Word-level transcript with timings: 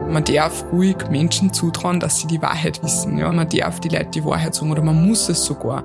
Man 0.00 0.24
darf 0.24 0.64
ruhig 0.72 0.96
Menschen 1.10 1.52
zutrauen, 1.52 2.00
dass 2.00 2.18
sie 2.18 2.26
die 2.26 2.42
Wahrheit 2.42 2.82
wissen. 2.82 3.18
Ja? 3.18 3.30
Man 3.32 3.48
darf 3.48 3.80
die 3.80 3.88
Leute 3.88 4.10
die 4.10 4.24
Wahrheit 4.24 4.54
sagen 4.54 4.70
oder 4.70 4.82
man 4.82 5.06
muss 5.06 5.28
es 5.28 5.44
sogar. 5.44 5.84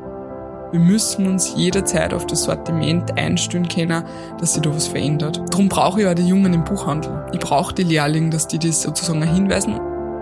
Wir 0.71 0.79
müssen 0.79 1.27
uns 1.27 1.55
jederzeit 1.55 2.13
auf 2.13 2.27
das 2.27 2.43
Sortiment 2.43 3.17
einstellen 3.17 3.67
können, 3.67 4.03
dass 4.39 4.53
sich 4.53 4.61
da 4.61 4.73
was 4.73 4.87
verändert. 4.87 5.41
Darum 5.49 5.67
brauche 5.67 6.01
ich 6.01 6.07
auch 6.07 6.13
die 6.13 6.27
Jungen 6.27 6.53
im 6.53 6.63
Buchhandel. 6.63 7.25
Ich 7.33 7.39
brauche 7.39 7.73
die 7.73 7.83
Lehrlinge, 7.83 8.29
dass 8.29 8.47
die 8.47 8.59
das 8.59 8.83
sozusagen 8.83 9.23
hinweisen. 9.23 9.79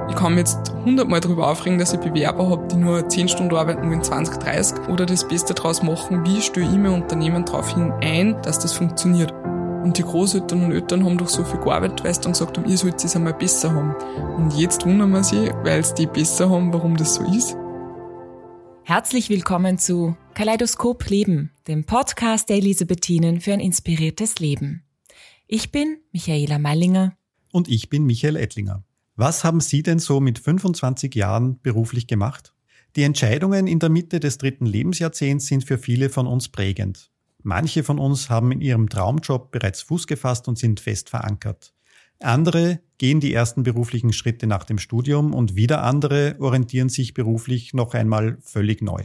Ich 0.10 0.16
kann 0.16 0.36
mich 0.36 0.48
jetzt 0.48 0.74
hundertmal 0.86 1.20
darüber 1.20 1.50
aufregen, 1.50 1.78
dass 1.78 1.94
ich 1.94 2.00
Bewerber 2.00 2.50
habe, 2.50 2.66
die 2.68 2.78
nur 2.78 3.10
10 3.10 3.28
Stunden 3.28 3.56
arbeiten 3.56 3.92
in 3.92 4.02
20, 4.02 4.38
30 4.38 4.88
oder 4.88 5.06
das 5.06 5.28
Beste 5.28 5.54
daraus 5.54 5.84
machen. 5.84 6.26
Wie 6.26 6.42
stelle 6.42 6.66
ich 6.66 6.78
mein 6.78 6.94
Unternehmen 6.94 7.44
darauf 7.44 7.74
hin 7.74 7.92
ein, 8.02 8.42
dass 8.42 8.58
das 8.60 8.72
funktioniert? 8.72 9.34
Und 9.88 9.98
die 9.98 10.04
Großeltern 10.04 10.66
und 10.66 10.74
Eltern 10.74 11.06
haben 11.06 11.18
doch 11.18 11.30
so 11.30 11.46
viel 11.46 11.62
gearbeitet, 11.62 12.04
weil 12.04 12.14
sie 12.14 12.20
dann 12.20 12.34
gesagt 12.34 12.58
haben, 12.58 12.70
ihr 12.70 12.78
sollt 12.78 13.02
es 13.02 13.16
einmal 13.16 13.34
besser 13.34 13.72
haben. 13.72 13.96
Und 14.36 14.52
jetzt 14.60 14.86
wundern 14.86 15.12
wir 15.12 15.24
sie, 15.24 15.50
weil 15.64 15.80
es 15.80 15.94
die 15.94 16.08
besser 16.08 16.50
haben, 16.50 16.74
warum 16.74 16.98
das 16.98 17.16
so 17.16 17.24
ist. 17.24 17.56
Herzlich 18.84 19.30
willkommen 19.30 19.78
zu 19.78 20.18
Kaleidoskop 20.34 21.10
Leben, 21.10 21.52
dem 21.70 21.86
Podcast 21.86 22.50
der 22.50 22.58
Elisabethinen 22.58 23.40
für 23.40 23.54
ein 23.54 23.62
inspiriertes 23.62 24.40
Leben. 24.40 24.84
Ich 25.48 25.72
bin 25.72 26.00
Michaela 26.12 26.60
Meilinger. 26.60 27.16
Und 27.54 27.70
ich 27.70 27.90
bin 27.90 28.04
Michael 28.04 28.36
Ettlinger. 28.36 28.84
Was 29.16 29.46
haben 29.46 29.62
Sie 29.62 29.84
denn 29.84 30.00
so 30.00 30.20
mit 30.20 30.38
25 30.38 31.16
Jahren 31.16 31.62
beruflich 31.62 32.08
gemacht? 32.08 32.54
Die 32.98 33.04
Entscheidungen 33.04 33.68
in 33.68 33.80
der 33.80 33.88
Mitte 33.88 34.20
des 34.20 34.38
dritten 34.38 34.66
Lebensjahrzehnts 34.66 35.46
sind 35.46 35.64
für 35.64 35.78
viele 35.78 36.10
von 36.10 36.28
uns 36.28 36.50
prägend. 36.50 37.10
Manche 37.48 37.86
von 37.86 37.98
uns 37.98 38.30
haben 38.30 38.52
in 38.52 38.60
ihrem 38.60 38.90
Traumjob 38.90 39.52
bereits 39.52 39.82
Fuß 39.82 40.06
gefasst 40.06 40.50
und 40.50 40.58
sind 40.58 40.82
fest 40.82 41.10
verankert. 41.10 41.74
Andere 42.20 42.82
gehen 42.98 43.22
die 43.22 43.34
ersten 43.34 43.64
beruflichen 43.64 44.12
Schritte 44.12 44.48
nach 44.48 44.66
dem 44.66 44.78
Studium 44.78 45.34
und 45.34 45.56
wieder 45.56 45.82
andere 45.82 46.36
orientieren 46.40 46.90
sich 46.90 47.14
beruflich 47.14 47.74
noch 47.74 47.94
einmal 47.94 48.38
völlig 48.42 48.82
neu. 48.82 49.02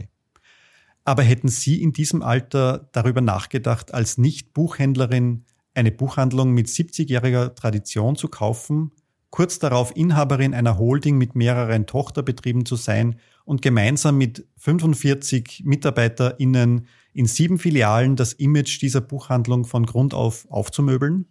Aber 1.05 1.23
hätten 1.23 1.47
Sie 1.47 1.81
in 1.81 1.93
diesem 1.93 2.21
Alter 2.21 2.89
darüber 2.91 3.21
nachgedacht, 3.21 3.93
als 3.93 4.17
Nicht-Buchhändlerin 4.17 5.45
eine 5.73 5.93
Buchhandlung 5.93 6.51
mit 6.51 6.67
70-jähriger 6.67 7.55
Tradition 7.55 8.17
zu 8.17 8.27
kaufen, 8.27 8.91
kurz 9.33 9.57
darauf 9.57 9.95
Inhaberin 9.95 10.53
einer 10.53 10.77
Holding 10.77 11.17
mit 11.17 11.33
mehreren 11.33 11.87
Tochterbetrieben 11.87 12.67
zu 12.67 12.75
sein 12.75 13.15
und 13.45 13.63
gemeinsam 13.63 14.15
mit 14.15 14.45
45 14.57 15.63
MitarbeiterInnen 15.65 16.85
in 17.13 17.25
sieben 17.25 17.57
Filialen 17.57 18.15
das 18.15 18.33
Image 18.33 18.79
dieser 18.79 19.01
Buchhandlung 19.01 19.65
von 19.65 19.87
Grund 19.87 20.13
auf 20.13 20.45
aufzumöbeln? 20.51 21.25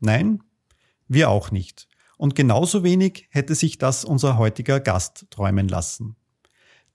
Nein, 0.00 0.42
wir 1.08 1.30
auch 1.30 1.50
nicht. 1.50 1.88
Und 2.18 2.34
genauso 2.34 2.84
wenig 2.84 3.26
hätte 3.30 3.54
sich 3.54 3.78
das 3.78 4.04
unser 4.04 4.36
heutiger 4.36 4.78
Gast 4.78 5.24
träumen 5.30 5.66
lassen. 5.66 6.16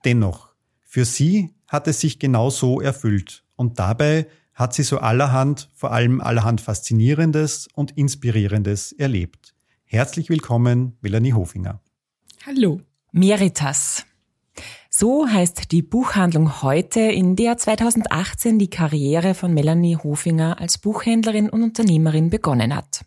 Dennoch, 0.05 0.53
für 0.83 1.05
sie 1.05 1.55
hat 1.67 1.87
es 1.87 2.01
sich 2.01 2.19
genau 2.19 2.51
so 2.51 2.79
erfüllt. 2.79 3.43
Und 3.55 3.79
dabei 3.79 4.27
hat 4.53 4.75
sie 4.75 4.83
so 4.83 4.99
allerhand, 4.99 5.71
vor 5.73 5.91
allem 5.91 6.21
allerhand 6.21 6.61
Faszinierendes 6.61 7.67
und 7.73 7.97
Inspirierendes 7.97 8.91
erlebt. 8.91 9.50
Herzlich 9.93 10.29
willkommen, 10.29 10.97
Melanie 11.01 11.33
Hofinger. 11.33 11.81
Hallo. 12.45 12.79
Meritas. 13.11 14.05
So 14.89 15.27
heißt 15.27 15.73
die 15.73 15.81
Buchhandlung 15.81 16.61
heute, 16.61 17.01
in 17.01 17.35
der 17.35 17.57
2018 17.57 18.57
die 18.57 18.69
Karriere 18.69 19.33
von 19.33 19.53
Melanie 19.53 19.97
Hofinger 19.97 20.61
als 20.61 20.77
Buchhändlerin 20.77 21.49
und 21.49 21.61
Unternehmerin 21.61 22.29
begonnen 22.29 22.73
hat. 22.73 23.03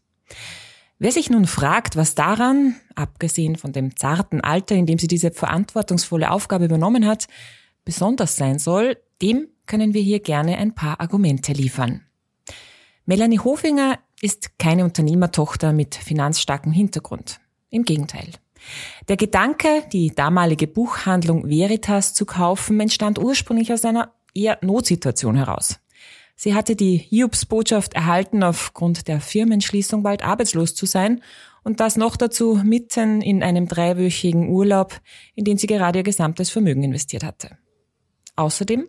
Wer 0.98 1.10
sich 1.10 1.30
nun 1.30 1.46
fragt, 1.46 1.96
was 1.96 2.14
daran, 2.14 2.76
abgesehen 2.94 3.56
von 3.56 3.72
dem 3.72 3.96
zarten 3.96 4.42
Alter, 4.42 4.74
in 4.74 4.84
dem 4.84 4.98
sie 4.98 5.08
diese 5.08 5.30
verantwortungsvolle 5.30 6.30
Aufgabe 6.30 6.66
übernommen 6.66 7.06
hat, 7.06 7.28
besonders 7.86 8.36
sein 8.36 8.58
soll, 8.58 8.98
dem 9.22 9.48
können 9.64 9.94
wir 9.94 10.02
hier 10.02 10.20
gerne 10.20 10.58
ein 10.58 10.74
paar 10.74 11.00
Argumente 11.00 11.54
liefern. 11.54 12.02
Melanie 13.06 13.38
Hofinger 13.38 13.98
ist 14.22 14.58
keine 14.58 14.84
Unternehmertochter 14.84 15.74
mit 15.74 15.94
finanzstarkem 15.94 16.72
Hintergrund. 16.72 17.38
Im 17.68 17.84
Gegenteil. 17.84 18.30
Der 19.08 19.18
Gedanke, 19.18 19.84
die 19.92 20.14
damalige 20.14 20.66
Buchhandlung 20.66 21.46
Veritas 21.46 22.14
zu 22.14 22.24
kaufen, 22.24 22.80
entstand 22.80 23.18
ursprünglich 23.18 23.72
aus 23.74 23.84
einer 23.84 24.14
eher 24.32 24.58
Notsituation 24.62 25.36
heraus. 25.36 25.80
Sie 26.34 26.54
hatte 26.54 26.76
die 26.76 26.96
Hiobs-Botschaft 26.96 27.92
erhalten, 27.92 28.42
aufgrund 28.42 29.06
der 29.06 29.20
Firmenschließung 29.20 30.02
bald 30.02 30.24
arbeitslos 30.24 30.74
zu 30.74 30.86
sein 30.86 31.20
und 31.62 31.80
das 31.80 31.96
noch 31.96 32.16
dazu 32.16 32.58
mitten 32.64 33.20
in 33.20 33.42
einem 33.42 33.68
dreiwöchigen 33.68 34.48
Urlaub, 34.48 34.98
in 35.34 35.44
den 35.44 35.58
sie 35.58 35.66
gerade 35.66 35.98
ihr 35.98 36.04
gesamtes 36.04 36.48
Vermögen 36.48 36.82
investiert 36.82 37.22
hatte. 37.22 37.58
Außerdem 38.36 38.88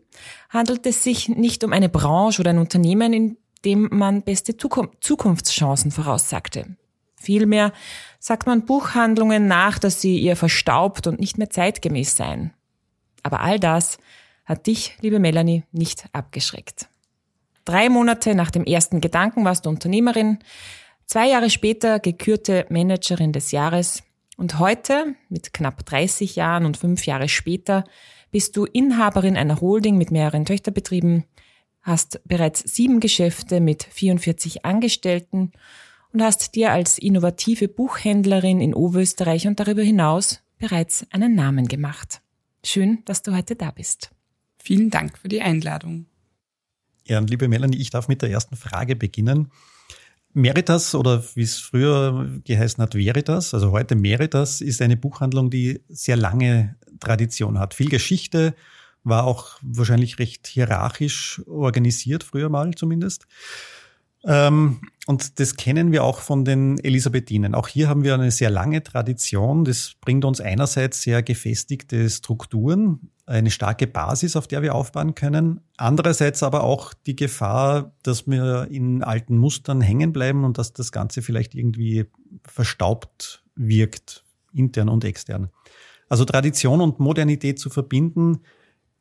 handelt 0.49 0.85
es 0.85 1.03
sich 1.03 1.27
nicht 1.27 1.63
um 1.65 1.73
eine 1.73 1.89
Branche 1.89 2.41
oder 2.41 2.51
ein 2.51 2.57
Unternehmen, 2.57 3.13
in 3.13 3.37
dem 3.65 3.89
man 3.91 4.21
beste 4.21 4.55
Zukunftschancen 4.55 5.91
voraussagte. 5.91 6.77
Vielmehr 7.15 7.73
sagt 8.19 8.45
man 8.45 8.65
Buchhandlungen 8.65 9.47
nach, 9.47 9.79
dass 9.79 9.99
sie 9.99 10.19
ihr 10.19 10.35
verstaubt 10.35 11.07
und 11.07 11.19
nicht 11.19 11.37
mehr 11.37 11.49
zeitgemäß 11.49 12.15
seien. 12.15 12.53
Aber 13.23 13.41
all 13.41 13.59
das 13.59 13.97
hat 14.45 14.67
dich, 14.67 14.95
liebe 15.01 15.19
Melanie, 15.19 15.63
nicht 15.71 16.05
abgeschreckt. 16.13 16.87
Drei 17.65 17.89
Monate 17.89 18.35
nach 18.35 18.51
dem 18.51 18.63
ersten 18.63 19.01
Gedanken 19.01 19.43
warst 19.43 19.65
du 19.65 19.69
Unternehmerin, 19.69 20.37
zwei 21.07 21.27
Jahre 21.27 21.49
später 21.49 21.99
gekürte 21.99 22.67
Managerin 22.69 23.31
des 23.31 23.51
Jahres 23.51 24.03
und 24.37 24.59
heute, 24.59 25.15
mit 25.29 25.53
knapp 25.53 25.83
30 25.85 26.35
Jahren 26.35 26.65
und 26.65 26.77
fünf 26.77 27.05
Jahre 27.07 27.29
später, 27.29 27.85
bist 28.31 28.55
du 28.57 28.65
Inhaberin 28.65 29.37
einer 29.37 29.61
Holding 29.61 29.97
mit 29.97 30.11
mehreren 30.11 30.45
Töchterbetrieben, 30.45 31.23
hast 31.85 32.19
bereits 32.25 32.62
sieben 32.62 33.00
Geschäfte 33.00 33.62
mit 33.62 33.84
44 33.84 34.66
Angestellten 34.66 35.51
und 36.12 36.23
hast 36.23 36.56
dir 36.56 36.72
als 36.72 36.97
innovative 36.97 37.68
Buchhändlerin 37.68 38.59
in 38.59 38.73
Oberösterreich 38.73 39.47
und 39.47 39.59
darüber 39.59 39.84
hinaus 39.84 40.41
bereits 40.57 41.06
einen 41.12 41.35
Namen 41.35 41.68
gemacht. 41.68 42.22
Schön, 42.63 43.03
dass 43.06 43.22
du 43.22 43.35
heute 43.35 43.56
da 43.56 43.69
bist. 43.69 44.09
Vielen 44.57 44.90
Dank 44.90 45.18
für 45.19 45.28
die 45.28 45.41
Einladung. 45.41 46.07
Ja, 47.06 47.19
und 47.19 47.29
liebe 47.29 47.47
Melanie, 47.47 47.78
ich 47.78 47.91
darf 47.91 48.07
mit 48.07 48.24
der 48.24 48.31
ersten 48.31 48.56
Frage 48.56 48.95
beginnen. 48.95 49.51
Meritas 50.34 50.95
oder 50.95 51.24
wie 51.35 51.44
es 51.44 51.59
früher 51.59 52.41
geheißen 52.44 52.81
hat, 52.81 52.95
Veritas, 52.95 53.53
also 53.53 53.72
heute 53.72 53.95
Meritas, 53.95 54.59
ist 54.59 54.81
eine 54.81 54.97
Buchhandlung, 54.97 55.51
die 55.51 55.81
sehr 55.88 56.18
lange 56.18 56.75
Tradition 57.00 57.59
hat. 57.59 57.75
Viel 57.75 57.90
Geschichte, 57.90 58.56
war 59.05 59.25
auch 59.25 59.57
wahrscheinlich 59.61 60.19
recht 60.19 60.47
hierarchisch 60.47 61.41
organisiert, 61.47 62.23
früher 62.23 62.49
mal 62.49 62.73
zumindest. 62.73 63.27
Ähm, 64.25 64.81
und 65.05 65.39
das 65.39 65.55
kennen 65.55 65.91
wir 65.91 66.03
auch 66.03 66.19
von 66.19 66.45
den 66.45 66.79
Elisabethinen. 66.79 67.53
Auch 67.53 67.67
hier 67.67 67.88
haben 67.88 68.03
wir 68.03 68.15
eine 68.15 68.31
sehr 68.31 68.49
lange 68.49 68.81
Tradition. 68.81 69.63
Das 69.63 69.94
bringt 70.01 70.25
uns 70.25 70.41
einerseits 70.41 71.03
sehr 71.03 71.21
gefestigte 71.21 72.09
Strukturen, 72.09 73.11
eine 73.27 73.51
starke 73.51 73.85
Basis, 73.85 74.35
auf 74.35 74.47
der 74.47 74.63
wir 74.63 74.73
aufbauen 74.73 75.13
können. 75.13 75.61
Andererseits 75.77 76.41
aber 76.41 76.63
auch 76.63 76.94
die 77.05 77.15
Gefahr, 77.15 77.94
dass 78.01 78.25
wir 78.25 78.67
in 78.71 79.03
alten 79.03 79.38
Mustern 79.38 79.81
hängen 79.81 80.11
bleiben 80.11 80.44
und 80.44 80.57
dass 80.57 80.73
das 80.73 80.91
Ganze 80.91 81.21
vielleicht 81.21 81.53
irgendwie 81.53 82.05
verstaubt 82.47 83.44
wirkt, 83.55 84.23
intern 84.53 84.89
und 84.89 85.03
extern. 85.03 85.49
Also 86.09 86.25
Tradition 86.25 86.81
und 86.81 86.99
Modernität 86.99 87.59
zu 87.59 87.69
verbinden, 87.69 88.41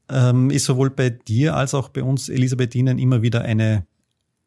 ähm, 0.09 0.51
ist 0.51 0.65
sowohl 0.65 0.91
bei 0.91 1.11
dir 1.11 1.57
als 1.57 1.75
auch 1.75 1.89
bei 1.89 2.03
uns 2.03 2.29
Elisabethinen 2.29 2.99
immer 2.99 3.23
wieder 3.23 3.43
eine 3.43 3.87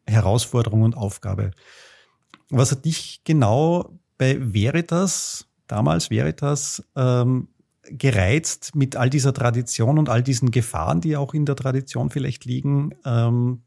Herausforderung 0.06 0.82
und 0.82 0.96
Aufgabe. 0.96 1.50
Was 2.50 2.72
hat 2.72 2.84
dich 2.84 3.22
genau 3.24 3.98
bei 4.16 4.38
Veritas, 4.40 5.46
damals 5.66 6.10
Veritas, 6.10 6.82
ähm, 6.96 7.48
gereizt 7.90 8.74
mit 8.74 8.96
all 8.96 9.10
dieser 9.10 9.32
Tradition 9.32 9.98
und 9.98 10.08
all 10.08 10.22
diesen 10.22 10.50
Gefahren, 10.50 11.00
die 11.00 11.16
auch 11.16 11.34
in 11.34 11.46
der 11.46 11.56
Tradition 11.56 12.10
vielleicht 12.10 12.44
liegen, 12.44 12.94
ähm, 13.04 13.62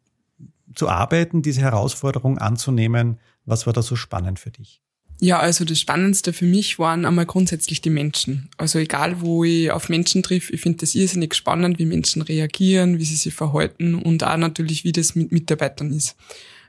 zu 0.75 0.89
arbeiten, 0.89 1.41
diese 1.41 1.61
Herausforderung 1.61 2.37
anzunehmen? 2.37 3.19
Was 3.45 3.65
war 3.65 3.73
da 3.73 3.81
so 3.81 3.95
spannend 3.95 4.39
für 4.39 4.51
dich? 4.51 4.81
Ja, 5.23 5.39
also 5.39 5.65
das 5.65 5.79
Spannendste 5.79 6.33
für 6.33 6.45
mich 6.45 6.79
waren 6.79 7.05
einmal 7.05 7.27
grundsätzlich 7.27 7.79
die 7.79 7.91
Menschen. 7.91 8.49
Also 8.57 8.79
egal, 8.79 9.21
wo 9.21 9.43
ich 9.43 9.69
auf 9.69 9.87
Menschen 9.87 10.23
treffe, 10.23 10.51
ich 10.51 10.61
finde 10.61 10.79
das 10.79 10.95
irrsinnig 10.95 11.35
spannend, 11.35 11.77
wie 11.77 11.85
Menschen 11.85 12.23
reagieren, 12.23 12.97
wie 12.97 13.05
sie 13.05 13.15
sich 13.15 13.31
verhalten 13.31 13.93
und 13.93 14.23
auch 14.23 14.37
natürlich, 14.37 14.83
wie 14.83 14.91
das 14.91 15.13
mit 15.13 15.31
Mitarbeitern 15.31 15.93
ist. 15.93 16.15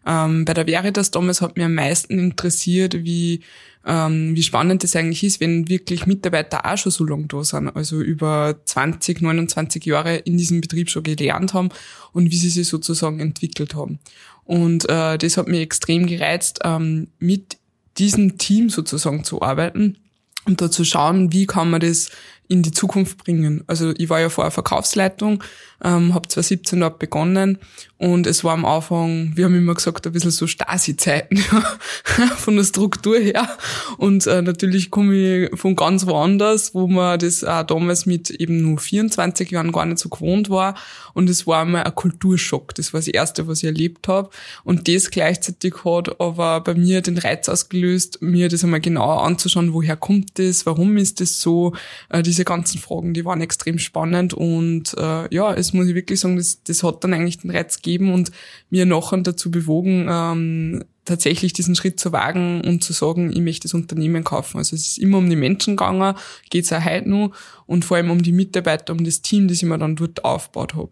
Ähm, 0.04 0.44
bei 0.44 0.52
der 0.52 0.66
Veritas 0.66 1.10
damals 1.10 1.40
hat 1.40 1.56
mir 1.56 1.64
am 1.64 1.75
meisten 1.75 2.19
interessiert, 2.19 3.02
wie, 3.04 3.40
ähm, 3.87 4.37
wie 4.37 4.43
spannend 4.43 4.84
das 4.84 4.96
eigentlich 4.96 5.25
ist, 5.25 5.40
wenn 5.40 5.70
wirklich 5.70 6.04
Mitarbeiter 6.04 6.70
auch 6.70 6.76
schon 6.76 6.93
so 6.93 7.06
lange 7.06 7.28
da 7.28 7.43
sind, 7.44 7.75
also 7.75 8.02
über 8.02 8.60
20, 8.66 9.22
29 9.22 9.87
Jahre 9.87 10.16
in 10.16 10.37
diesem 10.37 10.60
Betrieb 10.60 10.90
schon 10.90 11.04
gelernt 11.04 11.54
haben 11.54 11.70
und 12.12 12.31
wie 12.31 12.37
sie 12.37 12.50
sich 12.50 12.69
sozusagen 12.69 13.19
entwickelt 13.19 13.75
haben. 13.75 13.99
Und 14.44 14.87
äh, 14.90 15.16
das 15.16 15.38
hat 15.38 15.49
mich 15.49 15.60
extrem 15.60 16.06
gereizt, 16.06 16.58
ähm, 16.64 17.08
mit 17.19 17.56
diesem 17.99 18.39
Team 18.39 18.71
sozusagen 18.71 19.25
zu 19.25 19.43
arbeiten 19.43 19.99
und 20.44 20.61
da 20.61 20.71
zu 20.71 20.85
schauen, 20.85 21.33
wie 21.33 21.47
kann 21.47 21.71
man 21.71 21.81
das 21.81 22.11
in 22.52 22.62
die 22.62 22.70
Zukunft 22.70 23.16
bringen. 23.16 23.64
Also 23.66 23.94
ich 23.96 24.10
war 24.10 24.20
ja 24.20 24.28
vorher 24.28 24.50
Verkaufsleitung, 24.50 25.43
ähm, 25.82 26.12
habe 26.12 26.28
2017 26.28 26.81
dort 26.81 26.99
begonnen 26.99 27.58
und 28.02 28.26
es 28.26 28.43
war 28.43 28.54
am 28.54 28.64
Anfang, 28.64 29.31
wir 29.37 29.44
haben 29.44 29.54
immer 29.54 29.76
gesagt, 29.76 30.08
ein 30.08 30.12
bisschen 30.12 30.32
so 30.32 30.49
Stasi-Zeiten 30.49 31.37
von 32.37 32.56
der 32.56 32.64
Struktur 32.64 33.16
her. 33.16 33.49
Und 33.96 34.26
äh, 34.26 34.43
natürlich 34.43 34.90
komme 34.90 35.14
ich 35.44 35.56
von 35.56 35.76
ganz 35.76 36.04
woanders, 36.04 36.75
wo 36.75 36.88
man 36.88 37.20
das 37.20 37.44
auch 37.44 37.62
damals 37.62 38.04
mit 38.04 38.31
eben 38.31 38.60
nur 38.60 38.78
24 38.78 39.52
Jahren 39.52 39.70
gar 39.70 39.87
nicht 39.87 40.00
so 40.00 40.08
gewohnt 40.08 40.50
war. 40.50 40.75
Und 41.14 41.31
es 41.31 41.46
war 41.46 41.62
einmal 41.62 41.84
ein 41.84 41.94
Kulturschock. 41.94 42.75
Das 42.75 42.93
war 42.93 42.99
das 42.99 43.06
Erste, 43.06 43.46
was 43.46 43.58
ich 43.58 43.66
erlebt 43.66 44.08
habe. 44.08 44.31
Und 44.64 44.88
das 44.88 45.12
gleichzeitig 45.12 45.84
hat 45.84 46.20
aber 46.20 46.60
bei 46.60 46.75
mir 46.75 47.02
den 47.02 47.19
Reiz 47.19 47.49
ausgelöst, 47.49 48.20
mir 48.20 48.49
das 48.49 48.64
einmal 48.64 48.81
genauer 48.81 49.22
anzuschauen, 49.22 49.72
woher 49.72 49.94
kommt 49.94 50.40
das, 50.40 50.66
warum 50.66 50.96
ist 50.96 51.20
das 51.20 51.40
so, 51.40 51.72
äh, 52.08 52.25
diese 52.25 52.42
ganzen 52.44 52.79
Fragen, 52.79 53.15
die 53.15 53.25
waren 53.25 53.41
extrem 53.41 53.79
spannend 53.79 54.35
und 54.35 54.94
äh, 54.99 55.35
ja, 55.35 55.53
es 55.55 55.73
muss 55.73 55.89
ich 55.89 55.94
wirklich 55.94 56.21
sagen, 56.21 56.37
das, 56.37 56.62
das 56.62 56.83
hat 56.83 57.03
dann 57.05 57.15
eigentlich 57.15 57.39
den 57.39 57.50
Reiz 57.50 57.77
gegeben 57.77 58.12
und 58.12 58.31
mir 58.71 58.87
nachher 58.87 59.19
dazu 59.19 59.50
bewogen, 59.50 60.06
ähm, 60.11 60.85
tatsächlich 61.05 61.53
diesen 61.53 61.75
Schritt 61.75 61.99
zu 61.99 62.12
wagen 62.12 62.61
und 62.61 62.85
zu 62.85 62.93
sagen, 62.93 63.33
ich 63.33 63.41
möchte 63.41 63.65
das 63.65 63.75
Unternehmen 63.75 64.25
kaufen. 64.25 64.59
Also 64.59 64.77
es 64.77 64.87
ist 64.87 64.99
immer 64.99 65.19
um 65.19 65.29
die 65.29 65.37
Menschen 65.37 65.77
gegangen, 65.77 66.15
geht 66.50 66.65
es 66.65 66.73
auch 66.73 66.85
heute 66.85 67.09
noch 67.09 67.33
und 67.67 67.85
vor 67.85 67.97
allem 67.97 68.11
um 68.11 68.23
die 68.23 68.33
Mitarbeiter, 68.33 68.93
um 68.93 69.05
das 69.05 69.23
Team, 69.23 69.49
das 69.49 69.59
ich 69.59 69.65
mir 69.65 69.79
dann 69.79 69.97
dort 69.97 70.25
aufgebaut 70.25 70.75
habe. 70.75 70.91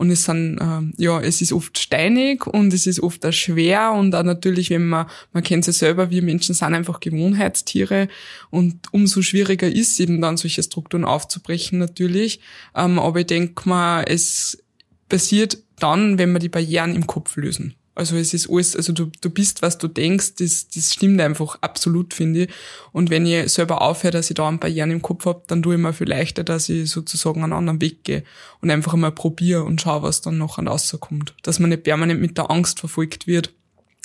Und 0.00 0.10
es 0.10 0.24
sind, 0.24 0.56
äh, 0.56 1.02
ja, 1.02 1.20
es 1.20 1.42
ist 1.42 1.52
oft 1.52 1.78
steinig 1.78 2.46
und 2.46 2.72
es 2.72 2.86
ist 2.86 3.00
oft 3.00 3.26
auch 3.26 3.34
schwer 3.34 3.92
und 3.92 4.14
auch 4.14 4.22
natürlich, 4.22 4.70
wenn 4.70 4.86
man, 4.86 5.04
man 5.34 5.42
kennt 5.42 5.68
es 5.68 5.78
ja 5.78 5.88
selber, 5.88 6.08
wir 6.08 6.22
Menschen 6.22 6.54
sind 6.54 6.72
einfach 6.72 7.00
Gewohnheitstiere 7.00 8.08
und 8.48 8.78
umso 8.92 9.20
schwieriger 9.20 9.68
ist 9.68 10.00
eben 10.00 10.22
dann 10.22 10.38
solche 10.38 10.62
Strukturen 10.62 11.04
aufzubrechen 11.04 11.78
natürlich. 11.78 12.40
Ähm, 12.74 12.98
aber 12.98 13.20
ich 13.20 13.26
denke 13.26 13.68
mal, 13.68 14.02
es 14.04 14.64
passiert 15.10 15.58
dann, 15.78 16.16
wenn 16.16 16.32
wir 16.32 16.38
die 16.38 16.48
Barrieren 16.48 16.94
im 16.94 17.06
Kopf 17.06 17.36
lösen. 17.36 17.74
Also 17.94 18.16
es 18.16 18.32
ist 18.32 18.48
alles, 18.48 18.76
also 18.76 18.92
du, 18.92 19.10
du 19.20 19.30
bist, 19.30 19.62
was 19.62 19.76
du 19.76 19.88
denkst, 19.88 20.36
das, 20.38 20.68
das 20.68 20.94
stimmt 20.94 21.20
einfach 21.20 21.58
absolut, 21.60 22.14
finde 22.14 22.44
ich. 22.44 22.50
Und 22.92 23.10
wenn 23.10 23.26
ich 23.26 23.52
selber 23.52 23.82
aufhöre, 23.82 24.12
dass 24.12 24.30
ich 24.30 24.34
da 24.34 24.48
ein 24.48 24.60
paar 24.60 24.70
Jahre 24.70 24.92
im 24.92 25.02
Kopf 25.02 25.26
hab, 25.26 25.48
dann 25.48 25.62
tue 25.62 25.74
ich 25.74 25.80
mir 25.80 25.92
viel 25.92 26.08
leichter, 26.08 26.44
dass 26.44 26.68
ich 26.68 26.88
sozusagen 26.88 27.42
einen 27.42 27.52
anderen 27.52 27.80
Weg 27.80 28.04
gehe 28.04 28.22
und 28.60 28.70
einfach 28.70 28.94
mal 28.94 29.12
probiere 29.12 29.64
und 29.64 29.80
schaue, 29.80 30.02
was 30.02 30.20
dann 30.20 30.38
noch 30.38 30.58
rauskommt. 30.58 31.34
Dass 31.42 31.58
man 31.58 31.70
nicht 31.70 31.82
permanent 31.82 32.20
mit 32.20 32.38
der 32.38 32.50
Angst 32.50 32.80
verfolgt 32.80 33.26
wird. 33.26 33.52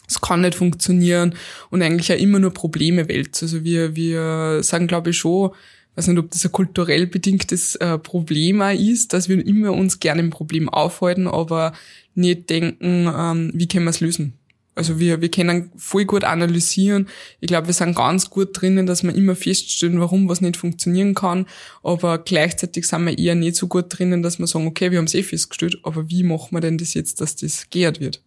Es 0.08 0.22
kann 0.22 0.42
nicht 0.42 0.56
funktionieren 0.56 1.36
und 1.70 1.82
eigentlich 1.82 2.10
ja 2.10 2.16
immer 2.16 2.40
nur 2.40 2.52
Probleme 2.52 3.08
wälzt. 3.08 3.42
Also 3.44 3.64
wir, 3.64 3.96
wir 3.96 4.62
sagen, 4.62 4.88
glaube 4.88 5.12
ich, 5.12 5.18
schon, 5.18 5.52
weiß 5.96 6.08
nicht, 6.08 6.20
ob 6.20 6.32
das 6.32 6.46
ein 6.46 6.52
kulturell 6.52 7.08
bedingtes 7.08 7.76
äh, 7.76 7.98
Problem 7.98 8.62
ist, 8.62 9.14
dass 9.14 9.30
wir 9.30 9.46
immer 9.46 9.74
uns 9.74 10.00
gerne 10.00 10.22
im 10.22 10.30
Problem 10.30 10.70
aufhalten, 10.70 11.28
aber 11.28 11.74
nicht 12.14 12.50
denken, 12.50 13.12
ähm, 13.14 13.52
wie 13.54 13.68
können 13.68 13.86
wir 13.86 13.92
es 13.92 14.02
lösen. 14.02 14.34
Also 14.76 15.00
wir, 15.00 15.22
wir 15.22 15.32
können 15.32 15.72
voll 15.78 16.04
gut 16.04 16.26
analysieren. 16.26 17.08
Ich 17.40 17.48
glaube, 17.48 17.68
wir 17.68 17.74
sind 17.74 17.96
ganz 17.96 18.30
gut 18.30 18.50
drinnen, 18.52 18.86
dass 18.86 19.04
wir 19.04 19.16
immer 19.16 19.38
feststellen, 19.38 20.02
warum 20.02 20.28
was 20.28 20.42
nicht 20.42 20.58
funktionieren 20.58 21.16
kann. 21.16 21.46
Aber 21.82 22.18
gleichzeitig 22.18 22.86
sind 22.86 23.06
wir 23.06 23.18
eher 23.18 23.36
nicht 23.36 23.56
so 23.56 23.68
gut 23.68 23.86
drinnen, 23.88 24.22
dass 24.22 24.38
wir 24.38 24.48
sagen, 24.48 24.68
okay, 24.68 24.92
wir 24.92 24.98
haben 24.98 25.06
es 25.06 25.14
eh 25.14 25.24
festgestellt, 25.24 25.78
aber 25.84 26.10
wie 26.10 26.24
machen 26.24 26.50
wir 26.52 26.60
denn 26.60 26.78
das 26.78 26.94
jetzt, 26.94 27.22
dass 27.22 27.38
das 27.38 27.70
geehrt 27.70 28.02
wird? 28.02 28.22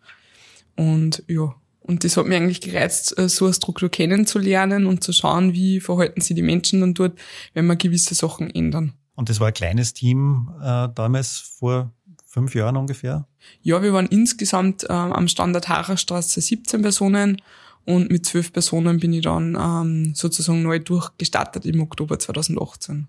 Und 0.74 1.22
ja, 1.28 1.54
und 1.88 2.04
das 2.04 2.18
hat 2.18 2.26
mir 2.26 2.36
eigentlich 2.36 2.60
gereizt, 2.60 3.18
äh, 3.18 3.28
so 3.28 3.46
eine 3.46 3.54
Struktur 3.54 3.88
kennenzulernen 3.88 4.86
und 4.86 5.02
zu 5.02 5.12
schauen, 5.12 5.54
wie 5.54 5.80
verhalten 5.80 6.20
sich 6.20 6.36
die 6.36 6.42
Menschen 6.42 6.80
dann 6.80 6.94
dort, 6.94 7.18
wenn 7.54 7.66
wir 7.66 7.76
gewisse 7.76 8.14
Sachen 8.14 8.50
ändern. 8.50 8.92
Und 9.14 9.30
das 9.30 9.40
war 9.40 9.48
ein 9.48 9.54
kleines 9.54 9.94
Team 9.94 10.50
äh, 10.62 10.88
damals 10.94 11.38
vor 11.58 11.90
fünf 12.26 12.54
Jahren 12.54 12.76
ungefähr? 12.76 13.26
Ja, 13.62 13.82
wir 13.82 13.94
waren 13.94 14.06
insgesamt 14.06 14.84
äh, 14.84 14.92
am 14.92 15.28
Standort 15.28 15.68
Harerstraße 15.68 16.40
17 16.42 16.82
Personen 16.82 17.40
und 17.86 18.10
mit 18.10 18.26
zwölf 18.26 18.52
Personen 18.52 19.00
bin 19.00 19.14
ich 19.14 19.22
dann 19.22 19.56
ähm, 19.58 20.14
sozusagen 20.14 20.62
neu 20.62 20.78
durchgestartet 20.78 21.64
im 21.64 21.80
Oktober 21.80 22.18
2018. 22.18 23.08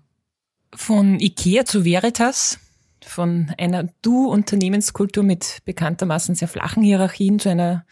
Von 0.74 1.20
IKEA 1.20 1.66
zu 1.66 1.84
Veritas, 1.84 2.58
von 3.04 3.52
einer 3.58 3.90
Du-Unternehmenskultur 4.00 5.22
mit 5.22 5.58
bekanntermaßen 5.66 6.34
sehr 6.34 6.48
flachen 6.48 6.82
Hierarchien 6.82 7.38
zu 7.38 7.50
einer 7.50 7.84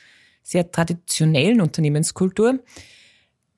sehr 0.48 0.72
traditionellen 0.72 1.60
Unternehmenskultur. 1.60 2.60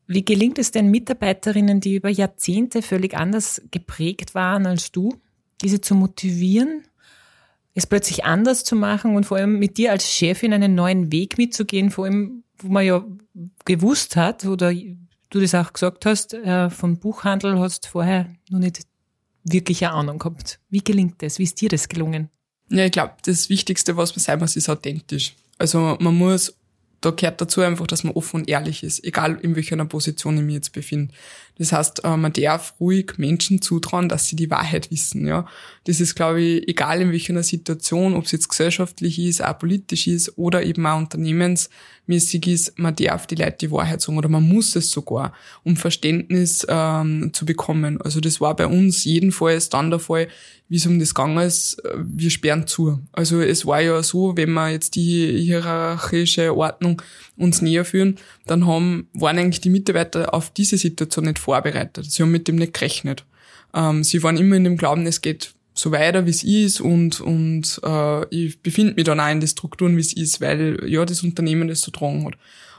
Wie 0.08 0.24
gelingt 0.24 0.58
es 0.58 0.72
denn 0.72 0.90
Mitarbeiterinnen, 0.90 1.78
die 1.78 1.94
über 1.94 2.08
Jahrzehnte 2.08 2.82
völlig 2.82 3.16
anders 3.16 3.62
geprägt 3.70 4.34
waren 4.34 4.66
als 4.66 4.90
du, 4.90 5.14
diese 5.62 5.80
zu 5.80 5.94
motivieren, 5.94 6.82
es 7.74 7.86
plötzlich 7.86 8.24
anders 8.24 8.64
zu 8.64 8.74
machen 8.74 9.14
und 9.14 9.24
vor 9.24 9.36
allem 9.36 9.60
mit 9.60 9.78
dir 9.78 9.92
als 9.92 10.10
Chefin 10.10 10.52
einen 10.52 10.74
neuen 10.74 11.12
Weg 11.12 11.38
mitzugehen, 11.38 11.92
vor 11.92 12.06
allem, 12.06 12.42
wo 12.58 12.66
man 12.66 12.84
ja 12.84 13.04
gewusst 13.64 14.16
hat 14.16 14.44
oder 14.44 14.72
du 14.72 15.40
das 15.40 15.54
auch 15.54 15.72
gesagt 15.72 16.06
hast, 16.06 16.34
äh, 16.34 16.70
von 16.70 16.98
Buchhandel 16.98 17.60
hast 17.60 17.86
vorher 17.86 18.34
noch 18.48 18.58
nicht 18.58 18.80
wirklich 19.44 19.86
eine 19.86 19.94
Ahnung 19.94 20.18
gehabt. 20.18 20.58
Wie 20.70 20.82
gelingt 20.82 21.22
das? 21.22 21.38
Wie 21.38 21.44
ist 21.44 21.60
dir 21.60 21.68
das 21.68 21.88
gelungen? 21.88 22.30
Ja, 22.68 22.84
ich 22.84 22.92
glaube, 22.92 23.14
das 23.24 23.48
Wichtigste, 23.48 23.96
was 23.96 24.16
man 24.16 24.24
sein 24.24 24.40
muss, 24.40 24.56
ist 24.56 24.68
authentisch. 24.68 25.36
Also 25.56 25.96
man 26.00 26.16
muss 26.16 26.56
da 27.00 27.10
gehört 27.10 27.40
dazu 27.40 27.62
einfach, 27.62 27.86
dass 27.86 28.04
man 28.04 28.14
offen 28.14 28.40
und 28.40 28.48
ehrlich 28.48 28.82
ist, 28.82 29.02
egal 29.04 29.38
in 29.40 29.56
welcher 29.56 29.82
Position 29.84 30.36
ich 30.36 30.42
mich 30.42 30.54
jetzt 30.56 30.72
befinde. 30.72 31.14
Das 31.56 31.72
heißt, 31.72 32.04
äh, 32.04 32.16
man 32.16 32.32
darf 32.32 32.74
ruhig 32.80 33.18
Menschen 33.18 33.60
zutrauen, 33.60 34.08
dass 34.08 34.26
sie 34.26 34.36
die 34.36 34.50
Wahrheit 34.50 34.90
wissen, 34.90 35.26
ja. 35.26 35.46
Das 35.84 36.00
ist, 36.00 36.14
glaube 36.14 36.40
ich, 36.40 36.68
egal 36.68 37.00
in 37.00 37.12
welcher 37.12 37.42
Situation, 37.42 38.14
ob 38.14 38.24
es 38.24 38.32
jetzt 38.32 38.48
gesellschaftlich 38.48 39.18
ist, 39.18 39.44
auch 39.44 39.58
politisch 39.58 40.06
ist 40.06 40.38
oder 40.38 40.62
eben 40.62 40.86
auch 40.86 40.98
unternehmensmäßig 40.98 42.46
ist, 42.46 42.78
man 42.78 42.96
darf 42.96 43.26
die 43.26 43.34
Leute 43.34 43.58
die 43.60 43.70
Wahrheit 43.70 44.00
sagen 44.00 44.18
oder 44.18 44.28
man 44.28 44.46
muss 44.46 44.76
es 44.76 44.90
sogar, 44.90 45.32
um 45.64 45.76
Verständnis 45.76 46.66
ähm, 46.68 47.30
zu 47.32 47.44
bekommen. 47.46 48.00
Also 48.00 48.20
das 48.20 48.40
war 48.40 48.56
bei 48.56 48.66
uns 48.66 49.04
jedenfalls 49.04 49.68
dann 49.68 49.90
der 49.90 50.00
Fall, 50.00 50.28
wie 50.70 50.76
es 50.76 50.86
um 50.86 50.98
das 51.00 51.14
gegangen 51.14 51.38
ist, 51.38 51.84
äh, 51.84 51.96
wir 51.98 52.30
sperren 52.30 52.66
zu. 52.66 53.00
Also 53.12 53.40
es 53.40 53.66
war 53.66 53.82
ja 53.82 54.02
so, 54.02 54.36
wenn 54.36 54.52
wir 54.52 54.70
jetzt 54.70 54.94
die 54.94 55.42
hierarchische 55.42 56.56
Ordnung 56.56 57.02
uns 57.36 57.60
näher 57.60 57.84
führen, 57.84 58.16
dann 58.46 58.66
haben, 58.66 59.08
waren 59.12 59.36
eigentlich 59.36 59.60
die 59.60 59.68
Mitarbeiter 59.68 60.32
auf 60.32 60.50
diese 60.50 60.78
Situation 60.78 61.26
nicht 61.26 61.40
vorbereitet. 61.40 62.10
Sie 62.10 62.22
haben 62.22 62.30
mit 62.30 62.46
dem 62.46 62.56
nicht 62.56 62.72
gerechnet. 62.72 63.26
Ähm, 63.74 64.04
sie 64.04 64.22
waren 64.22 64.38
immer 64.38 64.56
in 64.56 64.64
dem 64.64 64.76
Glauben, 64.76 65.04
es 65.06 65.20
geht 65.20 65.52
so 65.74 65.90
weiter, 65.90 66.24
wie 66.26 66.30
es 66.30 66.44
ist 66.44 66.80
und, 66.80 67.20
und 67.20 67.80
äh, 67.82 68.26
ich 68.34 68.62
befinde 68.62 68.94
mich 68.94 69.04
dann 69.04 69.18
auch 69.18 69.30
in 69.30 69.40
den 69.40 69.48
Strukturen, 69.48 69.96
wie 69.96 70.00
es 70.00 70.12
ist, 70.12 70.40
weil 70.40 70.84
ja 70.86 71.04
das 71.04 71.24
Unternehmen 71.24 71.68
das 71.68 71.80
so 71.80 71.90
tragen 71.90 72.26
hat. 72.26 72.34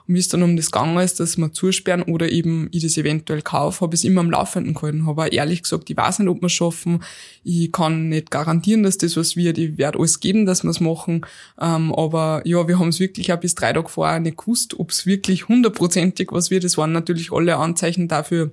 Und 0.07 0.15
wie 0.15 0.19
es 0.19 0.27
dann 0.27 0.43
um 0.43 0.55
das 0.55 0.71
gegangen 0.71 0.97
ist, 0.99 1.19
dass 1.19 1.37
wir 1.37 1.51
zusperren 1.51 2.03
oder 2.03 2.31
eben 2.31 2.67
ich 2.71 2.83
das 2.83 2.97
eventuell 2.97 3.41
kaufe, 3.41 3.81
habe 3.81 3.95
ich 3.95 4.01
es 4.01 4.05
immer 4.05 4.21
am 4.21 4.31
Laufenden 4.31 4.73
gehalten. 4.73 5.05
Auch 5.07 5.25
ehrlich 5.29 5.63
gesagt, 5.63 5.89
ich 5.89 5.97
weiß 5.97 6.19
nicht, 6.19 6.29
ob 6.29 6.41
wir 6.41 6.49
schaffen. 6.49 7.03
Ich 7.43 7.71
kann 7.71 8.09
nicht 8.09 8.31
garantieren, 8.31 8.83
dass 8.83 8.97
das 8.97 9.17
was 9.17 9.35
wird. 9.35 9.57
Ich 9.57 9.77
werde 9.77 9.99
alles 9.99 10.19
geben, 10.19 10.45
dass 10.45 10.63
wir 10.63 10.69
es 10.69 10.79
machen. 10.79 11.25
Ähm, 11.59 11.93
aber 11.93 12.41
ja, 12.45 12.67
wir 12.67 12.79
haben 12.79 12.89
es 12.89 12.99
wirklich 12.99 13.31
auch 13.33 13.39
bis 13.39 13.55
drei 13.55 13.73
Tage 13.73 13.89
vorher 13.89 14.19
nicht 14.19 14.37
gewusst, 14.37 14.79
ob 14.79 14.91
es 14.91 15.05
wirklich 15.05 15.47
hundertprozentig 15.47 16.29
was 16.31 16.51
wird. 16.51 16.63
Es 16.63 16.77
waren 16.77 16.91
natürlich 16.91 17.31
alle 17.31 17.57
Anzeichen 17.57 18.07
dafür, 18.07 18.51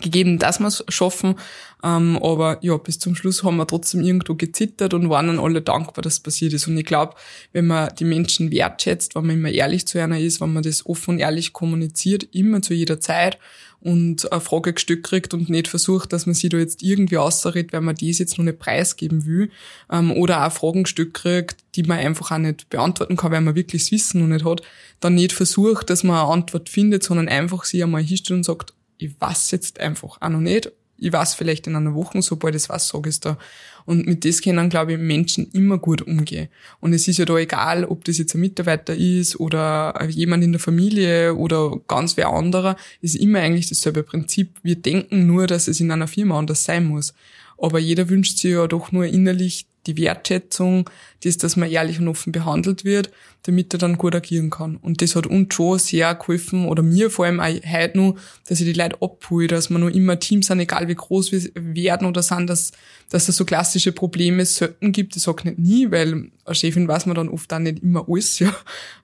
gegeben, 0.00 0.38
dass 0.38 0.58
wir 0.58 0.68
es 0.68 0.84
schaffen. 0.88 1.36
Ähm, 1.84 2.18
aber 2.22 2.58
ja, 2.62 2.76
bis 2.76 2.98
zum 2.98 3.14
Schluss 3.14 3.42
haben 3.42 3.56
wir 3.56 3.66
trotzdem 3.66 4.02
irgendwo 4.02 4.34
gezittert 4.34 4.94
und 4.94 5.10
waren 5.10 5.26
dann 5.26 5.40
alle 5.40 5.62
dankbar, 5.62 6.02
dass 6.02 6.14
es 6.14 6.20
passiert 6.20 6.52
ist. 6.52 6.68
Und 6.68 6.78
ich 6.78 6.86
glaube, 6.86 7.14
wenn 7.52 7.66
man 7.66 7.94
die 7.98 8.04
Menschen 8.04 8.50
wertschätzt, 8.50 9.14
wenn 9.14 9.26
man 9.26 9.36
immer 9.36 9.50
ehrlich 9.50 9.86
zu 9.86 10.00
einer 10.00 10.18
ist, 10.18 10.40
wenn 10.40 10.52
man 10.52 10.62
das 10.62 10.86
offen 10.86 11.14
und 11.14 11.18
ehrlich 11.18 11.52
kommuniziert, 11.52 12.28
immer 12.32 12.62
zu 12.62 12.74
jeder 12.74 13.00
Zeit 13.00 13.38
und 13.80 14.30
eine 14.30 14.40
Frage 14.40 14.72
gestellt 14.72 15.02
kriegt 15.02 15.34
und 15.34 15.50
nicht 15.50 15.66
versucht, 15.66 16.12
dass 16.12 16.26
man 16.26 16.36
sie 16.36 16.48
da 16.48 16.56
jetzt 16.56 16.82
irgendwie 16.82 17.18
ausredet, 17.18 17.72
weil 17.72 17.80
man 17.80 17.96
das 17.96 18.18
jetzt 18.18 18.38
noch 18.38 18.44
nicht 18.44 18.60
preisgeben 18.60 19.26
will, 19.26 19.50
ähm, 19.90 20.12
oder 20.12 20.46
auch 20.46 20.52
Fragen 20.52 20.84
gestellt 20.84 21.14
kriegt, 21.14 21.56
die 21.74 21.82
man 21.82 21.98
einfach 21.98 22.30
auch 22.30 22.38
nicht 22.38 22.70
beantworten 22.70 23.16
kann, 23.16 23.32
weil 23.32 23.40
man 23.40 23.56
wirklich 23.56 23.82
das 23.82 23.92
Wissen 23.92 24.20
noch 24.20 24.28
nicht 24.28 24.44
hat, 24.44 24.62
dann 25.00 25.16
nicht 25.16 25.32
versucht, 25.32 25.90
dass 25.90 26.04
man 26.04 26.16
eine 26.16 26.32
Antwort 26.32 26.68
findet, 26.68 27.02
sondern 27.02 27.28
einfach 27.28 27.64
sie 27.64 27.82
einmal 27.82 28.04
hinstellt 28.04 28.38
und 28.38 28.44
sagt, 28.44 28.72
ich 28.98 29.20
weiß 29.20 29.50
jetzt 29.50 29.80
einfach 29.80 30.18
auch 30.20 30.28
noch 30.28 30.40
nicht. 30.40 30.70
Ich 30.98 31.12
weiß 31.12 31.34
vielleicht 31.34 31.66
in 31.66 31.74
einer 31.74 31.94
Woche, 31.94 32.22
sobald 32.22 32.54
ich 32.54 32.68
weiß, 32.68 32.88
sage 32.88 33.10
ich 33.10 33.18
da. 33.18 33.36
Und 33.84 34.06
mit 34.06 34.24
das 34.24 34.40
können, 34.40 34.70
glaube 34.70 34.92
ich, 34.92 34.98
Menschen 34.98 35.50
immer 35.52 35.78
gut 35.78 36.02
umgehen. 36.02 36.48
Und 36.78 36.92
es 36.92 37.08
ist 37.08 37.18
ja 37.18 37.24
da 37.24 37.36
egal, 37.36 37.84
ob 37.84 38.04
das 38.04 38.18
jetzt 38.18 38.34
ein 38.34 38.40
Mitarbeiter 38.40 38.94
ist 38.94 39.40
oder 39.40 40.00
jemand 40.08 40.44
in 40.44 40.52
der 40.52 40.60
Familie 40.60 41.34
oder 41.34 41.80
ganz 41.88 42.16
wer 42.16 42.28
anderer. 42.28 42.76
Ist 43.00 43.16
immer 43.16 43.40
eigentlich 43.40 43.68
dasselbe 43.68 44.04
Prinzip. 44.04 44.50
Wir 44.62 44.76
denken 44.76 45.26
nur, 45.26 45.48
dass 45.48 45.66
es 45.66 45.80
in 45.80 45.90
einer 45.90 46.06
Firma 46.06 46.38
anders 46.38 46.62
sein 46.62 46.84
muss. 46.84 47.14
Aber 47.58 47.80
jeder 47.80 48.08
wünscht 48.08 48.38
sich 48.38 48.52
ja 48.52 48.68
doch 48.68 48.92
nur 48.92 49.06
innerlich 49.06 49.66
die 49.86 49.96
Wertschätzung, 49.96 50.88
das, 51.24 51.38
dass 51.38 51.56
man 51.56 51.70
ehrlich 51.70 51.98
und 51.98 52.08
offen 52.08 52.32
behandelt 52.32 52.84
wird, 52.84 53.10
damit 53.44 53.74
er 53.74 53.78
dann 53.78 53.98
gut 53.98 54.14
agieren 54.14 54.50
kann. 54.50 54.76
Und 54.76 55.02
das 55.02 55.16
hat 55.16 55.26
uns 55.26 55.54
schon 55.54 55.78
sehr 55.78 56.14
geholfen, 56.14 56.66
oder 56.66 56.82
mir 56.82 57.10
vor 57.10 57.24
allem 57.24 57.40
auch 57.40 57.46
heute 57.46 57.98
noch, 57.98 58.16
dass 58.46 58.60
ich 58.60 58.66
die 58.66 58.72
Leute 58.72 58.96
abhole, 59.00 59.48
dass 59.48 59.70
man 59.70 59.82
noch 59.82 59.90
immer 59.90 60.18
Teams 60.18 60.46
sind, 60.46 60.60
egal 60.60 60.86
wie 60.88 60.94
groß 60.94 61.32
wir 61.32 61.50
werden 61.54 62.06
oder 62.06 62.22
sind, 62.22 62.48
dass, 62.48 62.72
dass 63.10 63.28
es 63.28 63.36
so 63.36 63.44
klassische 63.44 63.92
Probleme 63.92 64.44
selten 64.44 64.92
gibt. 64.92 65.16
Ich 65.16 65.22
sage 65.22 65.48
nicht 65.48 65.58
nie, 65.58 65.90
weil 65.90 66.30
als 66.44 66.58
Chefin 66.58 66.86
weiß 66.86 67.06
man 67.06 67.16
dann 67.16 67.28
oft 67.28 67.52
auch 67.52 67.58
nicht 67.58 67.82
immer 67.82 68.06
alles, 68.08 68.38
ja. 68.38 68.54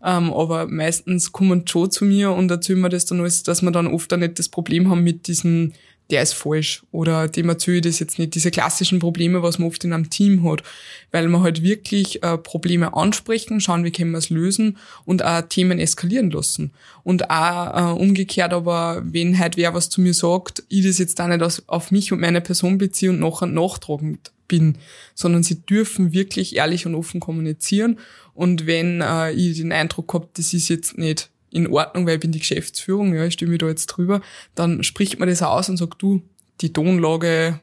Ähm, 0.04 0.32
aber 0.32 0.66
meistens 0.66 1.32
kommen 1.32 1.66
schon 1.66 1.90
zu 1.90 2.04
mir 2.04 2.30
und 2.32 2.50
erzählen 2.50 2.80
mir 2.80 2.88
das 2.88 3.06
dann 3.06 3.20
alles, 3.20 3.42
dass 3.42 3.62
wir 3.62 3.70
dann 3.72 3.88
oft 3.88 4.12
auch 4.12 4.18
nicht 4.18 4.38
das 4.38 4.48
Problem 4.48 4.88
haben 4.88 5.02
mit 5.02 5.26
diesen 5.26 5.74
der 6.10 6.22
ist 6.22 6.32
falsch 6.32 6.84
oder 6.90 7.28
dem 7.28 7.48
erzähle 7.48 7.76
ich 7.78 7.82
das 7.82 7.98
jetzt 7.98 8.18
nicht. 8.18 8.34
Diese 8.34 8.50
klassischen 8.50 8.98
Probleme, 8.98 9.42
was 9.42 9.58
man 9.58 9.68
oft 9.68 9.84
in 9.84 9.92
einem 9.92 10.08
Team 10.08 10.42
hat, 10.48 10.62
weil 11.10 11.28
man 11.28 11.42
halt 11.42 11.62
wirklich 11.62 12.22
äh, 12.22 12.38
Probleme 12.38 12.94
ansprechen, 12.94 13.60
schauen, 13.60 13.84
wie 13.84 13.90
können 13.90 14.12
wir 14.12 14.18
es 14.18 14.30
lösen 14.30 14.78
und 15.04 15.24
auch 15.24 15.42
Themen 15.42 15.78
eskalieren 15.78 16.30
lassen. 16.30 16.72
Und 17.04 17.30
auch 17.30 17.96
äh, 17.96 18.00
umgekehrt, 18.00 18.52
aber 18.52 19.02
wenn 19.04 19.38
halt 19.38 19.56
wer 19.56 19.74
was 19.74 19.90
zu 19.90 20.00
mir 20.00 20.14
sagt, 20.14 20.62
ich 20.68 20.86
das 20.86 20.98
jetzt 20.98 21.20
auch 21.20 21.28
nicht 21.28 21.62
auf 21.66 21.90
mich 21.90 22.12
und 22.12 22.20
meine 22.20 22.40
Person 22.40 22.78
beziehe 22.78 23.10
und 23.10 23.20
nachher 23.20 23.46
nachtragend 23.46 24.32
bin, 24.48 24.78
sondern 25.14 25.42
sie 25.42 25.60
dürfen 25.60 26.12
wirklich 26.12 26.56
ehrlich 26.56 26.86
und 26.86 26.94
offen 26.94 27.20
kommunizieren. 27.20 27.98
Und 28.34 28.66
wenn 28.66 29.02
äh, 29.02 29.32
ich 29.32 29.58
den 29.58 29.72
Eindruck 29.72 30.14
habe, 30.14 30.28
das 30.34 30.54
ist 30.54 30.68
jetzt 30.68 30.96
nicht 30.96 31.30
in 31.50 31.66
Ordnung, 31.68 32.06
weil 32.06 32.14
ich 32.14 32.20
bin 32.20 32.32
die 32.32 32.38
Geschäftsführung, 32.40 33.14
ja, 33.14 33.24
ich 33.24 33.34
stehe 33.34 33.50
mir 33.50 33.58
da 33.58 33.68
jetzt 33.68 33.86
drüber, 33.86 34.20
dann 34.54 34.82
spricht 34.82 35.18
man 35.18 35.28
das 35.28 35.42
aus 35.42 35.68
und 35.68 35.76
sagt, 35.76 36.02
du, 36.02 36.22
die 36.60 36.72
Tonlage, 36.72 37.60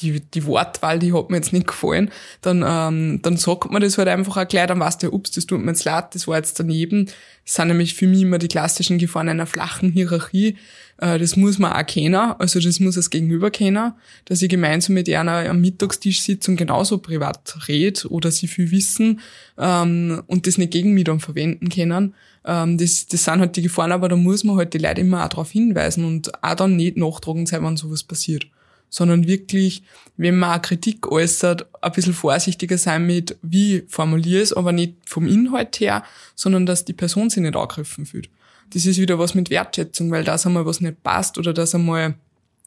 die, 0.00 0.20
die 0.20 0.44
Wortwahl, 0.44 0.98
die 0.98 1.12
hat 1.12 1.30
mir 1.30 1.36
jetzt 1.36 1.52
nicht 1.52 1.66
gefallen, 1.66 2.10
dann, 2.40 2.64
ähm, 2.66 3.20
dann 3.22 3.36
sagt 3.36 3.70
man 3.70 3.82
das 3.82 3.98
halt 3.98 4.08
einfach 4.08 4.36
auch 4.36 4.48
gleich, 4.48 4.66
dann 4.66 4.80
weißt 4.80 5.02
du, 5.02 5.12
ups, 5.12 5.32
das 5.32 5.46
tut 5.46 5.60
mir 5.60 5.72
jetzt 5.72 5.84
leid, 5.84 6.14
das 6.14 6.28
war 6.28 6.36
jetzt 6.36 6.58
daneben. 6.58 7.06
Das 7.44 7.54
sind 7.54 7.68
nämlich 7.68 7.94
für 7.94 8.06
mich 8.06 8.22
immer 8.22 8.38
die 8.38 8.48
klassischen 8.48 8.98
Gefahren 8.98 9.28
einer 9.28 9.46
flachen 9.46 9.90
Hierarchie. 9.90 10.56
Äh, 10.98 11.18
das 11.18 11.36
muss 11.36 11.58
man 11.58 11.72
auch 11.72 11.86
kennen, 11.86 12.14
also 12.14 12.60
das 12.60 12.80
muss 12.80 12.94
das 12.94 13.10
Gegenüber 13.10 13.50
kennen, 13.50 13.92
dass 14.26 14.42
ich 14.42 14.48
gemeinsam 14.48 14.94
mit 14.94 15.08
einer 15.08 15.48
am 15.48 15.60
Mittagstisch 15.60 16.20
sitze 16.20 16.50
und 16.50 16.56
genauso 16.56 16.98
privat 16.98 17.68
red 17.68 18.04
oder 18.06 18.30
sie 18.30 18.48
viel 18.48 18.70
wissen 18.70 19.20
ähm, 19.56 20.22
und 20.26 20.46
das 20.46 20.58
nicht 20.58 20.72
gegen 20.72 20.94
mich 20.94 21.04
dann 21.04 21.20
verwenden 21.20 21.68
können. 21.68 22.14
Ähm, 22.44 22.78
das, 22.78 23.06
das 23.06 23.24
sind 23.24 23.40
halt 23.40 23.56
die 23.56 23.62
Gefahren, 23.62 23.92
aber 23.92 24.08
da 24.08 24.16
muss 24.16 24.44
man 24.44 24.56
halt 24.56 24.74
die 24.74 24.78
Leute 24.78 25.00
immer 25.00 25.24
auch 25.24 25.28
darauf 25.28 25.50
hinweisen 25.50 26.04
und 26.04 26.42
auch 26.42 26.54
dann 26.54 26.76
nicht 26.76 26.96
nachtragend 26.96 27.48
sein, 27.48 27.64
wenn 27.64 27.76
sowas 27.76 28.02
passiert 28.02 28.46
sondern 28.90 29.26
wirklich, 29.26 29.82
wenn 30.16 30.38
man 30.38 30.58
auch 30.58 30.62
Kritik 30.62 31.10
äußert, 31.10 31.66
ein 31.82 31.92
bisschen 31.92 32.14
vorsichtiger 32.14 32.78
sein 32.78 33.06
mit, 33.06 33.36
wie 33.42 33.84
formuliere 33.88 34.42
es, 34.42 34.52
aber 34.52 34.72
nicht 34.72 34.94
vom 35.06 35.26
Inhalt 35.26 35.80
her, 35.80 36.04
sondern 36.34 36.66
dass 36.66 36.84
die 36.84 36.92
Person 36.92 37.30
sich 37.30 37.42
nicht 37.42 37.56
angegriffen 37.56 38.06
fühlt. 38.06 38.30
Das 38.70 38.84
ist 38.84 38.98
wieder 38.98 39.18
was 39.18 39.34
mit 39.34 39.50
Wertschätzung, 39.50 40.10
weil 40.10 40.24
das 40.24 40.46
einmal 40.46 40.66
was 40.66 40.80
nicht 40.80 41.02
passt 41.02 41.38
oder 41.38 41.52
dass 41.52 41.74
einmal 41.74 42.16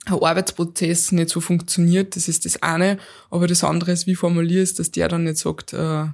ein 0.05 0.13
Arbeitsprozess 0.13 1.11
nicht 1.11 1.29
so 1.29 1.41
funktioniert, 1.41 2.15
das 2.15 2.27
ist 2.27 2.45
das 2.45 2.61
eine, 2.63 2.97
aber 3.29 3.47
das 3.47 3.63
andere 3.63 3.91
ist, 3.91 4.07
wie 4.07 4.15
formuliere 4.15 4.63
es, 4.63 4.73
dass 4.73 4.89
der 4.89 5.07
dann 5.07 5.25
nicht 5.25 5.37
sagt, 5.37 5.73
äh, 5.73 6.05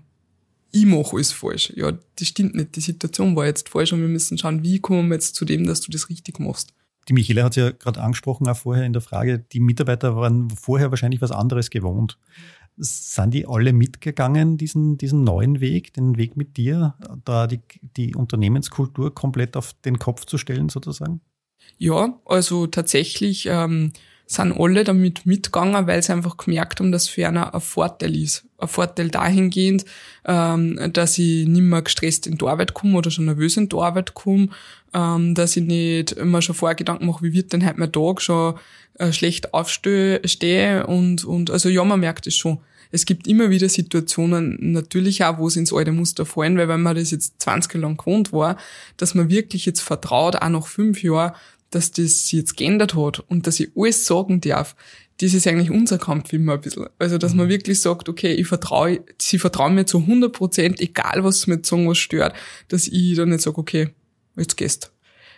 ich 0.72 0.86
mache 0.86 1.16
alles 1.16 1.32
falsch. 1.32 1.72
Ja, 1.76 1.92
das 1.92 2.28
stimmt 2.28 2.56
nicht, 2.56 2.76
die 2.76 2.82
Situation 2.82 3.36
war 3.36 3.46
jetzt 3.46 3.70
falsch 3.70 3.94
und 3.94 4.02
wir 4.02 4.10
müssen 4.10 4.38
schauen, 4.38 4.64
wie 4.64 4.80
kommen 4.80 5.08
wir 5.08 5.16
jetzt 5.16 5.36
zu 5.36 5.46
dem, 5.46 5.66
dass 5.66 5.82
du 5.82 5.92
das 5.92 6.10
richtig 6.10 6.40
machst. 6.40 6.74
Die 7.08 7.14
Michaela 7.14 7.44
hat 7.44 7.56
ja 7.56 7.72
gerade 7.72 8.02
angesprochen, 8.02 8.48
auch 8.48 8.58
vorher 8.58 8.86
in 8.86 8.94
der 8.94 9.02
Frage, 9.02 9.40
die 9.40 9.60
Mitarbeiter 9.60 10.16
waren 10.16 10.50
vorher 10.50 10.92
wahrscheinlich 10.92 11.22
was 11.22 11.32
anderes 11.32 11.70
gewohnt. 11.70 12.18
Sind 12.76 13.34
die 13.34 13.48
alle 13.48 13.74
mitgegangen, 13.74 14.58
diesen, 14.58 14.98
diesen 14.98 15.24
neuen 15.24 15.62
Weg, 15.62 15.94
den 15.94 16.18
Weg 16.18 16.38
mit 16.38 16.58
dir, 16.58 16.96
da 17.26 17.48
die, 17.48 17.62
die 17.82 18.14
Unternehmenskultur 18.14 19.16
komplett 19.16 19.58
auf 19.58 19.74
den 19.86 19.98
Kopf 19.98 20.26
zu 20.26 20.38
stellen, 20.38 20.70
sozusagen? 20.70 21.22
Ja, 21.78 22.20
also 22.26 22.68
tatsächlich 22.68 23.48
ähm, 23.48 23.94
sind 24.28 24.60
alle 24.60 24.84
damit 24.84 25.26
mitgegangen, 25.26 25.88
weil 25.88 26.04
sie 26.04 26.12
einfach 26.12 26.36
gemerkt 26.36 26.80
haben, 26.80 26.92
dass 26.92 27.08
für 27.08 27.28
einer 27.28 27.56
ein 27.56 27.62
Vorteil 27.62 28.16
ist. 28.16 28.46
Ein 28.58 28.68
Vorteil 28.68 29.10
dahingehend, 29.10 29.86
ähm, 30.26 30.92
dass 30.92 31.18
ich 31.18 31.48
nicht 31.48 31.62
mehr 31.62 31.82
gestresst 31.82 32.28
in 32.28 32.38
die 32.38 32.46
Arbeit 32.46 32.74
komme 32.74 32.98
oder 32.98 33.10
schon 33.10 33.26
nervös 33.26 33.56
in 33.56 33.70
die 33.70 33.78
Arbeit 33.78 34.14
komme, 34.14 34.50
ähm, 34.94 35.34
dass 35.34 35.56
ich 35.56 35.64
nicht 35.64 36.12
immer 36.12 36.42
schon 36.42 36.56
vorher 36.56 36.76
Gedanken 36.76 37.06
mache, 37.06 37.24
wie 37.24 37.34
wird 37.34 37.54
denn 37.54 37.66
heute 37.66 37.80
mein 37.80 37.92
Tag 37.92 38.22
schon 38.22 38.56
äh, 38.96 39.14
schlecht 39.14 39.54
aufstehe 39.54 40.86
und, 40.88 41.24
und 41.24 41.50
also 41.50 41.70
ja, 41.70 41.84
man 41.86 42.02
merkt 42.02 42.28
es 42.28 42.36
schon. 42.36 42.60
Es 42.92 43.06
gibt 43.06 43.28
immer 43.28 43.50
wieder 43.50 43.70
Situationen, 43.70 44.58
natürlich 44.72 45.24
auch, 45.24 45.38
wo 45.38 45.48
es 45.48 45.56
ins 45.56 45.74
alte 45.74 45.92
Muster 45.92 46.26
fallen, 46.26 46.58
weil 46.58 46.70
wenn 46.70 46.82
man 46.82 46.96
das 46.96 47.12
jetzt 47.12 47.42
20 47.42 47.74
Jahre 47.74 47.88
lang 47.88 47.98
gewohnt 47.98 48.32
war, 48.32 48.58
dass 48.98 49.14
man 49.14 49.30
wirklich 49.30 49.66
jetzt 49.66 49.82
vertraut, 49.82 50.38
auch 50.38 50.50
nach 50.50 50.68
fünf 50.68 51.04
Jahren, 51.04 51.34
dass 51.70 51.92
das 51.92 52.28
sich 52.28 52.40
jetzt 52.40 52.58
geändert 52.58 52.96
hat 52.96 53.20
und 53.20 53.48
dass 53.48 53.60
ich 53.60 53.70
alles 53.76 54.06
sagen 54.06 54.42
darf, 54.42 54.76
das 55.20 55.34
ist 55.34 55.48
eigentlich 55.48 55.72
unser 55.72 55.98
Kampf 55.98 56.32
immer 56.34 56.54
ein 56.54 56.62
bisschen. 56.62 56.88
Also, 57.00 57.18
dass 57.18 57.34
man 57.34 57.48
mhm. 57.48 57.52
wirklich 57.52 57.82
sagt, 57.82 58.08
okay, 58.08 58.34
ich 58.34 58.48
vertraue, 58.48 59.00
sie 59.20 59.40
vertrauen 59.40 59.74
mir 59.74 59.86
zu 59.86 60.00
100 60.00 60.32
Prozent, 60.32 60.80
egal 60.80 61.24
was 61.24 61.42
sie 61.42 61.52
mir 61.52 61.60
sagen, 61.64 61.88
was 61.88 61.98
stört, 61.98 62.36
dass 62.68 62.88
ich 62.88 63.16
dann 63.16 63.30
nicht 63.30 63.42
sage, 63.42 63.58
okay, 63.58 63.90
jetzt 64.36 64.58
gehst. 64.58 64.92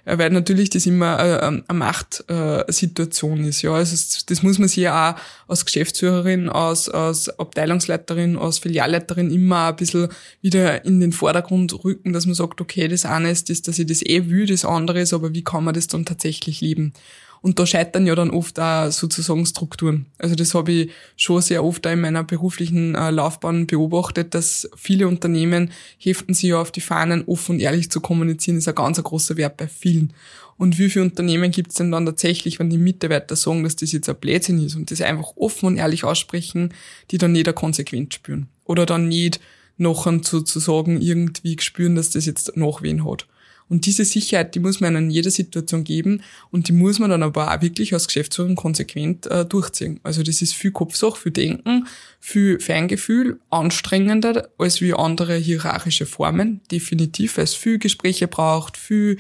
Ja, 0.10 0.18
weil 0.18 0.32
natürlich 0.32 0.72
das 0.72 0.88
immer 0.88 1.20
äh, 1.20 1.46
eine 1.46 1.64
Machtsituation 1.72 3.44
ist. 3.44 3.62
Ja, 3.62 3.74
also 3.74 3.96
das 4.26 4.42
muss 4.42 4.58
man 4.58 4.68
sich 4.68 4.78
ja 4.78 5.12
auch 5.12 5.20
als 5.48 5.66
Geschäftsführerin, 5.66 6.50
als, 6.50 6.90
als 6.90 7.30
Abteilungsleiterin, 7.38 8.36
als 8.36 8.58
Filialleiterin 8.58 9.30
immer 9.30 9.68
ein 9.68 9.76
bisschen 9.76 10.08
wieder 10.42 10.84
in 10.84 11.00
den 11.00 11.12
Vordergrund 11.12 11.84
rücken, 11.84 12.12
dass 12.12 12.26
man 12.26 12.34
sagt, 12.34 12.60
okay, 12.60 12.88
das 12.88 13.06
eine 13.06 13.30
ist 13.30 13.52
das, 13.52 13.62
dass 13.62 13.78
ich 13.78 13.86
das 13.86 14.04
eh 14.04 14.32
will, 14.32 14.48
das 14.48 14.66
andere 14.66 15.00
ist, 15.02 15.14
aber 15.14 15.36
wie 15.36 15.44
kann 15.44 15.64
man 15.64 15.76
das 15.76 15.86
dann 15.86 16.06
tatsächlich 16.06 16.60
leben? 16.62 16.94
Und 17.42 17.60
da 17.60 17.66
scheitern 17.66 18.06
ja 18.06 18.16
dann 18.16 18.32
oft 18.32 18.60
auch 18.60 18.92
sozusagen 18.92 19.46
Strukturen. 19.46 20.08
Also 20.18 20.36
das 20.36 20.54
habe 20.54 20.72
ich 20.72 20.92
schon 21.16 21.42
sehr 21.42 21.64
oft 21.64 21.88
auch 21.88 21.92
in 21.92 22.02
meiner 22.02 22.24
beruflichen 22.24 22.96
äh, 22.96 23.12
Laufbahn 23.12 23.68
beobachtet, 23.68 24.34
dass 24.34 24.70
viele 24.76 25.08
Unternehmen 25.08 25.72
heften 25.98 26.34
sich 26.34 26.50
ja 26.50 26.62
auf 26.62 26.72
die 26.72 26.82
Fahnen, 26.82 27.24
offen 27.26 27.56
und 27.56 27.62
ehrlich 27.62 27.90
zu 27.90 28.02
kommunizieren, 28.02 28.58
ist 28.58 28.68
ein 28.68 28.76
ganz 28.76 29.02
großer 29.02 29.38
Wert 29.38 29.58
bei 29.58 29.68
vielen. 29.68 30.14
Und 30.58 30.78
wie 30.78 30.90
viele 30.90 31.06
Unternehmen 31.06 31.52
gibt 31.52 31.70
es 31.70 31.76
denn 31.76 31.92
dann 31.92 32.06
tatsächlich, 32.06 32.60
wenn 32.60 32.70
die 32.70 32.78
Mitarbeiter 32.78 33.38
sagen, 33.38 33.64
dass 33.64 33.78
das 33.78 33.94
jetzt 33.94 34.10
ein 34.10 34.18
Blödsinn 34.18 34.62
ist 34.62 34.76
und 34.76 34.92
das 34.92 35.00
einfach 35.00 35.32
offen 35.38 35.68
und 35.68 35.78
ehrlich 35.78 36.04
aussprechen, 36.04 36.74
die 37.12 37.18
dann 37.18 37.32
nicht 37.32 37.48
eine 37.48 37.54
Konsequenz 37.54 38.16
spüren. 38.16 38.50
Oder 38.66 38.86
dann 38.86 39.08
nicht 39.08 39.40
nachher 39.78 40.20
sozusagen 40.22 41.02
irgendwie 41.02 41.56
spüren, 41.62 41.96
dass 41.96 42.10
das 42.10 42.26
jetzt 42.26 42.58
Nachwehen 42.58 43.10
hat. 43.10 43.26
Und 43.70 43.86
diese 43.86 44.04
Sicherheit, 44.04 44.56
die 44.56 44.60
muss 44.60 44.82
man 44.82 44.96
in 44.96 45.12
jeder 45.12 45.30
Situation 45.30 45.84
geben 45.84 46.24
und 46.52 46.68
die 46.68 46.74
muss 46.74 46.98
man 47.00 47.12
dann 47.12 47.24
aber 47.24 47.54
auch 47.54 47.62
wirklich 47.62 47.94
als 47.94 48.08
Geschäftsführer 48.08 48.56
konsequent 48.56 49.28
äh, 49.28 49.46
durchziehen. 49.46 50.00
Also 50.04 50.24
das 50.24 50.42
ist 50.42 50.56
viel 50.56 50.72
Kopfsache, 50.72 51.18
viel 51.18 51.32
Denken, 51.32 51.88
viel 52.20 52.60
Feingefühl, 52.60 53.40
anstrengender 53.52 54.50
als 54.58 54.82
wie 54.82 54.94
andere 54.94 55.36
hierarchische 55.36 56.08
Formen, 56.08 56.62
definitiv, 56.72 57.38
weil 57.38 57.44
es 57.44 57.54
viel 57.54 57.78
Gespräche 57.78 58.28
braucht, 58.28 58.76
viel 58.76 59.18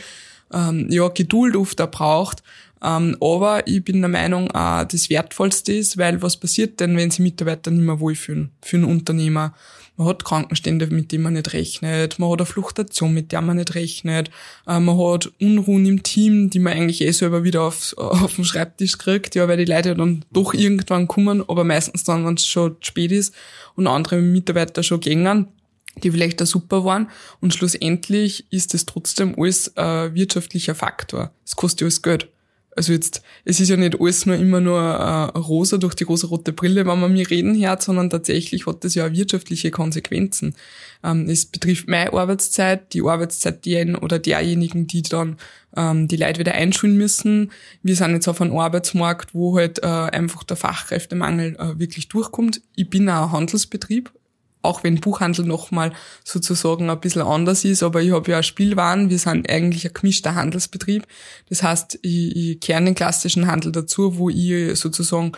ähm, 0.51 0.87
ja, 0.89 1.07
Geduld 1.09 1.55
oft 1.55 1.79
auch 1.79 1.91
braucht. 1.91 2.43
Ähm, 2.81 3.17
aber 3.19 3.67
ich 3.67 3.83
bin 3.83 4.01
der 4.01 4.09
Meinung, 4.09 4.47
äh, 4.47 4.85
das 4.85 5.09
Wertvollste 5.09 5.73
ist, 5.73 5.97
weil 5.97 6.21
was 6.21 6.37
passiert 6.37 6.79
denn, 6.79 6.95
wenn 6.97 7.11
sie 7.11 7.21
Mitarbeiter 7.21 7.71
nicht 7.71 7.85
mehr 7.85 7.99
wohlfühlen 7.99 8.51
für 8.61 8.77
einen 8.77 8.85
Unternehmer? 8.85 9.53
Man 9.99 10.07
hat 10.07 10.23
Krankenstände, 10.23 10.87
mit 10.87 11.11
denen 11.11 11.25
man 11.25 11.33
nicht 11.33 11.51
rechnet. 11.51 12.19
Man 12.19 12.31
hat 12.31 12.39
eine 12.39 12.45
Fluktuation, 12.45 13.13
mit 13.13 13.33
der 13.33 13.41
man 13.41 13.57
nicht 13.57 13.75
rechnet. 13.75 14.31
Äh, 14.65 14.79
man 14.79 14.97
hat 14.97 15.29
Unruhen 15.41 15.85
im 15.85 16.03
Team, 16.03 16.49
die 16.49 16.59
man 16.59 16.71
eigentlich 16.71 17.01
eh 17.01 17.11
selber 17.11 17.43
wieder 17.43 17.63
auf, 17.63 17.97
auf 17.97 18.35
den 18.35 18.45
Schreibtisch 18.45 18.97
kriegt, 18.97 19.35
ja, 19.35 19.49
weil 19.49 19.57
die 19.57 19.69
Leute 19.69 19.95
dann 19.95 20.23
doch 20.31 20.53
irgendwann 20.53 21.09
kommen, 21.09 21.43
aber 21.45 21.65
meistens 21.65 22.05
dann, 22.05 22.25
wenn 22.25 22.35
es 22.35 22.47
schon 22.47 22.77
spät 22.79 23.11
ist 23.11 23.35
und 23.75 23.87
andere 23.87 24.21
Mitarbeiter 24.21 24.83
schon 24.83 25.01
gängen 25.01 25.49
die 26.01 26.11
vielleicht 26.11 26.39
da 26.39 26.45
super 26.45 26.85
waren. 26.85 27.09
Und 27.41 27.53
schlussendlich 27.53 28.45
ist 28.53 28.73
es 28.73 28.85
trotzdem 28.85 29.35
alles 29.37 29.75
ein 29.75 30.13
wirtschaftlicher 30.15 30.75
Faktor. 30.75 31.31
Es 31.45 31.57
kostet 31.57 31.81
alles 31.81 32.01
Geld. 32.01 32.29
Also 32.79 32.93
jetzt, 32.93 33.23
es 33.43 33.59
ist 33.59 33.67
ja 33.67 33.75
nicht 33.75 33.99
alles 33.99 34.25
nur 34.25 34.37
immer 34.37 34.61
nur 34.61 34.79
äh, 34.79 35.37
rosa 35.37 35.75
durch 35.75 35.95
die 35.95 36.05
rosa-rote 36.05 36.53
Brille, 36.53 36.85
wenn 36.85 37.01
man 37.01 37.11
mir 37.11 37.29
reden 37.29 37.61
hört, 37.61 37.83
sondern 37.83 38.09
tatsächlich 38.09 38.67
hat 38.67 38.85
das 38.85 38.95
ja 38.95 39.05
auch 39.05 39.11
wirtschaftliche 39.11 39.69
Konsequenzen. 39.69 40.55
Ähm, 41.03 41.27
es 41.27 41.45
betrifft 41.45 41.89
meine 41.89 42.13
Arbeitszeit, 42.13 42.93
die 42.93 43.01
Arbeitszeit 43.01 43.65
derjenigen 43.65 43.97
oder 43.97 44.17
derjenigen, 44.17 44.87
die 44.87 45.01
dann 45.01 45.35
ähm, 45.75 46.07
die 46.07 46.15
Leute 46.15 46.39
wieder 46.39 46.53
einschulen 46.53 46.95
müssen. 46.95 47.51
Wir 47.83 47.97
sind 47.97 48.13
jetzt 48.13 48.29
auf 48.29 48.39
einem 48.39 48.57
Arbeitsmarkt, 48.57 49.35
wo 49.35 49.57
halt 49.57 49.83
äh, 49.83 49.85
einfach 49.85 50.45
der 50.45 50.55
Fachkräftemangel 50.55 51.57
äh, 51.57 51.77
wirklich 51.79 52.07
durchkommt. 52.07 52.61
Ich 52.77 52.89
bin 52.89 53.09
auch 53.09 53.25
ein 53.25 53.31
Handelsbetrieb, 53.33 54.09
auch 54.61 54.83
wenn 54.83 54.99
Buchhandel 54.99 55.45
nochmal 55.45 55.93
sozusagen 56.23 56.89
ein 56.89 56.99
bisschen 56.99 57.21
anders 57.21 57.63
ist, 57.65 57.83
aber 57.83 58.01
ich 58.01 58.11
habe 58.11 58.31
ja 58.31 58.43
Spielwaren, 58.43 59.09
wir 59.09 59.19
sind 59.19 59.49
eigentlich 59.49 59.85
ein 59.85 59.93
gemischter 59.93 60.35
Handelsbetrieb. 60.35 61.07
Das 61.47 61.63
heißt, 61.63 61.99
ich, 62.01 62.35
ich 62.35 62.59
kehre 62.59 62.83
den 62.83 62.95
klassischen 62.95 63.47
Handel 63.47 63.71
dazu, 63.71 64.17
wo 64.17 64.29
ich 64.29 64.77
sozusagen 64.77 65.31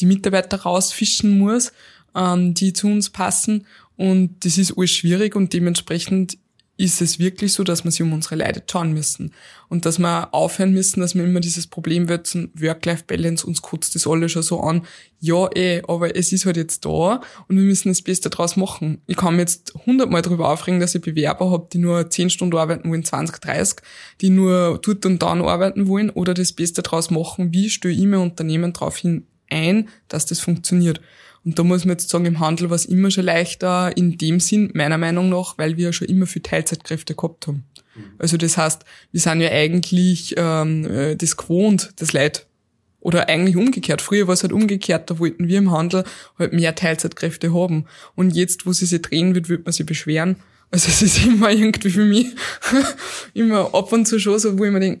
die 0.00 0.06
Mitarbeiter 0.06 0.60
rausfischen 0.60 1.38
muss 1.38 1.72
ähm, 2.16 2.54
die 2.54 2.72
zu 2.72 2.88
uns 2.88 3.10
passen. 3.10 3.66
Und 3.96 4.44
das 4.44 4.58
ist 4.58 4.76
alles 4.76 4.90
schwierig 4.90 5.36
und 5.36 5.52
dementsprechend 5.52 6.38
ist 6.78 7.00
es 7.00 7.18
wirklich 7.18 7.54
so, 7.54 7.64
dass 7.64 7.84
wir 7.84 7.90
sich 7.90 8.02
um 8.02 8.12
unsere 8.12 8.36
Leute 8.36 8.62
schauen 8.70 8.92
müssen. 8.92 9.32
Und 9.68 9.86
dass 9.86 9.98
wir 9.98 10.32
aufhören 10.34 10.72
müssen, 10.72 11.00
dass 11.00 11.14
wir 11.14 11.24
immer 11.24 11.40
dieses 11.40 11.66
Problem 11.66 12.08
würzen, 12.08 12.50
Work-Life-Balance, 12.54 13.46
uns 13.46 13.62
kotzt 13.62 13.94
das 13.94 14.06
alle 14.06 14.28
schon 14.28 14.42
so 14.42 14.60
an. 14.60 14.82
Ja, 15.18 15.48
eh, 15.54 15.82
aber 15.88 16.14
es 16.14 16.32
ist 16.32 16.44
halt 16.44 16.58
jetzt 16.58 16.84
da 16.84 17.20
und 17.48 17.56
wir 17.56 17.64
müssen 17.64 17.88
das 17.88 18.02
Beste 18.02 18.28
draus 18.28 18.56
machen. 18.56 19.00
Ich 19.06 19.16
kann 19.16 19.36
mir 19.36 19.42
jetzt 19.42 19.72
hundertmal 19.86 20.22
darüber 20.22 20.50
aufregen, 20.50 20.78
dass 20.78 20.94
ich 20.94 21.00
Bewerber 21.00 21.50
habe, 21.50 21.66
die 21.72 21.78
nur 21.78 22.10
10 22.10 22.28
Stunden 22.28 22.56
arbeiten 22.56 22.90
wollen, 22.90 23.04
20, 23.04 23.38
30, 23.38 23.78
die 24.20 24.30
nur 24.30 24.78
dort 24.82 25.06
und 25.06 25.22
dann 25.22 25.42
arbeiten 25.42 25.88
wollen 25.88 26.10
oder 26.10 26.34
das 26.34 26.52
Beste 26.52 26.82
draus 26.82 27.10
machen. 27.10 27.52
Wie 27.52 27.70
stelle 27.70 27.94
ich 27.94 28.04
mein 28.04 28.20
Unternehmen 28.20 28.74
darauf 28.74 28.98
hin 28.98 29.26
ein, 29.48 29.88
dass 30.08 30.26
das 30.26 30.40
funktioniert? 30.40 31.00
Und 31.46 31.60
da 31.60 31.62
muss 31.62 31.84
man 31.84 31.92
jetzt 31.92 32.08
sagen, 32.08 32.24
im 32.24 32.40
Handel 32.40 32.70
war 32.70 32.74
es 32.74 32.86
immer 32.86 33.08
schon 33.12 33.24
leichter 33.24 33.96
in 33.96 34.18
dem 34.18 34.40
Sinn, 34.40 34.72
meiner 34.74 34.98
Meinung 34.98 35.28
nach, 35.28 35.56
weil 35.58 35.76
wir 35.76 35.84
ja 35.84 35.92
schon 35.92 36.08
immer 36.08 36.26
viel 36.26 36.42
Teilzeitkräfte 36.42 37.14
gehabt 37.14 37.46
haben. 37.46 37.62
Mhm. 37.94 38.02
Also 38.18 38.36
das 38.36 38.58
heißt, 38.58 38.84
wir 39.12 39.20
sind 39.20 39.40
ja 39.40 39.50
eigentlich 39.52 40.34
ähm, 40.36 40.84
äh, 40.90 41.14
das 41.14 41.36
gewohnt, 41.36 41.92
das 41.96 42.12
Leid. 42.12 42.46
Oder 42.98 43.28
eigentlich 43.28 43.56
umgekehrt. 43.56 44.02
Früher 44.02 44.26
war 44.26 44.34
es 44.34 44.42
halt 44.42 44.52
umgekehrt, 44.52 45.08
da 45.08 45.20
wollten 45.20 45.46
wir 45.46 45.58
im 45.58 45.70
Handel 45.70 46.02
halt 46.36 46.52
mehr 46.52 46.74
Teilzeitkräfte 46.74 47.54
haben. 47.54 47.86
Und 48.16 48.34
jetzt, 48.34 48.66
wo 48.66 48.72
sie 48.72 48.86
sich 48.86 49.02
drehen 49.02 49.36
wird, 49.36 49.48
wird 49.48 49.64
man 49.64 49.72
sich 49.72 49.86
beschweren. 49.86 50.34
Also 50.70 50.88
es 50.88 51.00
ist 51.00 51.24
immer 51.24 51.50
irgendwie 51.50 51.90
für 51.90 52.04
mich 52.04 52.34
immer 53.34 53.72
ab 53.74 53.92
und 53.92 54.06
zu 54.06 54.18
schon 54.18 54.38
so, 54.38 54.58
wo 54.58 54.64
ich 54.64 54.72
mir 54.72 54.80
denke, 54.80 55.00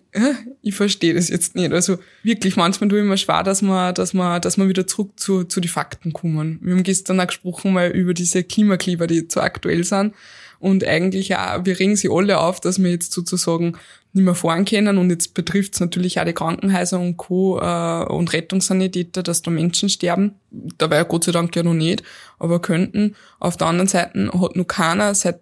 ich 0.62 0.74
verstehe 0.74 1.14
das 1.14 1.28
jetzt 1.28 1.54
nicht. 1.56 1.72
Also 1.72 1.98
wirklich, 2.22 2.56
manchmal 2.56 2.88
tue 2.88 3.00
ich 3.00 3.04
mir 3.04 3.18
schwer, 3.18 3.42
dass 3.42 3.62
man, 3.62 3.94
dass 3.94 4.14
man, 4.14 4.40
dass 4.40 4.56
man 4.56 4.68
wieder 4.68 4.86
zurück 4.86 5.10
zu, 5.16 5.44
zu 5.44 5.60
den 5.60 5.68
Fakten 5.68 6.12
kommen. 6.12 6.60
Wir 6.62 6.74
haben 6.74 6.82
gestern 6.82 7.20
auch 7.20 7.26
gesprochen 7.26 7.72
mal 7.72 7.90
über 7.90 8.14
diese 8.14 8.44
Klimakleber, 8.44 9.06
die 9.06 9.26
so 9.28 9.40
aktuell 9.40 9.82
sind. 9.84 10.14
Und 10.58 10.84
eigentlich 10.84 11.36
auch, 11.36 11.64
wir 11.64 11.78
regen 11.78 11.96
sie 11.96 12.08
alle 12.10 12.38
auf, 12.38 12.60
dass 12.60 12.82
wir 12.82 12.90
jetzt 12.90 13.12
sozusagen 13.12 13.76
nicht 14.16 14.24
mehr 14.24 14.34
fahren 14.34 14.64
können. 14.64 14.98
Und 14.98 15.10
jetzt 15.10 15.34
betrifft 15.34 15.74
es 15.74 15.80
natürlich 15.80 16.18
auch 16.18 16.24
die 16.24 16.32
Krankenhäuser 16.32 16.98
und 16.98 17.16
Co. 17.16 17.60
Äh, 17.60 18.04
und 18.06 18.32
Rettungssanitäter, 18.32 19.22
dass 19.22 19.42
da 19.42 19.50
Menschen 19.50 19.88
sterben. 19.88 20.32
Dabei 20.50 21.04
Gott 21.04 21.24
sei 21.24 21.32
Dank 21.32 21.54
ja 21.54 21.62
noch 21.62 21.74
nicht, 21.74 22.02
aber 22.38 22.60
könnten. 22.60 23.14
Auf 23.38 23.56
der 23.56 23.68
anderen 23.68 23.88
Seite 23.88 24.30
hat 24.40 24.56
noch 24.56 24.66
keiner 24.66 25.14
seit 25.14 25.40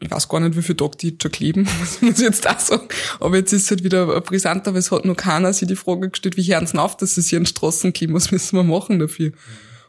ich 0.00 0.10
weiß 0.10 0.28
gar 0.28 0.40
nicht, 0.40 0.56
wie 0.56 0.62
viele 0.62 0.76
Tage 0.76 0.96
die 0.98 1.10
jetzt 1.10 1.22
schon 1.22 1.32
kleben, 1.32 1.68
muss 1.78 2.02
ich 2.02 2.18
jetzt 2.18 2.48
auch 2.48 2.58
sagen. 2.58 2.88
Aber 3.20 3.36
jetzt 3.36 3.52
ist 3.52 3.64
es 3.64 3.70
halt 3.70 3.84
wieder 3.84 4.20
brisant, 4.20 4.68
aber 4.68 4.78
es 4.78 4.90
hat 4.90 5.04
noch 5.04 5.16
keiner 5.16 5.52
sich 5.52 5.68
die 5.68 5.76
Frage 5.76 6.10
gestellt, 6.10 6.36
wie 6.36 6.42
hören 6.42 6.66
sie 6.66 6.78
auf, 6.78 6.96
dass 6.96 7.14
hier 7.14 7.38
in 7.38 7.46
Straßen 7.46 7.92
kleben, 7.92 8.12
was 8.12 8.30
müssen 8.30 8.56
wir 8.56 8.64
machen 8.64 8.98
dafür? 8.98 9.32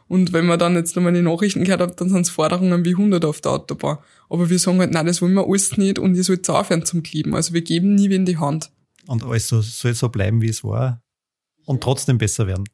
Und 0.08 0.32
wenn 0.32 0.46
man 0.46 0.58
dann 0.58 0.74
jetzt 0.74 0.94
nochmal 0.94 1.12
die 1.12 1.22
Nachrichten 1.22 1.64
gehört 1.64 1.80
hat, 1.80 2.00
dann 2.00 2.08
sind 2.08 2.22
es 2.22 2.30
Forderungen 2.30 2.84
wie 2.84 2.92
100 2.92 3.24
auf 3.24 3.40
der 3.40 3.52
Autobahn. 3.52 3.98
Aber 4.28 4.48
wir 4.50 4.58
sagen 4.58 4.78
halt, 4.78 4.92
nein, 4.92 5.06
das 5.06 5.20
wollen 5.20 5.34
wir 5.34 5.46
alles 5.46 5.76
nicht 5.76 5.98
und 5.98 6.14
ihr 6.14 6.24
sollt 6.24 6.48
aufhören 6.48 6.84
zum 6.84 7.02
Kleben. 7.02 7.34
Also 7.34 7.54
wir 7.54 7.62
geben 7.62 7.94
nie 7.94 8.06
in 8.06 8.24
die 8.24 8.38
Hand. 8.38 8.70
Und 9.06 9.24
alles 9.24 9.48
so, 9.48 9.60
soll 9.60 9.94
so 9.94 10.08
bleiben, 10.08 10.42
wie 10.42 10.48
es 10.48 10.62
war 10.62 11.00
und 11.66 11.82
trotzdem 11.82 12.16
besser 12.16 12.46
werden. 12.46 12.64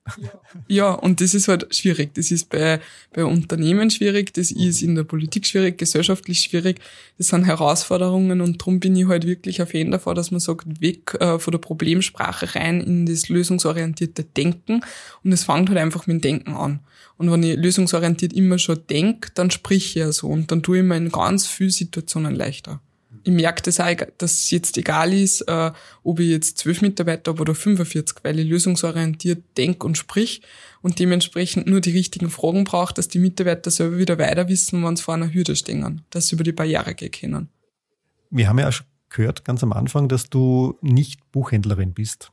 Ja, 0.69 0.93
und 0.93 1.21
das 1.21 1.35
ist 1.35 1.49
halt 1.49 1.75
schwierig. 1.75 2.15
Das 2.15 2.31
ist 2.31 2.51
bei, 2.51 2.79
bei 3.13 3.25
Unternehmen 3.25 3.91
schwierig, 3.91 4.33
das 4.35 4.51
ist 4.51 4.83
in 4.83 4.95
der 4.95 5.05
Politik 5.05 5.47
schwierig, 5.47 5.79
gesellschaftlich 5.79 6.41
schwierig. 6.41 6.81
Das 7.17 7.29
sind 7.29 7.45
Herausforderungen 7.45 8.41
und 8.43 8.61
darum 8.61 8.81
bin 8.81 8.95
ich 8.95 9.09
halt 9.09 9.27
wirklich 9.27 9.61
ein 9.61 9.67
Fan 9.67 9.91
davor, 9.91 10.15
dass 10.15 10.31
man 10.31 10.41
sagt, 10.41 10.81
weg 10.81 11.17
äh, 11.21 11.39
von 11.39 11.53
der 11.53 11.59
Problemsprache 11.59 12.55
rein 12.55 12.81
in 12.81 13.07
das 13.07 13.29
lösungsorientierte 13.29 14.25
Denken. 14.25 14.85
Und 15.25 15.33
es 15.33 15.45
fängt 15.45 15.71
halt 15.71 15.79
einfach 15.79 16.07
mit 16.07 16.17
dem 16.17 16.21
Denken 16.21 16.53
an. 16.53 16.81
Und 17.17 17.33
wenn 17.33 17.43
ich 17.43 17.57
lösungsorientiert 17.57 18.35
immer 18.35 18.59
schon 18.59 18.87
denke, 18.91 19.31
dann 19.35 19.51
sprich 19.51 19.87
ich 19.87 19.95
ja 19.95 20.13
so 20.13 20.29
und 20.29 20.53
dann 20.53 20.63
tue 20.63 20.79
ich 20.79 20.85
mir 20.85 20.97
in 20.97 21.11
ganz 21.11 21.47
vielen 21.47 21.71
Situationen 21.71 22.35
leichter 22.35 22.81
ich 23.25 23.33
merke 23.33 23.63
das 23.63 23.81
auch, 23.81 23.95
dass 24.19 24.33
es 24.33 24.51
jetzt 24.51 24.77
egal 24.77 25.13
ist, 25.13 25.43
äh, 25.43 25.73
ob 26.03 26.21
ich 26.21 26.29
jetzt 26.29 26.59
zwölf 26.59 26.83
Mitarbeiter 26.83 27.33
habe 27.33 27.43
oder 27.43 27.55
45, 27.55 28.19
weil 28.23 28.39
ich 28.39 28.49
lösungsorientiert 28.49 29.43
denk 29.57 29.85
und 29.85 29.97
sprich 29.97 30.43
und 30.81 30.99
dementsprechend 30.99 31.67
nur 31.67 31.81
die 31.81 31.93
richtigen 31.93 32.31
Fragen 32.31 32.65
brauche, 32.65 32.95
dass 32.95 33.09
die 33.09 33.19
Mitarbeiter 33.19 33.71
selber 33.71 33.99
wieder 33.99 34.19
weiter 34.19 34.49
wissen, 34.49 34.85
wenn 34.85 34.97
sie 34.97 35.03
vor 35.03 35.15
einer 35.15 35.33
Hürde 35.33 35.57
stehen, 35.57 36.03
dass 36.11 36.29
sie 36.29 36.35
über 36.35 36.45
die 36.45 36.53
Barriere 36.53 36.95
gehen 36.95 37.11
können. 37.13 37.49
Wir 38.31 38.49
haben 38.49 38.59
ja 38.59 38.69
auch 38.69 38.73
schon 38.73 38.87
gehört 39.11 39.45
ganz 39.45 39.63
am 39.63 39.73
Anfang, 39.73 40.09
dass 40.09 40.31
du 40.31 40.79
nicht 40.81 41.31
Buchhändlerin 41.33 41.93
bist. 41.93 42.33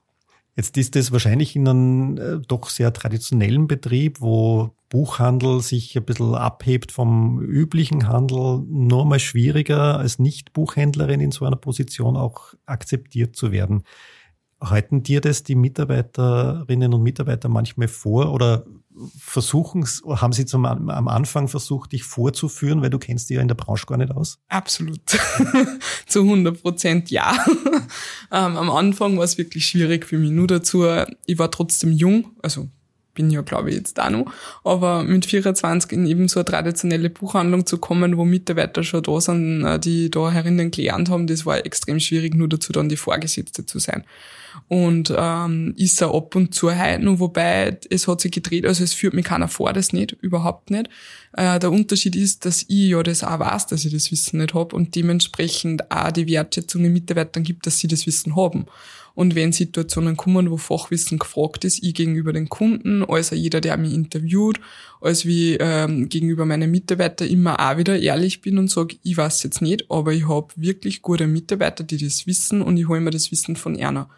Jetzt 0.59 0.75
ist 0.75 0.97
das 0.97 1.13
wahrscheinlich 1.13 1.55
in 1.55 1.69
einem 1.69 2.17
äh, 2.17 2.45
doch 2.45 2.67
sehr 2.67 2.91
traditionellen 2.91 3.69
Betrieb, 3.69 4.19
wo 4.19 4.71
Buchhandel 4.89 5.61
sich 5.61 5.95
ein 5.95 6.03
bisschen 6.03 6.35
abhebt 6.35 6.91
vom 6.91 7.39
üblichen 7.39 8.09
Handel, 8.09 8.65
nur 8.67 9.05
mal 9.05 9.19
schwieriger 9.19 9.97
als 9.97 10.19
Nicht-Buchhändlerin 10.19 11.21
in 11.21 11.31
so 11.31 11.45
einer 11.45 11.55
Position 11.55 12.17
auch 12.17 12.55
akzeptiert 12.65 13.37
zu 13.37 13.53
werden. 13.53 13.83
Halten 14.59 15.01
dir 15.01 15.21
das 15.21 15.43
die 15.43 15.55
Mitarbeiterinnen 15.55 16.93
und 16.93 17.03
Mitarbeiter 17.03 17.47
manchmal 17.47 17.87
vor 17.87 18.33
oder 18.33 18.65
versuchen, 19.17 19.87
haben 20.07 20.33
sie 20.33 20.45
zum, 20.45 20.65
am 20.65 21.07
Anfang 21.07 21.47
versucht, 21.47 21.91
dich 21.91 22.03
vorzuführen, 22.03 22.81
weil 22.81 22.89
du 22.89 22.99
kennst 22.99 23.29
dich 23.29 23.35
ja 23.35 23.41
in 23.41 23.47
der 23.47 23.55
Branche 23.55 23.85
gar 23.85 23.97
nicht 23.97 24.11
aus? 24.11 24.39
Absolut. 24.47 25.01
Zu 26.07 26.21
100 26.21 26.61
Prozent 26.61 27.11
ja. 27.11 27.33
ähm, 28.31 28.57
am 28.57 28.69
Anfang 28.69 29.17
war 29.17 29.23
es 29.23 29.37
wirklich 29.37 29.65
schwierig 29.65 30.05
für 30.05 30.17
mich. 30.17 30.31
Nur 30.31 30.47
dazu, 30.47 30.85
ich 31.25 31.37
war 31.37 31.51
trotzdem 31.51 31.91
jung, 31.91 32.31
also 32.41 32.67
bin 33.19 33.29
ja, 33.31 33.41
glaube 33.41 33.69
ich, 33.69 33.75
jetzt 33.75 33.99
auch 33.99 34.09
noch. 34.09 34.31
Aber 34.63 35.03
mit 35.03 35.25
24 35.25 35.91
in 35.91 36.05
eben 36.05 36.27
so 36.29 36.39
eine 36.39 36.45
traditionelle 36.45 37.09
Buchhandlung 37.09 37.65
zu 37.65 37.77
kommen, 37.77 38.15
wo 38.17 38.23
Mitarbeiter 38.23 38.81
schon 38.83 39.03
da 39.03 39.19
sind, 39.19 39.65
äh, 39.65 39.77
die 39.77 40.09
da 40.09 40.31
herinnen 40.31 40.71
gelernt 40.71 41.09
haben, 41.09 41.27
das 41.27 41.45
war 41.45 41.65
extrem 41.65 41.99
schwierig, 41.99 42.33
nur 42.33 42.47
dazu 42.47 42.71
dann 42.71 42.89
die 42.89 42.97
Vorgesetzte 42.97 43.65
zu 43.65 43.79
sein. 43.79 44.05
Und 44.67 45.13
ähm, 45.15 45.73
ist 45.77 46.01
er 46.01 46.13
ab 46.13 46.35
und 46.35 46.53
zu 46.53 46.77
heute 46.77 47.03
noch, 47.03 47.19
wobei 47.19 47.79
es 47.89 48.07
hat 48.07 48.21
sich 48.21 48.31
gedreht, 48.31 48.65
also 48.65 48.83
es 48.83 48.93
führt 48.93 49.13
mich 49.13 49.25
keiner 49.25 49.47
vor, 49.47 49.73
das 49.73 49.93
nicht, 49.93 50.11
überhaupt 50.21 50.69
nicht. 50.69 50.89
Äh, 51.33 51.59
der 51.59 51.71
Unterschied 51.71 52.15
ist, 52.15 52.45
dass 52.45 52.63
ich 52.63 52.89
ja 52.89 53.01
das 53.01 53.23
auch 53.23 53.39
weiß, 53.39 53.67
dass 53.67 53.85
ich 53.85 53.93
das 53.93 54.11
Wissen 54.11 54.39
nicht 54.39 54.53
habe 54.53 54.75
und 54.75 54.95
dementsprechend 54.95 55.91
auch 55.91 56.11
die 56.11 56.27
Wertschätzung 56.27 56.83
den 56.83 56.93
Mitarbeitern 56.93 57.43
gibt, 57.43 57.65
dass 57.65 57.79
sie 57.79 57.87
das 57.87 58.05
Wissen 58.05 58.35
haben. 58.35 58.65
Und 59.15 59.35
wenn 59.35 59.51
Situationen 59.51 60.15
kommen, 60.15 60.49
wo 60.49 60.55
Fachwissen 60.55 61.19
gefragt 61.19 61.65
ist, 61.65 61.83
ich 61.83 61.93
gegenüber 61.93 62.31
den 62.31 62.47
Kunden, 62.47 63.03
also 63.03 63.35
jeder, 63.35 63.59
der 63.59 63.75
mich 63.75 63.93
interviewt, 63.93 64.61
als 65.01 65.25
wie 65.25 65.57
ähm, 65.59 66.07
gegenüber 66.07 66.45
meinen 66.45 66.71
Mitarbeitern 66.71 67.27
immer 67.27 67.59
auch 67.59 67.77
wieder 67.77 67.99
ehrlich 67.99 68.39
bin 68.39 68.57
und 68.57 68.69
sage, 68.69 68.95
ich 69.03 69.17
weiß 69.17 69.43
jetzt 69.43 69.61
nicht, 69.61 69.91
aber 69.91 70.13
ich 70.13 70.27
habe 70.29 70.47
wirklich 70.55 71.01
gute 71.01 71.27
Mitarbeiter, 71.27 71.83
die 71.83 71.97
das 71.97 72.27
wissen 72.27 72.61
und 72.61 72.77
ich 72.77 72.87
hole 72.87 73.01
mir 73.01 73.11
das 73.11 73.29
Wissen 73.31 73.57
von 73.57 73.75
einer. 73.77 74.09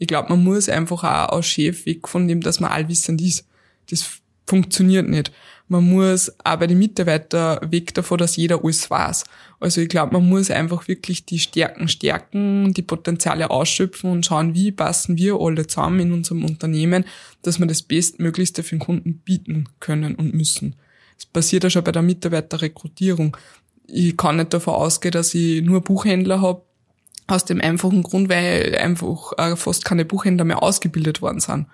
Ich 0.00 0.08
glaube, 0.08 0.30
man 0.30 0.42
muss 0.42 0.68
einfach 0.68 1.04
auch 1.04 1.36
als 1.36 1.46
Chef 1.46 1.86
weg 1.86 2.08
von 2.08 2.26
dem, 2.26 2.40
dass 2.40 2.58
man 2.58 2.72
allwissend 2.72 3.22
ist. 3.22 3.46
Das 3.90 4.20
funktioniert 4.46 5.08
nicht 5.08 5.30
man 5.70 5.84
muss 5.84 6.32
auch 6.42 6.56
bei 6.56 6.66
den 6.66 6.80
Mitarbeitern 6.80 7.70
weg 7.70 7.94
davon, 7.94 8.18
dass 8.18 8.34
jeder 8.34 8.64
alles 8.64 8.90
weiß. 8.90 9.22
Also 9.60 9.80
ich 9.80 9.88
glaube, 9.88 10.14
man 10.14 10.28
muss 10.28 10.50
einfach 10.50 10.88
wirklich 10.88 11.24
die 11.26 11.38
Stärken 11.38 11.86
stärken, 11.86 12.74
die 12.74 12.82
Potenziale 12.82 13.50
ausschöpfen 13.50 14.10
und 14.10 14.26
schauen, 14.26 14.52
wie 14.52 14.72
passen 14.72 15.16
wir 15.16 15.36
alle 15.40 15.68
zusammen 15.68 16.00
in 16.00 16.12
unserem 16.12 16.44
Unternehmen, 16.44 17.04
dass 17.42 17.60
wir 17.60 17.66
das 17.66 17.82
Bestmöglichste 17.82 18.64
für 18.64 18.74
den 18.74 18.80
Kunden 18.80 19.18
bieten 19.18 19.68
können 19.78 20.16
und 20.16 20.34
müssen. 20.34 20.74
Das 21.16 21.26
passiert 21.26 21.62
ja 21.62 21.70
schon 21.70 21.84
bei 21.84 21.92
der 21.92 22.02
Mitarbeiterrekrutierung. 22.02 23.36
Ich 23.86 24.16
kann 24.16 24.38
nicht 24.38 24.52
davon 24.52 24.74
ausgehen, 24.74 25.12
dass 25.12 25.34
ich 25.34 25.62
nur 25.62 25.82
Buchhändler 25.82 26.40
habe, 26.40 26.62
aus 27.30 27.44
dem 27.44 27.60
einfachen 27.60 28.02
Grund, 28.02 28.28
weil 28.28 28.76
einfach 28.76 29.32
äh, 29.38 29.56
fast 29.56 29.84
keine 29.84 30.04
Buchhändler 30.04 30.44
mehr 30.44 30.62
ausgebildet 30.62 31.22
worden 31.22 31.40
sind. 31.40 31.66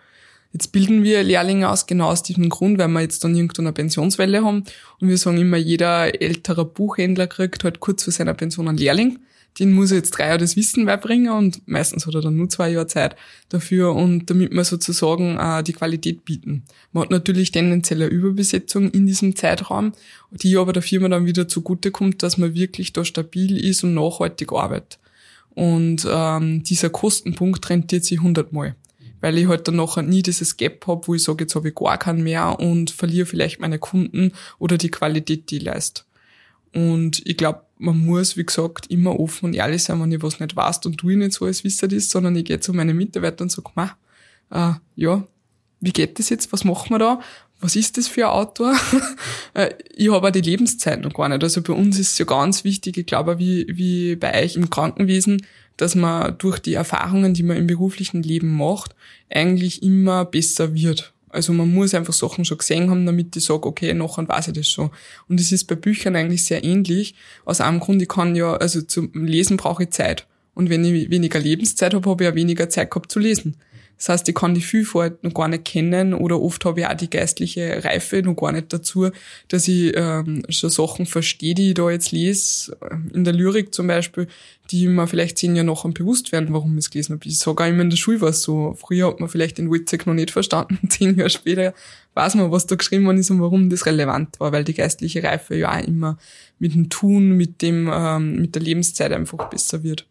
Jetzt 0.52 0.72
bilden 0.72 1.02
wir 1.02 1.22
Lehrlinge 1.22 1.68
aus, 1.68 1.86
genau 1.86 2.08
aus 2.08 2.22
diesem 2.22 2.48
Grund, 2.48 2.78
weil 2.78 2.88
wir 2.88 3.00
jetzt 3.02 3.22
dann 3.22 3.34
irgendeine 3.34 3.72
Pensionswelle 3.72 4.42
haben. 4.42 4.64
Und 5.00 5.08
wir 5.08 5.18
sagen 5.18 5.38
immer, 5.38 5.58
jeder 5.58 6.20
ältere 6.22 6.64
Buchhändler 6.64 7.26
kriegt 7.26 7.64
halt 7.64 7.80
kurz 7.80 8.04
vor 8.04 8.12
seiner 8.12 8.34
Pension 8.34 8.68
einen 8.68 8.78
Lehrling. 8.78 9.18
Den 9.58 9.72
muss 9.72 9.90
er 9.90 9.98
jetzt 9.98 10.10
drei 10.12 10.26
Jahre 10.26 10.38
das 10.38 10.56
Wissen 10.56 10.84
beibringen 10.84 11.32
und 11.32 11.66
meistens 11.66 12.06
hat 12.06 12.14
er 12.14 12.20
dann 12.20 12.36
nur 12.36 12.48
zwei 12.50 12.70
Jahre 12.70 12.86
Zeit 12.86 13.16
dafür 13.48 13.94
und 13.94 14.28
damit 14.28 14.52
wir 14.52 14.64
sozusagen 14.64 15.38
äh, 15.38 15.62
die 15.62 15.72
Qualität 15.72 16.26
bieten. 16.26 16.64
Man 16.92 17.04
hat 17.04 17.10
natürlich 17.10 17.52
tendenziell 17.52 18.02
eine 18.02 18.10
Überbesetzung 18.10 18.90
in 18.90 19.06
diesem 19.06 19.34
Zeitraum, 19.34 19.92
die 20.30 20.58
aber 20.58 20.74
der 20.74 20.82
Firma 20.82 21.08
dann 21.08 21.24
wieder 21.24 21.48
zugute 21.48 21.90
kommt, 21.90 22.22
dass 22.22 22.36
man 22.36 22.54
wirklich 22.54 22.92
da 22.92 23.04
stabil 23.04 23.62
ist 23.62 23.82
und 23.82 23.94
nachhaltig 23.94 24.52
arbeitet. 24.52 24.98
Und 25.56 26.06
ähm, 26.08 26.62
dieser 26.62 26.90
Kostenpunkt 26.90 27.68
rentiert 27.68 28.04
sich 28.04 28.20
hundertmal 28.20 28.76
weil 29.20 29.38
ich 29.38 29.48
halt 29.48 29.66
dann 29.66 29.76
nachher 29.76 30.02
nie 30.02 30.22
dieses 30.22 30.56
Gap 30.56 30.86
habe, 30.86 31.08
wo 31.08 31.14
ich 31.14 31.24
sage, 31.24 31.44
jetzt 31.44 31.54
habe 31.54 31.68
ich 31.68 31.74
gar 31.74 31.98
keinen 31.98 32.22
mehr 32.22 32.60
und 32.60 32.90
verliere 32.90 33.26
vielleicht 33.26 33.60
meine 33.60 33.78
Kunden 33.78 34.32
oder 34.58 34.78
die 34.78 34.90
Qualität, 34.90 35.50
die 35.50 35.56
ich 35.56 35.62
leiste. 35.64 36.02
Und 36.72 37.26
ich 37.26 37.36
glaube, 37.36 37.62
man 37.78 37.98
muss, 37.98 38.36
wie 38.36 38.44
gesagt, 38.44 38.86
immer 38.88 39.18
offen 39.18 39.46
und 39.46 39.54
ehrlich 39.54 39.82
sein, 39.82 40.00
wenn 40.00 40.12
ich 40.12 40.22
was 40.22 40.40
nicht 40.40 40.54
weiß 40.54 40.86
und 40.86 41.02
du 41.02 41.08
nicht 41.08 41.32
so 41.32 41.44
als 41.44 41.64
Wisser 41.64 41.90
ist, 41.90 42.10
sondern 42.10 42.36
ich 42.36 42.44
gehe 42.44 42.60
zu 42.60 42.72
meinen 42.72 42.96
Mitarbeitern 42.96 43.46
und 43.46 43.50
sage, 43.50 43.70
ma, 43.74 43.96
äh, 44.50 44.74
ja, 44.94 45.26
wie 45.80 45.92
geht 45.92 46.18
das 46.18 46.28
jetzt? 46.28 46.52
Was 46.52 46.64
machen 46.64 46.90
wir 46.90 46.98
da? 46.98 47.20
Was 47.66 47.74
ist 47.74 47.98
das 47.98 48.06
für 48.06 48.26
ein 48.26 48.32
Autor? 48.32 48.74
Äh, 49.54 49.70
ich 49.94 50.12
habe 50.12 50.28
auch 50.28 50.30
die 50.30 50.42
Lebenszeit 50.42 51.00
noch 51.00 51.14
gar 51.14 51.30
nicht. 51.30 51.42
Also 51.42 51.62
bei 51.62 51.72
uns 51.72 51.98
ist 51.98 52.12
es 52.12 52.18
ja 52.18 52.26
ganz 52.26 52.62
wichtig, 52.62 52.98
ich 52.98 53.06
glaube, 53.06 53.38
wie, 53.38 53.66
wie 53.70 54.14
bei 54.14 54.42
euch 54.42 54.54
im 54.54 54.68
Krankenwesen, 54.68 55.46
dass 55.78 55.94
man 55.94 56.36
durch 56.36 56.58
die 56.58 56.74
Erfahrungen, 56.74 57.32
die 57.32 57.42
man 57.42 57.56
im 57.56 57.66
beruflichen 57.66 58.22
Leben 58.22 58.54
macht, 58.54 58.94
eigentlich 59.30 59.82
immer 59.82 60.26
besser 60.26 60.74
wird. 60.74 61.14
Also 61.30 61.54
man 61.54 61.72
muss 61.72 61.94
einfach 61.94 62.12
Sachen 62.12 62.44
schon 62.44 62.58
gesehen 62.58 62.90
haben, 62.90 63.06
damit 63.06 63.34
ich 63.34 63.44
sage, 63.44 63.66
okay, 63.66 63.94
nachher 63.94 64.28
weiß 64.28 64.48
ich 64.48 64.54
das 64.54 64.68
schon. 64.68 64.90
Und 65.26 65.40
es 65.40 65.52
ist 65.52 65.64
bei 65.64 65.74
Büchern 65.74 66.16
eigentlich 66.16 66.44
sehr 66.44 66.62
ähnlich. 66.62 67.14
Aus 67.46 67.62
einem 67.62 67.80
Grund, 67.80 68.02
ich 68.02 68.08
kann 68.08 68.36
ja, 68.36 68.56
also 68.56 68.82
zum 68.82 69.10
Lesen 69.24 69.56
brauche 69.56 69.84
ich 69.84 69.90
Zeit. 69.90 70.26
Und 70.54 70.68
wenn 70.68 70.84
ich 70.84 71.10
weniger 71.10 71.38
Lebenszeit 71.38 71.94
habe, 71.94 72.10
habe 72.10 72.24
ich 72.24 72.30
auch 72.30 72.34
weniger 72.34 72.68
Zeit 72.68 72.90
gehabt 72.90 73.10
zu 73.10 73.20
lesen. 73.20 73.56
Das 73.98 74.10
heißt, 74.10 74.28
ich 74.28 74.34
kann 74.34 74.54
die 74.54 74.60
Vielfalt 74.60 75.24
noch 75.24 75.32
gar 75.32 75.48
nicht 75.48 75.64
kennen 75.64 76.12
oder 76.12 76.40
oft 76.40 76.64
habe 76.64 76.80
ich 76.80 76.86
auch 76.86 76.94
die 76.94 77.08
geistliche 77.08 77.82
Reife 77.82 78.22
noch 78.22 78.36
gar 78.36 78.52
nicht 78.52 78.72
dazu, 78.72 79.10
dass 79.48 79.66
ich 79.68 79.92
ähm, 79.96 80.42
schon 80.50 80.70
Sachen 80.70 81.06
verstehe, 81.06 81.54
die 81.54 81.68
ich 81.68 81.74
da 81.74 81.90
jetzt 81.90 82.12
lese, 82.12 82.76
in 83.14 83.24
der 83.24 83.32
Lyrik 83.32 83.74
zum 83.74 83.86
Beispiel, 83.86 84.28
die 84.70 84.88
mir 84.88 85.06
vielleicht 85.06 85.38
zehn 85.38 85.56
Jahre 85.56 85.66
nachher 85.66 85.90
bewusst 85.90 86.32
werden, 86.32 86.52
warum 86.52 86.76
ich 86.76 86.84
es 86.84 86.90
gelesen 86.90 87.14
habe. 87.14 87.26
Ich 87.26 87.38
sage 87.38 87.64
auch 87.64 87.68
immer 87.68 87.82
in 87.82 87.90
der 87.90 87.96
Schule 87.96 88.20
war 88.20 88.30
es 88.30 88.42
so. 88.42 88.74
Früher 88.78 89.08
hat 89.08 89.20
man 89.20 89.28
vielleicht 89.28 89.58
den 89.58 89.72
Witzek 89.72 90.06
noch 90.06 90.14
nicht 90.14 90.30
verstanden, 90.30 90.78
zehn 90.90 91.16
Jahre 91.16 91.30
später 91.30 91.74
weiß 92.16 92.34
man, 92.34 92.50
was 92.50 92.66
da 92.66 92.76
geschrieben 92.76 93.04
worden 93.04 93.18
ist 93.18 93.30
und 93.30 93.40
warum 93.40 93.68
das 93.68 93.86
relevant 93.86 94.40
war, 94.40 94.50
weil 94.50 94.64
die 94.64 94.74
geistliche 94.74 95.22
Reife 95.22 95.54
ja 95.54 95.78
auch 95.78 95.86
immer 95.86 96.18
mit 96.58 96.74
dem 96.74 96.88
Tun, 96.88 97.32
mit 97.32 97.60
dem, 97.60 97.90
ähm, 97.92 98.36
mit 98.40 98.54
der 98.54 98.62
Lebenszeit 98.62 99.12
einfach 99.12 99.50
besser 99.50 99.82
wird. 99.82 100.06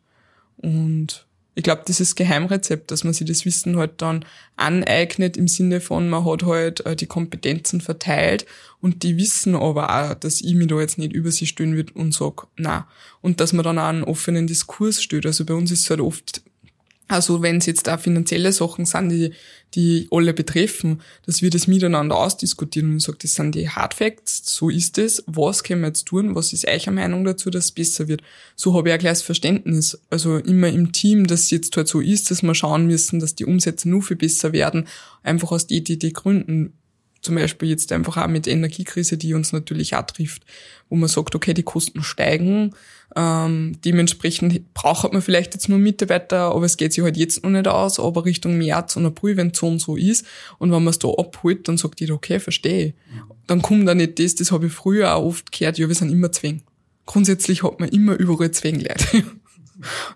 Und 0.58 1.25
ich 1.56 1.64
glaube, 1.64 1.84
dieses 1.88 2.16
Geheimrezept, 2.16 2.92
dass 2.92 3.06
man 3.06 3.14
sich 3.14 3.26
das 3.28 3.46
Wissen 3.46 3.78
halt 3.78 4.02
dann 4.02 4.26
aneignet 4.58 5.38
im 5.38 5.48
Sinne 5.48 5.80
von, 5.80 6.10
man 6.10 6.26
hat 6.26 6.44
halt 6.44 6.86
äh, 6.86 6.98
die 6.98 7.06
Kompetenzen 7.06 7.80
verteilt 7.80 8.46
und 8.82 9.04
die 9.04 9.18
wissen 9.18 9.56
aber 9.56 9.90
auch, 9.90 10.14
dass 10.16 10.42
ich 10.42 10.54
mich 10.54 10.68
da 10.68 10.80
jetzt 10.80 10.98
nicht 10.98 11.14
über 11.14 11.32
sie 11.32 11.48
stellen 11.48 11.76
wird 11.76 11.96
und 11.96 12.14
sag, 12.14 12.48
na. 12.58 12.88
Und 13.22 13.40
dass 13.40 13.54
man 13.54 13.64
dann 13.64 13.80
auch 13.80 13.88
einen 13.88 14.04
offenen 14.04 14.48
Diskurs 14.48 15.02
stellt. 15.02 15.26
Also 15.26 15.46
bei 15.46 15.54
uns 15.54 15.72
ist 15.72 15.82
es 15.82 15.90
halt 15.90 16.02
oft 16.02 16.44
also 17.08 17.42
wenn 17.44 17.58
es 17.58 17.68
jetzt 17.68 17.88
auch 17.88 18.00
finanzielle 18.00 18.52
Sachen 18.52 18.86
sind, 18.86 19.10
die, 19.10 19.32
die 19.76 20.08
alle 20.10 20.34
betreffen, 20.34 21.02
dass 21.26 21.42
wir 21.42 21.52
das 21.52 21.68
miteinander 21.68 22.16
ausdiskutieren 22.16 22.94
und 22.94 23.00
sagen, 23.00 23.20
das 23.22 23.36
sind 23.36 23.54
die 23.54 23.70
Hard 23.70 23.94
Facts, 23.94 24.42
so 24.46 24.70
ist 24.70 24.98
es, 24.98 25.24
was 25.28 25.64
können 25.64 25.82
wir 25.82 25.88
jetzt 25.88 26.06
tun, 26.06 26.34
was 26.34 26.52
ist 26.52 26.68
eure 26.68 26.92
Meinung 26.92 27.24
dazu, 27.24 27.50
dass 27.52 27.66
es 27.66 27.72
besser 27.72 28.08
wird. 28.08 28.24
So 28.56 28.74
habe 28.74 28.90
ich 28.90 28.94
ein 28.94 29.00
kleines 29.00 29.22
Verständnis. 29.22 30.00
Also 30.10 30.38
immer 30.38 30.70
im 30.70 30.94
Team, 30.94 31.28
dass 31.28 31.42
es 31.42 31.52
jetzt 31.52 31.78
halt 31.78 31.88
so 31.88 32.02
ist, 32.02 32.32
dass 32.32 32.42
wir 32.42 32.56
schauen 32.56 32.88
müssen, 32.88 33.20
dass 33.20 33.36
die 33.36 33.46
Umsätze 33.46 33.88
nur 33.88 34.02
viel 34.02 34.18
besser 34.18 34.52
werden, 34.52 34.88
einfach 35.22 35.52
aus 35.52 35.68
die, 35.68 35.84
die 35.84 36.14
Gründen 36.14 36.74
zum 37.26 37.36
Beispiel 37.36 37.70
jetzt 37.70 37.92
einfach 37.92 38.18
auch 38.18 38.28
mit 38.28 38.48
Energiekrise, 38.48 39.18
die 39.18 39.34
uns 39.34 39.52
natürlich 39.52 39.96
auch 39.96 40.04
trifft, 40.04 40.44
wo 40.90 40.96
man 40.96 41.10
sagt, 41.10 41.36
okay, 41.36 41.54
die 41.54 41.64
Kosten 41.64 42.04
steigen, 42.04 42.74
ähm, 43.16 43.78
dementsprechend 43.84 44.74
braucht 44.74 45.12
man 45.12 45.22
vielleicht 45.22 45.54
jetzt 45.54 45.68
nur 45.68 45.80
Mitarbeiter, 45.80 46.54
aber 46.54 46.66
es 46.66 46.78
geht 46.78 46.94
sich 46.94 47.04
halt 47.04 47.18
jetzt 47.18 47.44
noch 47.44 47.50
nicht 47.50 47.68
aus, 47.68 48.00
aber 48.00 48.26
Richtung 48.26 48.58
März 48.58 48.96
und 48.96 49.06
April, 49.06 49.38
wenn 49.38 49.50
es 49.50 49.60
so 49.60 49.68
und 49.68 49.80
so 49.80 49.96
ist 49.98 50.26
und 50.60 50.72
wenn 50.72 50.84
man 50.84 50.92
es 50.92 51.00
da 51.00 51.10
abholt, 51.10 51.68
dann 51.68 51.78
sagt 51.78 52.00
jeder, 52.00 52.14
okay, 52.14 52.40
verstehe. 52.40 52.94
Dann 53.48 53.62
kommt 53.62 53.88
da 53.88 53.96
nicht 53.96 54.20
das, 54.20 54.36
das 54.36 54.52
habe 54.52 54.68
ich 54.68 54.74
früher 54.74 55.16
auch 55.16 55.26
oft 55.26 55.52
gehört, 55.52 55.78
ja, 55.78 55.88
wir 55.88 55.96
sind 55.96 56.12
immer 56.12 56.32
Zwäng. 56.32 56.62
Grundsätzlich 57.06 57.64
hat 57.64 57.80
man 57.80 57.90
immer 57.90 58.16
überall 58.16 58.52
Zwängleute. 58.52 59.24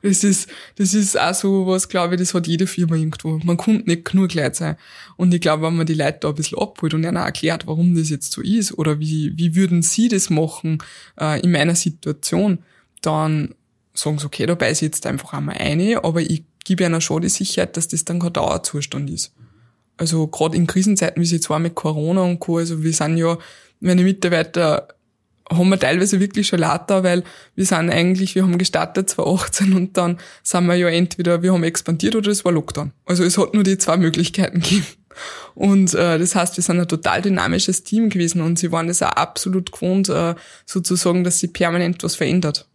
Das 0.01 0.23
ist, 0.23 0.49
das 0.75 0.93
ist 0.93 1.19
auch 1.19 1.33
so 1.33 1.67
was, 1.67 1.89
glaube 1.89 2.15
ich, 2.15 2.21
das 2.21 2.33
hat 2.33 2.47
jede 2.47 2.67
Firma 2.67 2.95
irgendwo. 2.95 3.39
Man 3.43 3.57
kommt 3.57 3.87
nicht 3.87 4.05
genug 4.05 4.33
Leute 4.33 4.55
sein. 4.55 4.75
Und 5.17 5.33
ich 5.33 5.41
glaube, 5.41 5.63
wenn 5.63 5.75
man 5.75 5.85
die 5.85 5.95
Leute 5.95 6.19
da 6.21 6.29
ein 6.29 6.35
bisschen 6.35 6.59
abholt 6.59 6.93
und 6.93 7.03
ihnen 7.03 7.17
auch 7.17 7.25
erklärt, 7.25 7.67
warum 7.67 7.95
das 7.95 8.09
jetzt 8.09 8.31
so 8.31 8.41
ist 8.41 8.77
oder 8.77 8.99
wie, 8.99 9.33
wie 9.37 9.55
würden 9.55 9.81
sie 9.81 10.07
das 10.07 10.29
machen 10.29 10.81
äh, 11.19 11.41
in 11.41 11.51
meiner 11.51 11.75
Situation, 11.75 12.59
dann 13.01 13.53
sagen 13.93 14.19
sie, 14.19 14.25
okay, 14.25 14.45
da 14.45 14.55
beiße 14.55 14.85
jetzt 14.85 15.05
einfach 15.05 15.33
einmal 15.33 15.57
eine, 15.57 16.03
aber 16.03 16.21
ich 16.21 16.43
gebe 16.63 16.83
ihnen 16.83 17.01
schon 17.01 17.21
die 17.21 17.29
Sicherheit, 17.29 17.75
dass 17.75 17.87
das 17.87 18.05
dann 18.05 18.19
kein 18.19 18.33
Dauerzustand 18.33 19.09
ist. 19.09 19.33
Also 19.97 20.27
gerade 20.27 20.55
in 20.55 20.67
Krisenzeiten, 20.67 21.21
wie 21.21 21.25
sie 21.25 21.41
zwar 21.41 21.59
mit 21.59 21.75
Corona 21.75 22.21
und 22.21 22.39
Co., 22.39 22.57
also 22.57 22.81
wir 22.83 22.93
sind 22.93 23.17
ja, 23.17 23.37
meine 23.81 24.03
Mitarbeiter 24.03 24.87
haben 25.51 25.69
wir 25.69 25.79
teilweise 25.79 26.19
wirklich 26.19 26.47
schon 26.47 26.59
lauter, 26.59 27.03
weil 27.03 27.23
wir 27.55 27.65
sind 27.65 27.89
eigentlich, 27.89 28.35
wir 28.35 28.43
haben 28.43 28.57
gestartet 28.57 29.09
2018 29.09 29.73
und 29.73 29.97
dann 29.97 30.17
sind 30.43 30.67
wir 30.67 30.75
ja 30.75 30.89
entweder, 30.89 31.41
wir 31.41 31.53
haben 31.53 31.63
expandiert 31.63 32.15
oder 32.15 32.31
es 32.31 32.45
war 32.45 32.51
Lockdown. 32.51 32.91
Also 33.05 33.23
es 33.23 33.37
hat 33.37 33.53
nur 33.53 33.63
die 33.63 33.77
zwei 33.77 33.97
Möglichkeiten 33.97 34.59
gegeben. 34.61 34.85
Und 35.55 35.93
äh, 35.93 36.17
das 36.17 36.35
heißt, 36.35 36.55
wir 36.55 36.63
sind 36.63 36.79
ein 36.79 36.87
total 36.87 37.21
dynamisches 37.21 37.83
Team 37.83 38.09
gewesen 38.09 38.41
und 38.41 38.57
sie 38.57 38.71
waren 38.71 38.87
das 38.87 39.01
auch 39.01 39.11
absolut 39.11 39.71
gewohnt, 39.71 40.07
äh, 40.07 40.35
sozusagen, 40.65 41.23
dass 41.23 41.39
sich 41.39 41.51
permanent 41.51 42.03
was 42.03 42.15
verändert. 42.15 42.68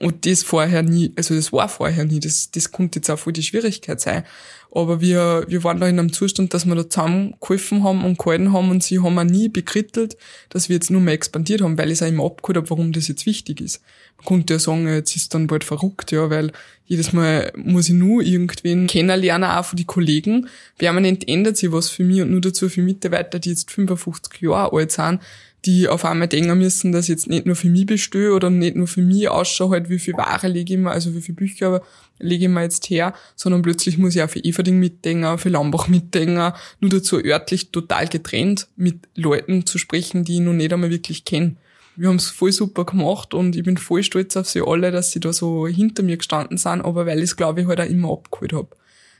Und 0.00 0.24
das 0.24 0.42
vorher 0.42 0.82
nie, 0.82 1.12
also 1.16 1.34
das 1.34 1.52
war 1.52 1.68
vorher 1.68 2.06
nie, 2.06 2.20
das, 2.20 2.50
das 2.50 2.72
konnte 2.72 2.98
jetzt 2.98 3.10
auch 3.10 3.18
voll 3.18 3.34
die 3.34 3.42
Schwierigkeit 3.42 4.00
sein. 4.00 4.24
Aber 4.72 5.02
wir, 5.02 5.44
wir 5.48 5.62
waren 5.62 5.78
da 5.78 5.88
in 5.88 5.98
einem 5.98 6.12
Zustand, 6.12 6.54
dass 6.54 6.64
wir 6.64 6.74
da 6.74 6.88
zusammengeholfen 6.88 7.84
haben 7.84 8.04
und 8.04 8.18
gehalten 8.18 8.52
haben 8.52 8.70
und 8.70 8.82
sie 8.82 9.00
haben 9.00 9.18
auch 9.18 9.24
nie 9.24 9.48
bekrittelt, 9.48 10.16
dass 10.48 10.70
wir 10.70 10.76
jetzt 10.76 10.90
nur 10.90 11.02
mehr 11.02 11.12
expandiert 11.12 11.60
haben, 11.60 11.76
weil 11.76 11.88
ich 11.88 12.00
es 12.00 12.02
auch 12.02 12.08
immer 12.08 12.24
abgeholt 12.24 12.56
habe, 12.56 12.70
warum 12.70 12.92
das 12.92 13.08
jetzt 13.08 13.26
wichtig 13.26 13.60
ist. 13.60 13.82
Man 14.16 14.24
konnte 14.24 14.54
ja 14.54 14.58
sagen, 14.58 14.88
jetzt 14.88 15.16
ist 15.16 15.34
dann 15.34 15.48
bald 15.48 15.64
verrückt, 15.64 16.12
ja, 16.12 16.30
weil 16.30 16.52
jedes 16.86 17.12
Mal 17.12 17.52
muss 17.56 17.88
ich 17.88 17.94
nur 17.94 18.22
irgendwen 18.22 18.86
kennenlernen, 18.86 19.50
auch 19.50 19.64
von 19.64 19.76
die 19.76 19.84
Kollegen. 19.84 20.48
Permanent 20.78 21.28
ändert 21.28 21.58
sich 21.58 21.72
was 21.72 21.90
für 21.90 22.04
mich 22.04 22.22
und 22.22 22.30
nur 22.30 22.40
dazu 22.40 22.70
für 22.70 22.80
Mitarbeiter, 22.80 23.38
die 23.38 23.50
jetzt 23.50 23.70
55 23.70 24.40
Jahre 24.40 24.74
alt 24.74 24.92
sind, 24.92 25.20
die 25.64 25.88
auf 25.88 26.04
einmal 26.04 26.28
denken 26.28 26.56
müssen, 26.58 26.92
dass 26.92 27.04
ich 27.04 27.10
jetzt 27.10 27.28
nicht 27.28 27.46
nur 27.46 27.56
für 27.56 27.68
mich 27.68 27.86
bestehe 27.86 28.32
oder 28.32 28.48
nicht 28.50 28.76
nur 28.76 28.86
für 28.86 29.02
mich 29.02 29.28
ausschaue, 29.28 29.70
halt 29.70 29.90
wie 29.90 29.98
viel 29.98 30.14
Ware 30.14 30.48
lege 30.48 30.74
ich 30.74 30.78
mir, 30.78 30.90
also 30.90 31.14
wie 31.14 31.20
viel 31.20 31.34
Bücher 31.34 31.82
lege 32.18 32.44
ich 32.44 32.50
mir 32.50 32.62
jetzt 32.62 32.88
her, 32.88 33.14
sondern 33.36 33.62
plötzlich 33.62 33.98
muss 33.98 34.16
ich 34.16 34.22
auch 34.22 34.30
für 34.30 34.42
Everding 34.42 34.78
mitdenken, 34.78 35.38
für 35.38 35.48
Lambach 35.50 35.88
mitdenken, 35.88 36.52
nur 36.80 36.90
dazu 36.90 37.22
örtlich 37.22 37.70
total 37.70 38.08
getrennt 38.08 38.68
mit 38.76 39.08
Leuten 39.16 39.66
zu 39.66 39.78
sprechen, 39.78 40.24
die 40.24 40.34
ich 40.34 40.40
noch 40.40 40.52
nicht 40.52 40.72
einmal 40.72 40.90
wirklich 40.90 41.24
kenne. 41.24 41.56
Wir 41.96 42.08
haben 42.08 42.16
es 42.16 42.30
voll 42.30 42.52
super 42.52 42.84
gemacht 42.84 43.34
und 43.34 43.56
ich 43.56 43.62
bin 43.62 43.76
voll 43.76 44.02
stolz 44.02 44.36
auf 44.36 44.48
sie 44.48 44.62
alle, 44.66 44.90
dass 44.90 45.10
sie 45.10 45.20
da 45.20 45.32
so 45.32 45.66
hinter 45.66 46.02
mir 46.02 46.16
gestanden 46.16 46.56
sind, 46.56 46.80
aber 46.80 47.04
weil 47.04 47.18
ich 47.18 47.24
es, 47.24 47.36
glaube 47.36 47.60
ich, 47.60 47.66
halt 47.66 47.80
auch 47.80 47.84
immer 47.84 48.12
abgeholt 48.12 48.52
habe. 48.54 48.68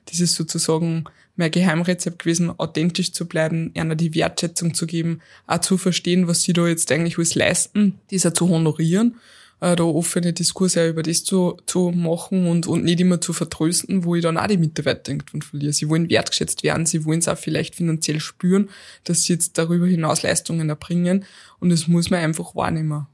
Das 0.06 0.20
ist 0.20 0.34
sozusagen 0.34 1.04
mein 1.36 1.50
Geheimrezept 1.50 2.18
gewesen, 2.20 2.50
authentisch 2.58 3.12
zu 3.12 3.26
bleiben, 3.26 3.72
einer 3.74 3.94
die 3.94 4.14
Wertschätzung 4.14 4.74
zu 4.74 4.86
geben, 4.86 5.20
auch 5.46 5.60
zu 5.60 5.78
verstehen, 5.78 6.28
was 6.28 6.42
sie 6.42 6.52
da 6.52 6.66
jetzt 6.66 6.90
eigentlich 6.92 7.18
alles 7.18 7.34
leisten, 7.34 7.98
dieser 8.10 8.34
zu 8.34 8.48
honorieren, 8.48 9.16
äh, 9.60 9.76
da 9.76 9.84
offene 9.84 10.32
Diskurse 10.32 10.88
über 10.88 11.02
das 11.02 11.24
zu, 11.24 11.56
zu 11.66 11.90
machen 11.90 12.46
und, 12.46 12.66
und 12.66 12.84
nicht 12.84 13.00
immer 13.00 13.20
zu 13.20 13.32
vertrösten, 13.32 14.04
wo 14.04 14.14
ich 14.14 14.22
dann 14.22 14.36
auch 14.36 14.46
die 14.46 14.56
Mitarbeiter 14.56 15.12
irgendwann 15.12 15.42
verliere. 15.42 15.72
Sie 15.72 15.88
wollen 15.88 16.10
wertgeschätzt 16.10 16.62
werden, 16.62 16.86
sie 16.86 17.04
wollen 17.04 17.20
es 17.20 17.28
auch 17.28 17.38
vielleicht 17.38 17.74
finanziell 17.74 18.20
spüren, 18.20 18.70
dass 19.04 19.24
sie 19.24 19.34
jetzt 19.34 19.58
darüber 19.58 19.86
hinaus 19.86 20.22
Leistungen 20.22 20.68
erbringen 20.68 21.24
und 21.58 21.70
das 21.70 21.88
muss 21.88 22.10
man 22.10 22.20
einfach 22.20 22.54
wahrnehmen. 22.54 23.06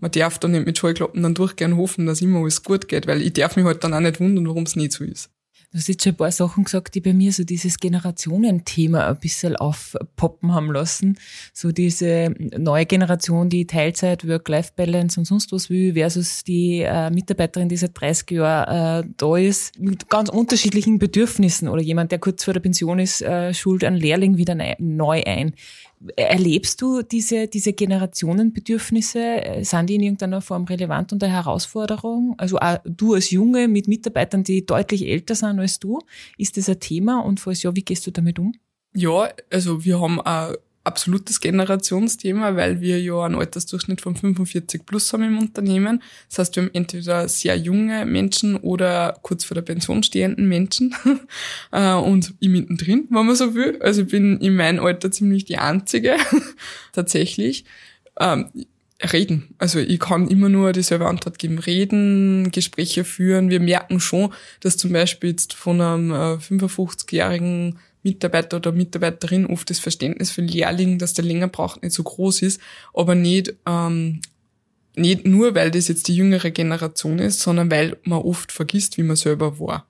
Man 0.00 0.10
darf 0.10 0.38
da 0.38 0.48
nicht 0.48 0.66
mit 0.66 0.76
Scheuklappen 0.76 1.22
dann 1.22 1.34
durchgehen 1.34 1.76
hoffen, 1.76 2.04
dass 2.04 2.20
immer 2.20 2.40
alles 2.40 2.62
gut 2.62 2.88
geht, 2.88 3.06
weil 3.06 3.22
ich 3.22 3.32
darf 3.32 3.56
mich 3.56 3.64
halt 3.64 3.82
dann 3.84 3.94
auch 3.94 4.00
nicht 4.00 4.20
wundern, 4.20 4.46
warum 4.46 4.64
es 4.64 4.76
nicht 4.76 4.92
so 4.92 5.02
ist. 5.02 5.30
Du 5.74 5.78
hast 5.78 5.88
jetzt 5.88 6.04
schon 6.04 6.12
ein 6.12 6.16
paar 6.16 6.30
Sachen 6.30 6.62
gesagt, 6.62 6.94
die 6.94 7.00
bei 7.00 7.12
mir 7.12 7.32
so 7.32 7.42
dieses 7.42 7.80
Generationenthema 7.80 9.08
ein 9.08 9.18
bisschen 9.18 9.56
aufpoppen 9.56 10.54
haben 10.54 10.70
lassen. 10.70 11.18
So 11.52 11.72
diese 11.72 12.32
neue 12.56 12.86
Generation, 12.86 13.48
die 13.48 13.66
Teilzeit, 13.66 14.24
Work-Life-Balance 14.24 15.18
und 15.18 15.24
sonst 15.24 15.50
was 15.50 15.70
will, 15.70 15.94
versus 15.94 16.44
die 16.44 16.82
äh, 16.82 17.10
Mitarbeiterin, 17.10 17.68
die 17.68 17.76
seit 17.76 18.00
30 18.00 18.30
Jahren 18.30 19.04
äh, 19.04 19.08
da 19.16 19.36
ist, 19.36 19.76
mit 19.80 20.08
ganz 20.08 20.28
unterschiedlichen 20.28 21.00
Bedürfnissen. 21.00 21.66
Oder 21.66 21.82
jemand, 21.82 22.12
der 22.12 22.20
kurz 22.20 22.44
vor 22.44 22.54
der 22.54 22.60
Pension 22.60 23.00
ist, 23.00 23.20
äh, 23.22 23.52
schult 23.52 23.82
einen 23.82 23.96
Lehrling 23.96 24.36
wieder 24.36 24.56
neu 24.78 25.24
ein. 25.26 25.54
Erlebst 26.16 26.82
du 26.82 27.02
diese, 27.02 27.48
diese 27.48 27.72
Generationenbedürfnisse? 27.72 29.60
Sind 29.62 29.88
die 29.88 29.94
in 29.96 30.02
irgendeiner 30.02 30.40
Form 30.40 30.64
relevant 30.64 31.12
und 31.12 31.22
eine 31.22 31.32
Herausforderung? 31.32 32.34
Also 32.38 32.58
auch 32.58 32.78
du 32.84 33.14
als 33.14 33.30
Junge 33.30 33.68
mit 33.68 33.88
Mitarbeitern, 33.88 34.44
die 34.44 34.66
deutlich 34.66 35.06
älter 35.06 35.34
sind 35.34 35.58
als 35.58 35.78
du, 35.78 36.00
ist 36.36 36.56
das 36.56 36.68
ein 36.68 36.80
Thema? 36.80 37.20
Und 37.20 37.40
falls 37.40 37.62
ja, 37.62 37.74
wie 37.74 37.82
gehst 37.82 38.06
du 38.06 38.10
damit 38.10 38.38
um? 38.38 38.54
Ja, 38.94 39.28
also 39.50 39.84
wir 39.84 40.00
haben 40.00 40.20
auch 40.20 40.54
absolutes 40.84 41.40
Generationsthema, 41.40 42.56
weil 42.56 42.80
wir 42.80 43.00
ja 43.00 43.24
einen 43.24 43.36
Altersdurchschnitt 43.36 44.02
von 44.02 44.16
45 44.16 44.84
plus 44.84 45.12
haben 45.12 45.22
im 45.22 45.38
Unternehmen. 45.38 46.02
Das 46.28 46.38
heißt, 46.38 46.56
wir 46.56 46.64
haben 46.64 46.74
entweder 46.74 47.26
sehr 47.28 47.56
junge 47.56 48.04
Menschen 48.04 48.56
oder 48.56 49.18
kurz 49.22 49.44
vor 49.44 49.54
der 49.54 49.62
Pension 49.62 50.02
stehenden 50.02 50.48
Menschen 50.48 50.94
äh, 51.72 51.94
und 51.94 52.34
ich 52.38 52.48
mittendrin, 52.50 53.06
wenn 53.10 53.26
man 53.26 53.34
so 53.34 53.54
will. 53.54 53.78
Also 53.80 54.02
ich 54.02 54.08
bin 54.08 54.38
in 54.38 54.56
meinem 54.56 54.84
Alter 54.84 55.10
ziemlich 55.10 55.46
die 55.46 55.58
Einzige, 55.58 56.16
tatsächlich. 56.92 57.64
Ähm, 58.20 58.50
reden. 59.12 59.54
Also 59.58 59.80
ich 59.80 59.98
kann 59.98 60.28
immer 60.28 60.48
nur 60.48 60.72
dieselbe 60.72 61.06
Antwort 61.06 61.38
geben. 61.38 61.58
Reden, 61.58 62.50
Gespräche 62.52 63.04
führen. 63.04 63.50
Wir 63.50 63.60
merken 63.60 64.00
schon, 64.00 64.32
dass 64.60 64.76
zum 64.76 64.92
Beispiel 64.92 65.30
jetzt 65.30 65.54
von 65.54 65.80
einem 65.80 66.12
55-jährigen 66.12 67.72
äh, 67.72 67.78
Mitarbeiter 68.04 68.58
oder 68.58 68.70
Mitarbeiterin 68.70 69.46
oft 69.46 69.68
das 69.68 69.80
Verständnis 69.80 70.30
für 70.30 70.42
Lehrling, 70.42 70.98
dass 70.98 71.14
der 71.14 71.24
länger 71.24 71.48
braucht, 71.48 71.82
nicht 71.82 71.94
so 71.94 72.04
groß 72.04 72.42
ist, 72.42 72.60
aber 72.92 73.16
nicht, 73.16 73.54
ähm, 73.66 74.20
nicht 74.94 75.26
nur, 75.26 75.56
weil 75.56 75.72
das 75.72 75.88
jetzt 75.88 76.06
die 76.06 76.14
jüngere 76.14 76.52
Generation 76.52 77.18
ist, 77.18 77.40
sondern 77.40 77.70
weil 77.70 77.96
man 78.04 78.20
oft 78.20 78.52
vergisst, 78.52 78.96
wie 78.98 79.02
man 79.02 79.16
selber 79.16 79.58
war 79.58 79.86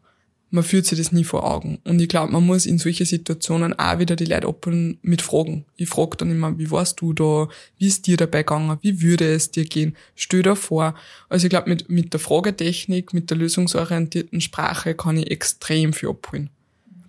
man 0.54 0.62
führt 0.62 0.86
sich 0.86 0.96
das 0.96 1.10
nie 1.10 1.24
vor 1.24 1.44
Augen. 1.44 1.80
Und 1.82 2.00
ich 2.00 2.08
glaube, 2.08 2.32
man 2.32 2.46
muss 2.46 2.64
in 2.64 2.78
solche 2.78 3.04
Situationen 3.04 3.76
auch 3.76 3.98
wieder 3.98 4.14
die 4.14 4.24
Leute 4.24 4.46
abholen 4.46 4.98
mit 5.02 5.20
Fragen. 5.20 5.64
Ich 5.76 5.88
frage 5.88 6.16
dann 6.16 6.30
immer, 6.30 6.56
wie 6.58 6.70
warst 6.70 7.00
du 7.00 7.12
da? 7.12 7.48
Wie 7.76 7.88
ist 7.88 8.06
dir 8.06 8.16
dabei 8.16 8.44
gegangen? 8.44 8.78
Wie 8.80 9.02
würde 9.02 9.24
es 9.34 9.50
dir 9.50 9.64
gehen? 9.64 9.96
Stell 10.14 10.42
dir 10.42 10.54
vor. 10.54 10.94
Also 11.28 11.46
ich 11.46 11.50
glaube, 11.50 11.70
mit, 11.70 11.90
mit 11.90 12.12
der 12.12 12.20
Fragetechnik, 12.20 13.12
mit 13.12 13.30
der 13.30 13.36
lösungsorientierten 13.36 14.40
Sprache 14.40 14.94
kann 14.94 15.16
ich 15.16 15.28
extrem 15.32 15.92
viel 15.92 16.10
abholen. 16.10 16.50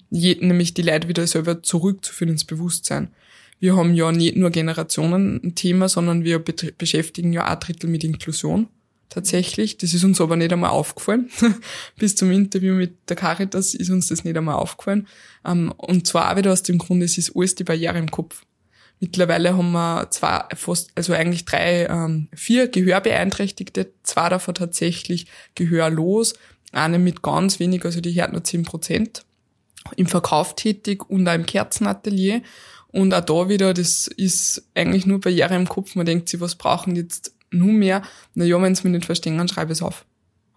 Je, 0.10 0.38
nämlich 0.40 0.74
die 0.74 0.82
Leute 0.82 1.08
wieder 1.08 1.26
selber 1.28 1.64
zurückzuführen 1.64 2.34
ins 2.34 2.46
Bewusstsein. 2.46 3.10
Wir 3.60 3.76
haben 3.76 3.94
ja 3.96 4.12
nicht 4.12 4.36
nur 4.36 4.50
Generationen 4.50 5.42
ein 5.44 5.56
Thema, 5.56 5.90
sondern 5.90 6.24
wir 6.24 6.40
beschäftigen 6.40 7.34
ja 7.34 7.52
auch 7.52 7.60
Drittel 7.60 7.90
mit 7.90 8.04
Inklusion 8.04 8.68
tatsächlich. 9.10 9.78
Das 9.78 9.94
ist 9.94 10.04
uns 10.04 10.20
aber 10.20 10.36
nicht 10.36 10.52
einmal 10.52 10.72
aufgefallen. 10.72 11.30
Bis 11.98 12.16
zum 12.16 12.32
Interview 12.32 12.76
mit 12.76 13.10
der 13.10 13.16
Caritas 13.16 13.74
ist 13.74 13.90
uns 13.90 14.08
das 14.08 14.24
nicht 14.24 14.38
einmal 14.38 14.56
aufgefallen. 14.56 15.08
Ähm, 15.46 15.74
und 15.78 16.06
zwar 16.06 16.32
auch 16.32 16.38
wieder 16.38 16.52
aus 16.52 16.64
dem 16.64 16.78
Grund, 16.78 17.02
es 17.04 17.18
ist 17.18 17.36
alles 17.36 17.56
die 17.56 17.64
Barriere 17.64 17.98
im 17.98 18.12
Kopf. 18.12 18.44
Mittlerweile 19.00 19.58
haben 19.58 19.72
wir 19.72 20.10
zwei, 20.10 20.44
fast, 20.56 20.92
also 20.96 21.14
eigentlich 21.14 21.46
drei, 21.46 21.86
ähm, 21.88 22.28
vier 22.34 22.68
Gehörbeeinträchtigte, 22.68 23.92
zwei 24.04 24.30
davon 24.30 24.56
tatsächlich 24.56 25.28
gehörlos, 25.54 26.36
eine 26.72 26.98
mit 26.98 27.22
ganz 27.22 27.60
wenig, 27.60 27.84
also 27.84 28.00
die 28.00 28.20
hört 28.20 28.32
nur 28.32 28.44
zehn 28.44 28.64
Prozent, 28.64 29.26
im 29.96 30.08
Verkauf 30.08 30.56
tätig 30.56 31.10
und 31.10 31.28
auch 31.28 31.34
im 31.34 31.46
Kerzenatelier. 31.46 32.42
Und 32.88 33.14
auch 33.14 33.22
da 33.22 33.50
wieder, 33.50 33.74
das 33.74 34.08
ist 34.08 34.70
eigentlich 34.74 35.06
nur 35.06 35.20
Barriere 35.20 35.56
im 35.56 35.68
Kopf. 35.68 35.96
Man 35.96 36.06
denkt 36.06 36.30
sich, 36.30 36.40
was 36.40 36.56
brauchen 36.56 36.96
jetzt 36.96 37.34
nur 37.52 37.74
mehr, 37.74 38.02
na 38.34 38.46
ja, 38.46 38.62
wenn 38.62 38.76
sie 38.76 38.84
mich 38.84 38.94
nicht 38.94 39.06
verstehen, 39.06 39.38
dann 39.38 39.48
schreibe 39.48 39.72
ich 39.72 39.80
es 39.80 39.84
auf. 39.84 40.06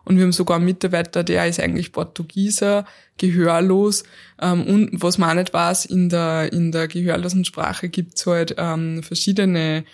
Und 0.04 0.16
wir 0.16 0.24
haben 0.24 0.32
sogar 0.32 0.56
einen 0.56 0.64
Mitarbeiter, 0.64 1.22
der 1.22 1.46
ist 1.46 1.60
eigentlich 1.60 1.92
Portugieser, 1.92 2.86
gehörlos. 3.18 4.04
Ähm, 4.40 4.66
und 4.66 5.02
was 5.02 5.18
man 5.18 5.30
auch 5.30 5.34
nicht 5.34 5.52
weiß, 5.52 5.84
in 5.84 6.08
der, 6.08 6.50
in 6.50 6.72
der 6.72 6.88
gehörlosen 6.88 7.44
Sprache 7.44 7.90
gibt's 7.90 8.26
halt 8.26 8.54
ähm, 8.56 9.02
verschiedene 9.02 9.84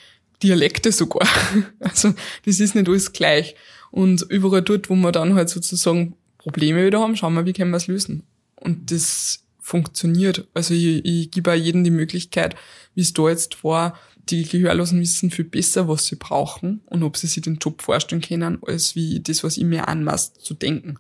Dialekte 0.43 0.93
sogar. 0.93 1.27
also 1.81 2.15
das 2.45 2.61
ist 2.61 2.77
nicht 2.77 2.89
alles 2.89 3.13
gleich. 3.13 3.57
Und 3.91 4.23
überall 4.29 4.63
dort, 4.63 4.89
wo 4.89 4.95
wir 4.95 5.11
dann 5.11 5.35
halt 5.35 5.49
sozusagen 5.49 6.15
Probleme 6.39 6.87
wieder 6.87 7.01
haben, 7.01 7.17
schauen 7.17 7.35
wir, 7.35 7.47
wie 7.47 7.53
können 7.53 7.71
wir 7.71 7.79
es 7.79 7.89
lösen. 7.89 8.23
Und 8.65 8.91
das 8.91 9.45
funktioniert. 9.61 10.47
Also 10.53 10.75
ich, 10.75 11.05
ich 11.05 11.31
gebe 11.31 11.53
auch 11.53 11.57
jedem 11.57 11.85
die 11.85 11.91
Möglichkeit, 11.91 12.55
wie 12.95 13.01
es 13.01 13.15
da 13.15 13.29
jetzt 13.29 13.65
war, 13.65 13.99
die 14.29 14.45
Gehörlosen 14.45 15.01
wissen 15.01 15.31
viel 15.31 15.45
besser, 15.45 15.89
was 15.89 16.07
sie 16.07 16.17
brauchen 16.17 16.81
und 16.87 17.03
ob 17.03 17.17
sie 17.17 17.27
sich 17.27 17.43
den 17.43 17.57
Job 17.57 17.83
vorstellen 17.83 18.23
können, 18.23 18.59
als 18.67 18.95
wie 18.95 19.21
das, 19.21 19.45
was 19.45 19.57
ich 19.57 19.65
mir 19.65 19.89
anmaß, 19.89 20.35
zu 20.35 20.55
denken. 20.55 20.99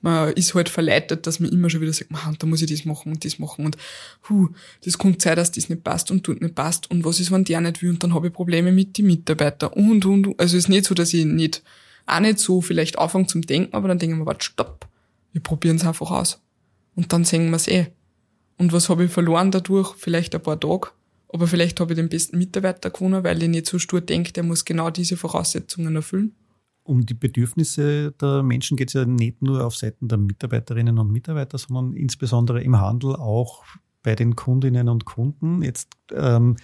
Man 0.00 0.32
ist 0.32 0.54
halt 0.54 0.68
verleitet, 0.68 1.28
dass 1.28 1.38
man 1.38 1.50
immer 1.50 1.70
schon 1.70 1.80
wieder 1.80 1.92
sagt, 1.92 2.10
man, 2.10 2.36
da 2.36 2.46
muss 2.46 2.62
ich 2.62 2.70
das 2.70 2.84
machen 2.84 3.12
und 3.12 3.24
das 3.24 3.38
machen 3.38 3.66
und 3.66 3.76
hu, 4.28 4.48
das 4.84 4.98
kommt 4.98 5.22
Zeit, 5.22 5.38
dass 5.38 5.52
das 5.52 5.68
nicht 5.68 5.84
passt 5.84 6.10
und 6.10 6.24
tut 6.24 6.40
nicht 6.40 6.56
passt 6.56 6.90
und 6.90 7.04
was 7.04 7.20
ist, 7.20 7.30
wenn 7.30 7.44
der 7.44 7.60
nicht 7.60 7.82
will 7.82 7.90
und 7.90 8.02
dann 8.02 8.14
habe 8.14 8.28
ich 8.28 8.32
Probleme 8.32 8.72
mit 8.72 8.98
den 8.98 9.06
Mitarbeitern 9.06 9.72
und, 9.72 10.04
und, 10.04 10.26
und. 10.26 10.40
Also 10.40 10.56
es 10.56 10.64
ist 10.64 10.68
nicht 10.68 10.86
so, 10.86 10.94
dass 10.94 11.14
ich 11.14 11.24
nicht, 11.24 11.62
auch 12.06 12.18
nicht 12.18 12.40
so 12.40 12.60
vielleicht 12.60 12.98
anfange 12.98 13.28
zum 13.28 13.42
Denken, 13.42 13.74
aber 13.74 13.86
dann 13.86 14.00
denke 14.00 14.14
ich 14.14 14.18
mir, 14.18 14.26
warte, 14.26 14.44
stopp, 14.44 14.88
wir 15.32 15.40
probieren 15.40 15.76
es 15.76 15.84
einfach 15.84 16.10
aus. 16.10 16.40
Und 16.94 17.12
dann 17.12 17.24
sehen 17.24 17.50
wir 17.50 17.56
es 17.56 17.68
eh. 17.68 17.86
Und 18.58 18.72
was 18.72 18.88
habe 18.88 19.04
ich 19.04 19.10
verloren 19.10 19.50
dadurch? 19.50 19.94
Vielleicht 19.96 20.34
ein 20.34 20.42
paar 20.42 20.60
Tage 20.60 20.88
aber 21.32 21.46
vielleicht 21.46 21.80
habe 21.80 21.94
ich 21.94 21.96
den 21.98 22.10
besten 22.10 22.36
Mitarbeiter 22.36 22.90
gewonnen, 22.90 23.24
weil 23.24 23.42
ich 23.42 23.48
nicht 23.48 23.66
so 23.66 23.78
stur 23.78 24.02
denke, 24.02 24.32
der 24.32 24.42
muss 24.42 24.64
genau 24.64 24.90
diese 24.90 25.16
Voraussetzungen 25.16 25.96
erfüllen. 25.96 26.34
Um 26.84 27.06
die 27.06 27.14
Bedürfnisse 27.14 28.12
der 28.12 28.42
Menschen 28.42 28.76
geht 28.76 28.88
es 28.88 28.94
ja 28.94 29.06
nicht 29.06 29.40
nur 29.40 29.64
auf 29.64 29.74
Seiten 29.74 30.08
der 30.08 30.18
Mitarbeiterinnen 30.18 30.98
und 30.98 31.10
Mitarbeiter, 31.10 31.56
sondern 31.56 31.94
insbesondere 31.94 32.62
im 32.62 32.78
Handel 32.78 33.16
auch 33.16 33.64
bei 34.02 34.14
den 34.14 34.36
Kundinnen 34.36 34.88
und 34.88 35.04
Kunden. 35.04 35.62
Jetzt 35.62 35.88
ähm, 36.12 36.56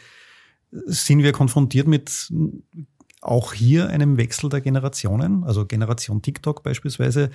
sind 0.71 1.23
wir 1.23 1.33
konfrontiert 1.33 1.87
mit 1.87 2.31
auch 3.23 3.55
hier 3.55 3.89
einem 3.89 4.19
Wechsel 4.19 4.51
der 4.51 4.61
Generationen, 4.61 5.45
also 5.45 5.65
Generation 5.65 6.21
TikTok 6.21 6.63
beispielsweise. 6.63 7.31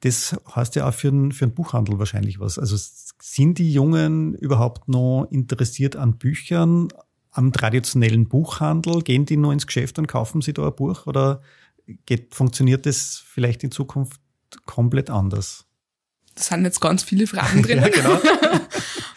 Das 0.00 0.36
heißt 0.54 0.76
ja 0.76 0.88
auch 0.88 0.94
für 0.94 1.10
den, 1.10 1.32
für 1.32 1.46
den 1.46 1.54
Buchhandel 1.54 1.98
wahrscheinlich 1.98 2.38
was. 2.38 2.58
Also 2.58 2.76
sind 3.20 3.58
die 3.58 3.72
Jungen 3.72 4.34
überhaupt 4.34 4.88
noch 4.88 5.26
interessiert 5.30 5.96
an 5.96 6.18
Büchern, 6.18 6.88
am 7.30 7.52
traditionellen 7.52 8.28
Buchhandel? 8.28 9.02
Gehen 9.02 9.26
die 9.26 9.36
nur 9.36 9.52
ins 9.52 9.66
Geschäft 9.66 9.98
und 9.98 10.06
kaufen 10.06 10.42
sie 10.42 10.52
da 10.52 10.66
ein 10.66 10.74
Buch? 10.74 11.06
Oder 11.06 11.40
geht, 12.04 12.34
funktioniert 12.34 12.86
das 12.86 13.22
vielleicht 13.26 13.64
in 13.64 13.70
Zukunft 13.70 14.20
komplett 14.66 15.10
anders? 15.10 15.64
Das 16.34 16.48
sind 16.48 16.64
jetzt 16.64 16.80
ganz 16.80 17.02
viele 17.02 17.26
Fragen 17.26 17.62
drin. 17.62 17.78
ja, 17.78 17.88
genau. 17.88 18.20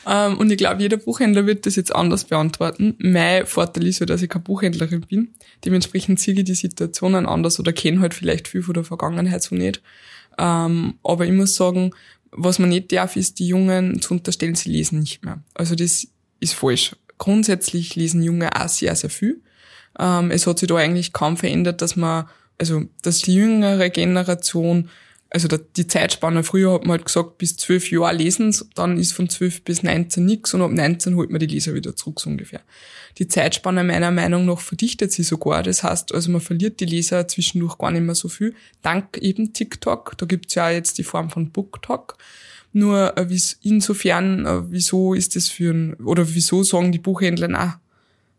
Ähm, 0.09 0.39
und 0.39 0.49
ich 0.51 0.57
glaube, 0.57 0.81
jeder 0.81 0.97
Buchhändler 0.97 1.45
wird 1.45 1.67
das 1.67 1.75
jetzt 1.75 1.93
anders 1.93 2.23
beantworten. 2.23 2.95
Mein 2.97 3.45
Vorteil 3.45 3.85
ist 3.85 3.99
ja, 3.99 4.07
dass 4.07 4.23
ich 4.23 4.29
keine 4.29 4.43
Buchhändlerin 4.43 5.01
bin. 5.01 5.35
Dementsprechend 5.65 6.19
sehe 6.19 6.33
ich 6.33 6.45
die 6.45 6.55
Situationen 6.55 7.27
anders 7.27 7.59
oder 7.59 7.73
kenne 7.73 7.99
halt 7.99 8.15
vielleicht 8.15 8.47
viel 8.47 8.63
von 8.63 8.73
der 8.73 8.83
Vergangenheit 8.83 9.43
so 9.43 9.53
nicht. 9.53 9.83
Ähm, 10.39 10.95
aber 11.03 11.25
ich 11.25 11.33
muss 11.33 11.55
sagen, 11.55 11.91
was 12.31 12.59
man 12.59 12.69
nicht 12.69 12.91
darf, 12.91 13.15
ist, 13.15 13.39
die 13.39 13.47
Jungen 13.47 14.01
zu 14.01 14.13
unterstellen, 14.13 14.55
sie 14.55 14.71
lesen 14.71 14.99
nicht 14.99 15.23
mehr. 15.23 15.43
Also 15.53 15.75
das 15.75 16.07
ist 16.39 16.53
falsch. 16.53 16.95
Grundsätzlich 17.17 17.95
lesen 17.95 18.23
Junge 18.23 18.55
auch 18.55 18.69
sehr, 18.69 18.95
sehr 18.95 19.09
viel. 19.09 19.41
Ähm, 19.99 20.31
es 20.31 20.47
hat 20.47 20.59
sich 20.59 20.69
da 20.69 20.75
eigentlich 20.75 21.11
kaum 21.11 21.35
verändert, 21.35 21.81
dass 21.81 21.95
man, 21.95 22.29
also, 22.57 22.83
dass 23.01 23.19
die 23.19 23.35
jüngere 23.35 23.89
Generation 23.89 24.89
also 25.31 25.47
die 25.47 25.85
Zeitspanne, 25.85 26.43
früher 26.43 26.73
hat 26.73 26.83
man 26.83 26.97
halt 26.97 27.05
gesagt, 27.05 27.37
bis 27.37 27.55
zwölf 27.55 27.91
Jahre 27.91 28.15
lesen, 28.15 28.55
dann 28.73 28.97
ist 28.97 29.13
von 29.13 29.29
zwölf 29.29 29.61
bis 29.63 29.83
19 29.83 30.25
nix 30.25 30.55
und 30.55 30.61
ab 30.61 30.71
19 30.71 31.15
holt 31.15 31.29
man 31.29 31.39
die 31.39 31.45
Leser 31.45 31.75
wieder 31.75 31.95
zurück, 31.95 32.19
so 32.19 32.31
ungefähr. 32.31 32.61
Die 33.19 33.27
Zeitspanne 33.27 33.83
meiner 33.83 34.09
Meinung 34.09 34.45
nach 34.45 34.59
verdichtet 34.59 35.11
sie 35.11 35.23
sogar. 35.23 35.61
Das 35.61 35.83
heißt, 35.83 36.13
also 36.13 36.31
man 36.31 36.41
verliert 36.41 36.79
die 36.79 36.85
Leser 36.85 37.27
zwischendurch 37.27 37.77
gar 37.77 37.91
nicht 37.91 38.01
mehr 38.01 38.15
so 38.15 38.27
viel. 38.27 38.55
Dank 38.81 39.17
eben 39.17 39.53
TikTok. 39.53 40.17
Da 40.17 40.25
gibt's 40.25 40.55
ja 40.55 40.71
jetzt 40.71 40.97
die 40.97 41.03
Form 41.03 41.29
von 41.29 41.51
BookTok. 41.51 42.17
Nur 42.71 43.17
äh, 43.17 43.27
insofern, 43.61 44.45
äh, 44.45 44.71
wieso 44.71 45.13
ist 45.13 45.35
das 45.35 45.47
für 45.47 45.73
ein, 45.73 45.93
oder 45.95 46.33
wieso 46.33 46.63
sagen 46.63 46.91
die 46.91 46.99
Buchhändler, 46.99 47.47
na, 47.47 47.81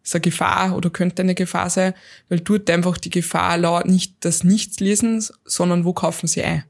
ist 0.03 0.15
eine 0.15 0.23
Gefahr 0.23 0.77
oder 0.77 0.91
könnte 0.91 1.23
eine 1.23 1.35
Gefahr 1.35 1.71
sein, 1.71 1.95
weil 2.29 2.41
dort 2.41 2.71
einfach 2.71 2.97
die 2.97 3.11
Gefahr 3.11 3.59
lauert 3.59 3.87
nicht 3.87 4.15
das 4.21 4.45
Nichtslesens, 4.45 5.33
sondern 5.45 5.85
wo 5.85 5.93
kaufen 5.93 6.27
sie 6.27 6.43
ein. 6.43 6.65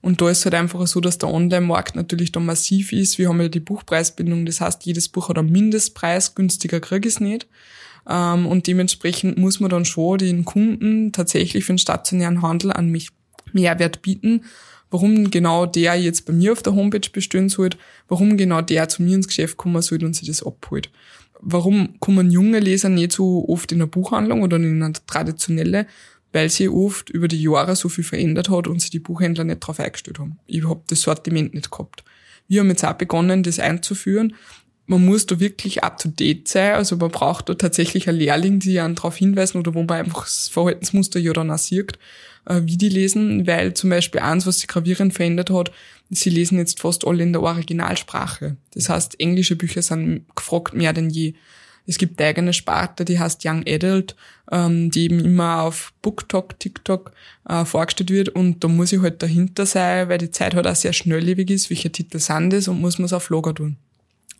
Und 0.00 0.20
da 0.20 0.30
ist 0.30 0.44
halt 0.44 0.54
einfach 0.54 0.86
so, 0.86 1.00
dass 1.00 1.18
der 1.18 1.32
Online-Markt 1.32 1.96
natürlich 1.96 2.32
da 2.32 2.40
massiv 2.40 2.92
ist. 2.92 3.18
Wir 3.18 3.28
haben 3.28 3.40
ja 3.40 3.48
die 3.48 3.60
Buchpreisbindung, 3.60 4.46
das 4.46 4.60
heißt, 4.60 4.84
jedes 4.84 5.08
Buch 5.08 5.28
hat 5.28 5.38
einen 5.38 5.52
Mindestpreis, 5.52 6.34
günstiger 6.34 6.80
krieg 6.80 7.06
ich 7.06 7.14
es 7.14 7.20
nicht. 7.20 7.46
Ähm, 8.08 8.46
und 8.46 8.66
dementsprechend 8.66 9.38
muss 9.38 9.60
man 9.60 9.70
dann 9.70 9.84
schon 9.84 10.18
den 10.18 10.44
Kunden 10.44 11.12
tatsächlich 11.12 11.64
für 11.64 11.72
den 11.72 11.78
stationären 11.78 12.42
Handel 12.42 12.72
an 12.72 12.88
mich 12.88 13.10
Mehrwert 13.52 14.02
bieten. 14.02 14.44
Warum 14.90 15.30
genau 15.30 15.66
der 15.66 15.96
jetzt 15.96 16.26
bei 16.26 16.32
mir 16.32 16.52
auf 16.52 16.62
der 16.62 16.74
Homepage 16.74 17.10
bestehen 17.12 17.48
soll, 17.48 17.70
warum 18.08 18.36
genau 18.36 18.60
der 18.60 18.88
zu 18.88 19.02
mir 19.02 19.16
ins 19.16 19.26
Geschäft 19.26 19.56
kommen 19.56 19.82
soll 19.82 20.04
und 20.04 20.14
sich 20.14 20.28
das 20.28 20.46
abholt. 20.46 20.90
Warum 21.40 21.98
kommen 22.00 22.30
junge 22.30 22.60
Leser 22.60 22.88
nicht 22.88 23.12
so 23.12 23.46
oft 23.48 23.72
in 23.72 23.78
eine 23.78 23.88
Buchhandlung 23.88 24.42
oder 24.42 24.56
in 24.56 24.82
eine 24.82 24.94
traditionelle, 25.06 25.86
weil 26.36 26.50
sie 26.50 26.68
oft 26.68 27.08
über 27.08 27.28
die 27.28 27.40
Jahre 27.40 27.76
so 27.76 27.88
viel 27.88 28.04
verändert 28.04 28.50
hat 28.50 28.68
und 28.68 28.82
sie 28.82 28.90
die 28.90 28.98
Buchhändler 28.98 29.44
nicht 29.44 29.62
darauf 29.62 29.80
eingestellt 29.80 30.18
haben. 30.18 30.38
Ich 30.46 30.68
habe 30.68 30.82
das 30.88 31.00
Sortiment 31.00 31.54
nicht 31.54 31.70
gehabt. 31.70 32.04
Wir 32.46 32.60
haben 32.60 32.68
jetzt 32.68 32.84
auch 32.84 32.92
begonnen, 32.92 33.42
das 33.42 33.58
einzuführen. 33.58 34.34
Man 34.84 35.02
muss 35.02 35.24
da 35.24 35.40
wirklich 35.40 35.82
up 35.82 35.96
to 35.96 36.10
date 36.10 36.46
sein. 36.46 36.74
Also 36.74 36.98
man 36.98 37.10
braucht 37.10 37.48
da 37.48 37.54
tatsächlich 37.54 38.06
einen 38.06 38.18
Lehrling, 38.18 38.58
die 38.58 38.78
einen 38.78 38.96
darauf 38.96 39.16
hinweisen 39.16 39.56
oder 39.56 39.72
wo 39.72 39.82
man 39.84 39.98
einfach 39.98 40.24
das 40.24 40.48
Verhaltensmuster 40.48 41.18
ja 41.18 41.32
dann 41.32 41.50
auch 41.50 41.56
sieht, 41.56 41.94
äh, 42.44 42.60
wie 42.64 42.76
die 42.76 42.90
lesen. 42.90 43.46
Weil 43.46 43.72
zum 43.72 43.88
Beispiel 43.88 44.20
eins, 44.20 44.44
was 44.44 44.58
sich 44.58 44.68
gravierend 44.68 45.14
verändert 45.14 45.48
hat, 45.48 45.72
sie 46.10 46.28
lesen 46.28 46.58
jetzt 46.58 46.80
fast 46.80 47.06
alle 47.06 47.22
in 47.22 47.32
der 47.32 47.40
Originalsprache. 47.40 48.58
Das 48.74 48.90
heißt, 48.90 49.18
englische 49.20 49.56
Bücher 49.56 49.80
sind 49.80 50.26
gefragt 50.36 50.74
mehr 50.74 50.92
denn 50.92 51.08
je. 51.08 51.32
Es 51.86 51.98
gibt 51.98 52.20
eigene 52.20 52.52
Sparte, 52.52 53.04
die 53.04 53.18
heißt 53.18 53.44
Young 53.44 53.64
Adult, 53.66 54.16
ähm, 54.50 54.90
die 54.90 55.04
eben 55.04 55.24
immer 55.24 55.62
auf 55.62 55.92
BookTok, 56.02 56.58
TikTok 56.58 57.12
äh, 57.48 57.64
vorgestellt 57.64 58.10
wird 58.10 58.28
und 58.30 58.62
da 58.62 58.68
muss 58.68 58.92
ich 58.92 59.00
halt 59.00 59.22
dahinter 59.22 59.66
sein, 59.66 60.08
weil 60.08 60.18
die 60.18 60.30
Zeit 60.30 60.54
halt 60.54 60.66
auch 60.66 60.74
sehr 60.74 60.92
schnelllebig 60.92 61.50
ist, 61.50 61.70
welche 61.70 61.90
Titel 61.90 62.18
sind 62.18 62.52
das 62.52 62.68
und 62.68 62.80
muss 62.80 62.98
man 62.98 63.06
es 63.06 63.12
auf 63.12 63.30
Lager 63.30 63.54
tun. 63.54 63.76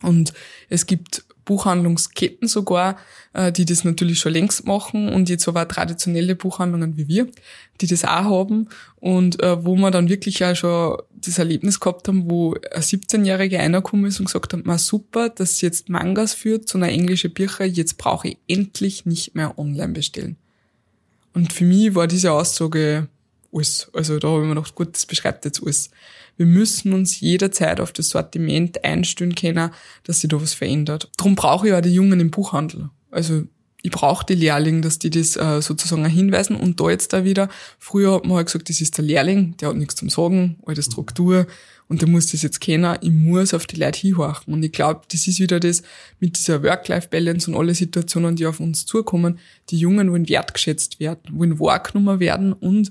Und 0.01 0.33
es 0.69 0.85
gibt 0.85 1.23
Buchhandlungsketten 1.47 2.47
sogar, 2.47 2.97
äh, 3.33 3.51
die 3.51 3.65
das 3.65 3.83
natürlich 3.83 4.19
schon 4.19 4.33
längst 4.33 4.67
machen 4.67 5.09
und 5.09 5.29
jetzt 5.29 5.47
aber 5.47 5.67
traditionelle 5.67 6.35
Buchhandlungen 6.35 6.97
wie 6.97 7.07
wir, 7.07 7.27
die 7.81 7.87
das 7.87 8.03
auch 8.03 8.09
haben 8.09 8.69
und 8.97 9.41
äh, 9.41 9.65
wo 9.65 9.75
wir 9.75 9.89
dann 9.89 10.09
wirklich 10.09 10.43
auch 10.43 10.55
schon 10.55 10.97
das 11.15 11.39
Erlebnis 11.39 11.79
gehabt 11.79 12.07
haben, 12.07 12.29
wo 12.29 12.53
ein 12.53 12.81
17-Jähriger 12.81 13.59
reingekommen 13.59 14.05
ist 14.05 14.19
und 14.19 14.25
gesagt 14.25 14.53
hat, 14.53 14.65
ma 14.65 14.77
super, 14.77 15.29
dass 15.29 15.61
jetzt 15.61 15.89
Mangas 15.89 16.33
führt, 16.33 16.67
so 16.67 16.77
eine 16.77 16.91
englische 16.91 17.29
Bücher, 17.29 17.65
jetzt 17.65 17.97
brauche 17.97 18.27
ich 18.27 18.37
endlich 18.47 19.05
nicht 19.05 19.33
mehr 19.33 19.57
online 19.57 19.93
bestellen. 19.93 20.35
Und 21.33 21.53
für 21.53 21.63
mich 21.63 21.95
war 21.95 22.07
diese 22.07 22.31
Aussage 22.33 23.07
alles. 23.53 23.89
Also 23.93 24.19
da 24.19 24.27
habe 24.27 24.41
ich 24.41 24.47
mir 24.47 24.55
gedacht, 24.55 24.75
gut, 24.75 24.93
das 24.93 25.05
beschreibt 25.05 25.45
jetzt 25.45 25.61
alles. 25.61 25.89
Wir 26.37 26.45
müssen 26.45 26.93
uns 26.93 27.19
jederzeit 27.19 27.79
auf 27.79 27.91
das 27.91 28.09
Sortiment 28.09 28.83
einstellen 28.83 29.35
können, 29.35 29.71
dass 30.03 30.21
sich 30.21 30.29
da 30.29 30.41
was 30.41 30.53
verändert. 30.53 31.09
Darum 31.17 31.35
brauche 31.35 31.67
ich 31.67 31.73
auch 31.73 31.81
die 31.81 31.93
Jungen 31.93 32.19
im 32.19 32.31
Buchhandel. 32.31 32.89
Also 33.11 33.43
ich 33.83 33.91
brauche 33.91 34.25
die 34.25 34.35
Lehrlinge, 34.35 34.81
dass 34.81 34.99
die 34.99 35.09
das 35.09 35.35
äh, 35.37 35.61
sozusagen 35.61 36.05
hinweisen. 36.05 36.55
Und 36.55 36.79
da 36.79 36.89
jetzt 36.89 37.13
da 37.13 37.23
wieder, 37.23 37.49
früher 37.79 38.15
hat 38.15 38.25
man 38.25 38.37
halt 38.37 38.47
gesagt, 38.47 38.69
das 38.69 38.81
ist 38.81 38.97
der 38.97 39.05
Lehrling, 39.05 39.55
der 39.57 39.69
hat 39.69 39.77
nichts 39.77 39.95
zum 39.95 40.09
Sagen, 40.09 40.57
alte 40.65 40.83
Struktur 40.83 41.47
und 41.87 42.01
der 42.01 42.09
muss 42.09 42.31
das 42.31 42.41
jetzt 42.41 42.59
kennen. 42.59 42.97
Ich 43.01 43.11
muss 43.11 43.53
auf 43.53 43.65
die 43.65 43.77
Leute 43.77 43.99
hinhorchen. 43.99 44.53
Und 44.53 44.63
ich 44.63 44.71
glaube, 44.71 45.01
das 45.09 45.27
ist 45.27 45.39
wieder 45.39 45.59
das 45.59 45.83
mit 46.19 46.37
dieser 46.37 46.63
Work-Life-Balance 46.63 47.49
und 47.49 47.57
alle 47.57 47.73
Situationen, 47.73 48.35
die 48.35 48.45
auf 48.45 48.59
uns 48.59 48.85
zukommen. 48.85 49.39
Die 49.69 49.77
Jungen 49.77 50.11
wollen 50.11 50.27
wertgeschätzt 50.27 50.99
werden, 50.99 51.21
wollen 51.31 51.59
wahrgenommen 51.59 52.19
werden 52.19 52.53
und 52.53 52.89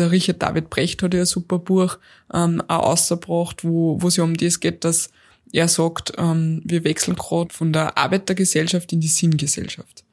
der 0.00 0.10
Richard 0.10 0.42
David 0.42 0.70
Brecht 0.70 1.02
hat 1.02 1.14
ja 1.14 1.20
ein 1.20 1.26
super 1.26 1.58
Buch 1.58 1.98
ähm, 2.32 2.62
auch 2.68 2.84
ausgebracht, 2.90 3.64
wo, 3.64 4.00
wo 4.00 4.08
es 4.08 4.16
ja 4.16 4.24
um 4.24 4.36
das 4.36 4.60
geht, 4.60 4.84
dass 4.84 5.10
er 5.52 5.68
sagt, 5.68 6.12
ähm, 6.16 6.62
wir 6.64 6.84
wechseln 6.84 7.16
gerade 7.16 7.52
von 7.52 7.72
der 7.72 7.98
Arbeitergesellschaft 7.98 8.92
in 8.92 9.00
die 9.00 9.08
Sinngesellschaft. 9.08 10.04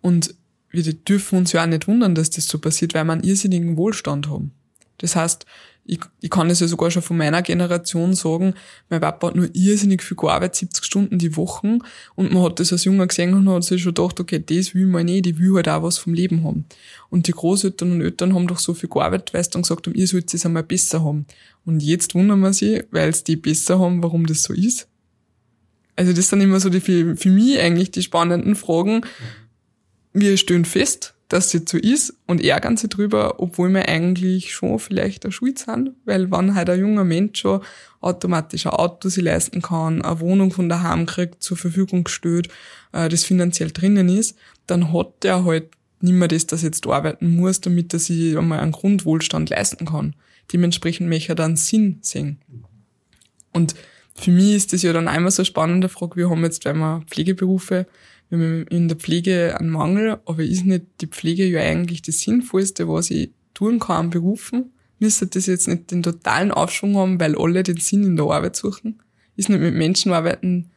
Und 0.00 0.34
wir 0.70 0.82
dürfen 0.92 1.38
uns 1.38 1.52
ja 1.52 1.62
auch 1.62 1.66
nicht 1.66 1.86
wundern, 1.86 2.14
dass 2.14 2.30
das 2.30 2.48
so 2.48 2.58
passiert, 2.58 2.94
weil 2.94 3.04
wir 3.04 3.12
einen 3.12 3.24
irrsinnigen 3.24 3.76
Wohlstand 3.76 4.28
haben. 4.28 4.52
Das 4.98 5.16
heißt, 5.16 5.46
ich, 5.86 6.00
ich 6.20 6.30
kann 6.30 6.48
das 6.48 6.60
ja 6.60 6.66
sogar 6.66 6.90
schon 6.90 7.02
von 7.02 7.16
meiner 7.16 7.42
Generation 7.42 8.14
sagen, 8.14 8.54
mein 8.88 9.00
Papa 9.00 9.28
hat 9.28 9.36
nur 9.36 9.48
irrsinnig 9.52 10.02
viel 10.02 10.16
gearbeitet, 10.16 10.56
70 10.56 10.84
Stunden 10.84 11.18
die 11.18 11.36
Woche, 11.36 11.78
und 12.14 12.32
man 12.32 12.42
hat 12.42 12.58
das 12.58 12.72
als 12.72 12.84
Junger 12.84 13.06
gesehen 13.06 13.34
und 13.34 13.48
hat 13.48 13.64
sich 13.64 13.82
schon 13.82 13.94
gedacht, 13.94 14.18
okay, 14.18 14.42
das 14.44 14.74
will 14.74 14.86
man 14.86 15.06
nicht, 15.06 15.26
ich 15.26 15.38
will 15.38 15.54
halt 15.54 15.68
auch 15.68 15.82
was 15.82 15.98
vom 15.98 16.14
Leben 16.14 16.44
haben. 16.44 16.64
Und 17.10 17.26
die 17.26 17.32
Großeltern 17.32 17.92
und 17.92 18.00
Eltern 18.00 18.34
haben 18.34 18.46
doch 18.46 18.58
so 18.58 18.72
viel 18.72 18.88
gearbeitet, 18.88 19.34
weil 19.34 19.44
sie 19.44 19.50
dann 19.50 19.62
gesagt 19.62 19.86
haben, 19.86 19.94
ihr 19.94 20.06
sollt 20.06 20.32
es 20.32 20.46
einmal 20.46 20.62
besser 20.62 21.04
haben. 21.04 21.26
Und 21.66 21.82
jetzt 21.82 22.14
wundern 22.14 22.40
wir 22.40 22.52
sich, 22.52 22.84
weil 22.90 23.10
es 23.10 23.24
die 23.24 23.36
besser 23.36 23.78
haben, 23.78 24.02
warum 24.02 24.26
das 24.26 24.42
so 24.42 24.54
ist. 24.54 24.88
Also 25.96 26.12
das 26.12 26.28
sind 26.28 26.40
immer 26.40 26.60
so 26.60 26.70
die, 26.70 26.80
für, 26.80 27.16
für 27.16 27.30
mich 27.30 27.58
eigentlich 27.58 27.90
die 27.90 28.02
spannenden 28.02 28.56
Fragen. 28.56 29.02
Wir 30.12 30.36
stehen 30.36 30.64
fest, 30.64 31.13
dass 31.28 31.50
sie 31.50 31.62
so 31.66 31.78
ist 31.78 32.14
und 32.26 32.42
ärgern 32.42 32.76
sie 32.76 32.88
drüber, 32.88 33.40
obwohl 33.40 33.70
wir 33.70 33.88
eigentlich 33.88 34.52
schon 34.52 34.78
vielleicht 34.78 35.32
schuld 35.32 35.58
sind, 35.58 35.90
weil 36.04 36.30
wenn 36.30 36.54
halt 36.54 36.70
ein 36.70 36.80
junger 36.80 37.04
Mensch 37.04 37.40
schon 37.40 37.60
automatisch 38.00 38.66
ein 38.66 38.72
Auto 38.72 39.08
sich 39.08 39.24
leisten 39.24 39.62
kann, 39.62 40.02
eine 40.02 40.20
Wohnung 40.20 40.52
von 40.52 40.68
daheim 40.68 41.06
kriegt, 41.06 41.42
zur 41.42 41.56
Verfügung 41.56 42.04
gestellt, 42.04 42.48
äh, 42.92 43.08
das 43.08 43.24
finanziell 43.24 43.70
drinnen 43.70 44.08
ist, 44.08 44.36
dann 44.66 44.92
hat 44.92 45.22
der 45.22 45.44
halt 45.44 45.68
nicht 46.00 46.12
mehr 46.12 46.28
das, 46.28 46.46
dass 46.46 46.62
er 46.62 46.66
jetzt 46.66 46.86
arbeiten 46.86 47.34
muss, 47.34 47.60
damit 47.60 47.92
er 47.94 47.98
sich 47.98 48.36
einmal 48.36 48.60
einen 48.60 48.72
Grundwohlstand 48.72 49.48
leisten 49.50 49.86
kann. 49.86 50.14
Dementsprechend 50.52 51.08
möchte 51.08 51.32
er 51.32 51.36
dann 51.36 51.56
Sinn 51.56 51.98
sehen. 52.02 52.38
Und 53.52 53.74
für 54.14 54.30
mich 54.30 54.54
ist 54.54 54.72
das 54.72 54.82
ja 54.82 54.92
dann 54.92 55.08
einmal 55.08 55.30
so 55.30 55.40
eine 55.40 55.46
spannende 55.46 55.88
Frage, 55.88 56.16
wir 56.16 56.28
haben 56.28 56.44
jetzt, 56.44 56.64
wenn 56.66 56.78
wir 56.78 57.02
Pflegeberufe 57.08 57.86
wir 58.30 58.38
haben 58.38 58.66
in 58.68 58.88
der 58.88 58.96
Pflege 58.96 59.56
einen 59.58 59.70
Mangel, 59.70 60.18
aber 60.24 60.42
ist 60.42 60.64
nicht 60.64 60.86
die 61.00 61.06
Pflege 61.06 61.46
ja 61.46 61.60
eigentlich 61.60 62.02
das 62.02 62.20
Sinnvollste, 62.20 62.88
was 62.88 63.10
ich 63.10 63.30
tun 63.52 63.78
kann 63.78 64.06
an 64.06 64.10
Berufen? 64.10 64.72
Müsste 64.98 65.26
das 65.26 65.46
jetzt 65.46 65.68
nicht 65.68 65.90
den 65.90 66.02
totalen 66.02 66.50
Aufschwung 66.50 66.96
haben, 66.96 67.20
weil 67.20 67.36
alle 67.36 67.62
den 67.62 67.78
Sinn 67.78 68.04
in 68.04 68.16
der 68.16 68.26
Arbeit 68.26 68.56
suchen? 68.56 69.02
Ist 69.36 69.48
nicht 69.48 69.60
mit 69.60 69.74
Menschen 69.74 70.12
arbeiten 70.12 70.70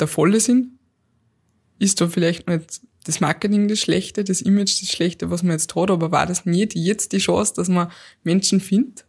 der 0.00 0.06
volle 0.06 0.40
Sinn? 0.40 0.78
Ist 1.78 2.00
da 2.00 2.08
vielleicht 2.08 2.48
nicht 2.48 2.80
das 3.04 3.20
Marketing 3.20 3.68
das 3.68 3.78
Schlechte, 3.78 4.24
das 4.24 4.40
Image 4.40 4.82
das 4.82 4.90
Schlechte, 4.90 5.30
was 5.30 5.42
man 5.42 5.52
jetzt 5.52 5.74
hat, 5.74 5.90
aber 5.90 6.10
war 6.10 6.26
das 6.26 6.44
nicht 6.44 6.74
jetzt 6.74 7.12
die 7.12 7.18
Chance, 7.18 7.54
dass 7.56 7.68
man 7.68 7.90
Menschen 8.22 8.60
findet? 8.60 9.06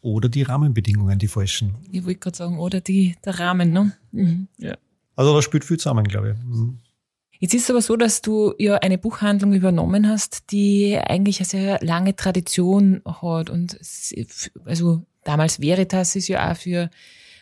Oder 0.00 0.28
die 0.28 0.42
Rahmenbedingungen, 0.42 1.18
die 1.18 1.28
falschen. 1.28 1.76
Ich 1.92 2.04
wollte 2.04 2.18
gerade 2.18 2.36
sagen, 2.36 2.58
oder 2.58 2.80
die, 2.80 3.14
der 3.24 3.38
Rahmen, 3.38 3.72
ne? 3.72 3.92
Mhm. 4.10 4.48
Ja. 4.58 4.76
Also 5.14 5.34
da 5.34 5.42
spielt 5.42 5.64
viel 5.64 5.76
zusammen, 5.76 6.04
glaube 6.04 6.30
ich. 6.30 6.44
Mhm. 6.44 6.78
Jetzt 7.42 7.54
ist 7.54 7.64
es 7.64 7.70
aber 7.70 7.82
so, 7.82 7.96
dass 7.96 8.22
du 8.22 8.54
ja 8.56 8.76
eine 8.76 8.98
Buchhandlung 8.98 9.52
übernommen 9.52 10.08
hast, 10.08 10.52
die 10.52 10.96
eigentlich 10.96 11.40
eine 11.40 11.46
sehr 11.46 11.78
lange 11.82 12.14
Tradition 12.14 13.02
hat. 13.04 13.50
Und 13.50 13.80
also 14.64 15.02
damals 15.24 15.60
Veritas 15.60 16.14
ist 16.14 16.28
ja 16.28 16.52
auch 16.52 16.56
für, 16.56 16.88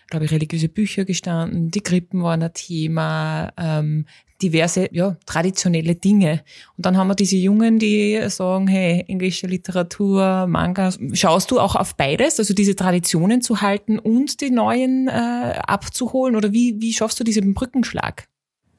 glaube 0.09 0.25
ich, 0.25 0.31
religiöse 0.31 0.71
Bücher 0.71 1.05
gestanden. 1.05 1.71
Die 1.71 1.83
Krippen 1.83 2.23
waren 2.23 2.43
ein 2.43 2.55
Thema, 2.55 3.53
ähm, 3.59 4.07
diverse, 4.41 4.89
ja, 4.91 5.19
traditionelle 5.27 5.97
Dinge. 5.97 6.45
Und 6.79 6.87
dann 6.87 6.97
haben 6.97 7.09
wir 7.09 7.15
diese 7.15 7.37
Jungen, 7.37 7.79
die 7.79 8.19
sagen, 8.31 8.69
hey, 8.69 9.05
englische 9.07 9.49
Literatur, 9.49 10.47
Manga. 10.47 10.95
Schaust 11.13 11.51
du 11.51 11.61
auch 11.61 11.77
auf 11.77 11.95
beides, 11.95 12.39
also 12.39 12.55
diese 12.55 12.75
Traditionen 12.75 13.43
zu 13.43 13.61
halten 13.61 13.99
und 13.99 14.41
die 14.41 14.51
neuen 14.51 15.09
äh, 15.09 15.11
abzuholen? 15.11 16.37
Oder 16.37 16.55
wie, 16.55 16.81
wie 16.81 16.95
schaffst 16.95 17.21
du 17.21 17.25
diesen 17.25 17.53
Brückenschlag? 17.53 18.30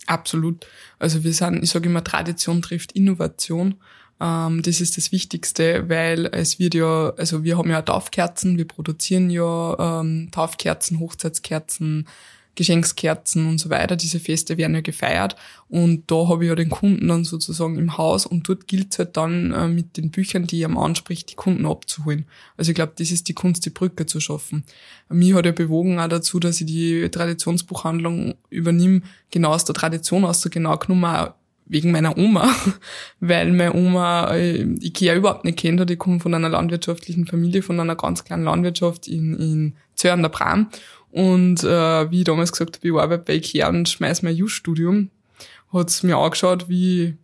Absolut. 0.07 0.65
Also 0.99 1.23
wir 1.23 1.33
sind, 1.33 1.63
ich 1.63 1.69
sage 1.69 1.87
immer, 1.89 2.03
Tradition 2.03 2.61
trifft 2.61 2.91
Innovation. 2.93 3.75
Ähm, 4.19 4.61
das 4.61 4.81
ist 4.81 4.97
das 4.97 5.11
Wichtigste, 5.11 5.89
weil 5.89 6.27
es 6.27 6.59
wird 6.59 6.73
ja, 6.73 7.13
also 7.17 7.43
wir 7.43 7.57
haben 7.57 7.69
ja 7.69 7.81
Taufkerzen, 7.81 8.57
wir 8.57 8.67
produzieren 8.67 9.29
ja 9.29 10.01
ähm, 10.01 10.29
Taufkerzen, 10.31 10.99
Hochzeitskerzen, 10.99 12.07
Geschenkskerzen 12.55 13.47
und 13.47 13.59
so 13.59 13.69
weiter. 13.69 13.95
Diese 13.95 14.19
Feste 14.19 14.57
werden 14.57 14.75
ja 14.75 14.81
gefeiert 14.81 15.35
und 15.69 16.09
da 16.11 16.27
habe 16.27 16.43
ich 16.43 16.49
ja 16.49 16.55
den 16.55 16.69
Kunden 16.69 17.07
dann 17.07 17.23
sozusagen 17.23 17.77
im 17.77 17.97
Haus 17.97 18.25
und 18.25 18.47
dort 18.47 18.67
gilt 18.67 18.91
es 18.91 18.99
halt 18.99 19.15
dann 19.15 19.51
äh, 19.51 19.67
mit 19.67 19.95
den 19.97 20.11
Büchern, 20.11 20.47
die 20.47 20.61
er 20.61 20.75
anspricht, 20.75 21.31
die 21.31 21.35
Kunden 21.35 21.65
abzuholen. 21.65 22.25
Also 22.57 22.71
ich 22.71 22.75
glaube, 22.75 22.93
das 22.97 23.11
ist 23.11 23.29
die 23.29 23.33
Kunst, 23.33 23.65
die 23.65 23.69
Brücke 23.69 24.05
zu 24.05 24.19
schaffen. 24.19 24.65
Mir 25.09 25.35
hat 25.35 25.45
ja 25.45 25.53
bewogen 25.53 25.99
auch 25.99 26.09
dazu, 26.09 26.39
dass 26.39 26.59
ich 26.59 26.67
die 26.67 27.09
Traditionsbuchhandlung 27.09 28.35
übernehme, 28.49 29.01
genau 29.31 29.53
aus 29.53 29.65
der 29.65 29.75
Tradition, 29.75 30.25
aus 30.25 30.41
der 30.41 30.51
genau 30.51 30.77
genommen 30.77 31.29
wegen 31.71 31.91
meiner 31.91 32.17
Oma, 32.17 32.53
weil 33.21 33.53
meine 33.53 33.73
Oma 33.73 34.35
äh, 34.35 34.61
Ikea 34.61 35.15
überhaupt 35.15 35.45
nicht 35.45 35.57
kennt 35.57 35.79
hat. 35.79 35.89
Ich 35.89 35.97
komme 35.97 36.19
von 36.19 36.33
einer 36.33 36.49
landwirtschaftlichen 36.49 37.25
Familie, 37.25 37.61
von 37.61 37.79
einer 37.79 37.95
ganz 37.95 38.25
kleinen 38.25 38.43
Landwirtschaft 38.43 39.07
in, 39.07 39.39
in 39.39 39.73
Zör 39.95 40.13
an 40.13 40.21
der 40.21 40.29
Bram 40.29 40.67
und 41.11 41.63
äh, 41.63 42.11
wie 42.11 42.19
ich 42.19 42.25
damals 42.25 42.51
gesagt 42.51 42.77
habe, 42.77 42.87
ich 42.87 42.93
arbeite 42.93 43.23
bei 43.25 43.35
Ikea 43.35 43.69
und 43.69 43.89
schmeiß 43.89 44.21
mein 44.21 44.35
Just-Studium, 44.35 45.09
hat's 45.73 46.03
mir 46.03 46.17
angeschaut, 46.17 46.69
wie, 46.69 47.15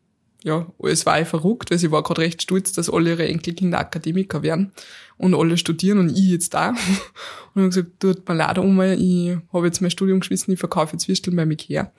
ja, 0.43 0.67
es 0.83 1.05
war 1.05 1.21
ich 1.21 1.27
verrückt, 1.27 1.71
weil 1.71 1.77
sie 1.77 1.91
war 1.91 2.03
gerade 2.03 2.21
recht 2.21 2.41
stolz, 2.41 2.73
dass 2.73 2.89
alle 2.89 3.11
ihre 3.11 3.27
Enkelkinder 3.27 3.79
Akademiker 3.79 4.43
werden 4.43 4.71
und 5.17 5.33
alle 5.33 5.57
studieren 5.57 5.99
und 5.99 6.09
ich 6.09 6.29
jetzt 6.29 6.53
da. 6.53 6.69
Und 7.53 7.63
habe 7.63 7.69
gesagt, 7.69 7.99
tut 7.99 8.29
mir 8.29 8.35
leid, 8.35 8.59
Oma, 8.59 8.93
ich 8.93 9.35
habe 9.51 9.65
jetzt 9.65 9.81
mein 9.81 9.89
Studium 9.89 10.19
geschmissen, 10.19 10.53
ich 10.53 10.59
verkaufe 10.59 10.93
jetzt 10.93 11.07
Würstel 11.07 11.33
beim 11.33 11.49
Ikea. 11.49 11.91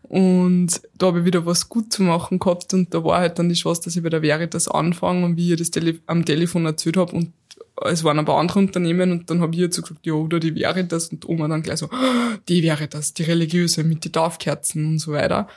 Und 0.00 0.80
da 0.96 1.06
habe 1.08 1.20
ich 1.20 1.24
wieder 1.26 1.44
was 1.44 1.68
gut 1.68 1.92
zu 1.92 2.02
machen 2.02 2.38
gehabt 2.38 2.72
und 2.72 2.94
da 2.94 3.04
war 3.04 3.20
halt 3.20 3.38
dann 3.38 3.50
die 3.50 3.54
Chance, 3.54 3.82
dass 3.84 3.94
ich 3.94 4.02
bei 4.02 4.08
der 4.08 4.22
Veritas 4.22 4.68
anfange 4.68 5.24
und 5.24 5.36
wie 5.36 5.52
ich 5.52 5.58
das 5.58 5.70
Tele 5.70 6.00
am 6.06 6.24
Telefon 6.24 6.64
erzählt 6.64 6.96
habe 6.96 7.12
und 7.12 7.32
es 7.84 8.04
waren 8.04 8.18
aber 8.18 8.38
andere 8.38 8.58
Unternehmen 8.58 9.12
und 9.12 9.30
dann 9.30 9.40
habe 9.40 9.54
ich 9.54 9.60
jetzt 9.60 9.76
so 9.76 9.82
gesagt, 9.82 10.06
ja, 10.06 10.12
oder 10.12 10.38
die 10.40 10.54
wäre 10.54 10.84
das 10.84 11.08
und 11.08 11.28
Oma 11.28 11.48
dann 11.48 11.62
gleich 11.62 11.78
so, 11.78 11.86
oh, 11.86 12.36
die 12.48 12.62
wäre 12.62 12.88
das, 12.88 13.14
die 13.14 13.22
religiöse 13.22 13.82
mit 13.84 14.04
den 14.04 14.12
Taufkerzen 14.12 14.86
und 14.86 14.98
so 14.98 15.12
weiter. 15.12 15.48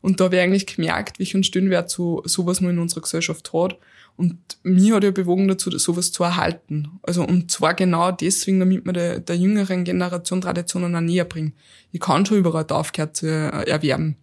Und 0.00 0.20
da 0.20 0.24
habe 0.24 0.36
ich 0.36 0.42
eigentlich 0.42 0.66
gemerkt, 0.66 1.18
welchen 1.18 1.44
Stellenwert 1.44 1.90
so 1.90 2.22
sowas 2.26 2.60
nur 2.60 2.70
in 2.70 2.78
unserer 2.78 3.00
Gesellschaft 3.00 3.52
hat. 3.54 3.78
Und 4.16 4.36
mir 4.62 4.94
hat 4.94 5.04
ja 5.04 5.10
bewogen 5.10 5.48
dazu, 5.48 5.76
sowas 5.78 6.12
zu 6.12 6.22
erhalten. 6.22 7.00
Also, 7.02 7.24
und 7.24 7.50
zwar 7.50 7.74
genau 7.74 8.12
deswegen, 8.12 8.60
damit 8.60 8.84
man 8.84 8.94
der, 8.94 9.18
der 9.18 9.36
jüngeren 9.36 9.82
Generation 9.82 10.40
Traditionen 10.40 10.94
auch 10.94 11.00
näher 11.00 11.24
bringt. 11.24 11.54
Ich 11.90 12.00
kann 12.00 12.24
schon 12.24 12.36
überall 12.36 12.66
Taufkerze 12.66 13.50
äh, 13.52 13.70
erwerben. 13.70 14.16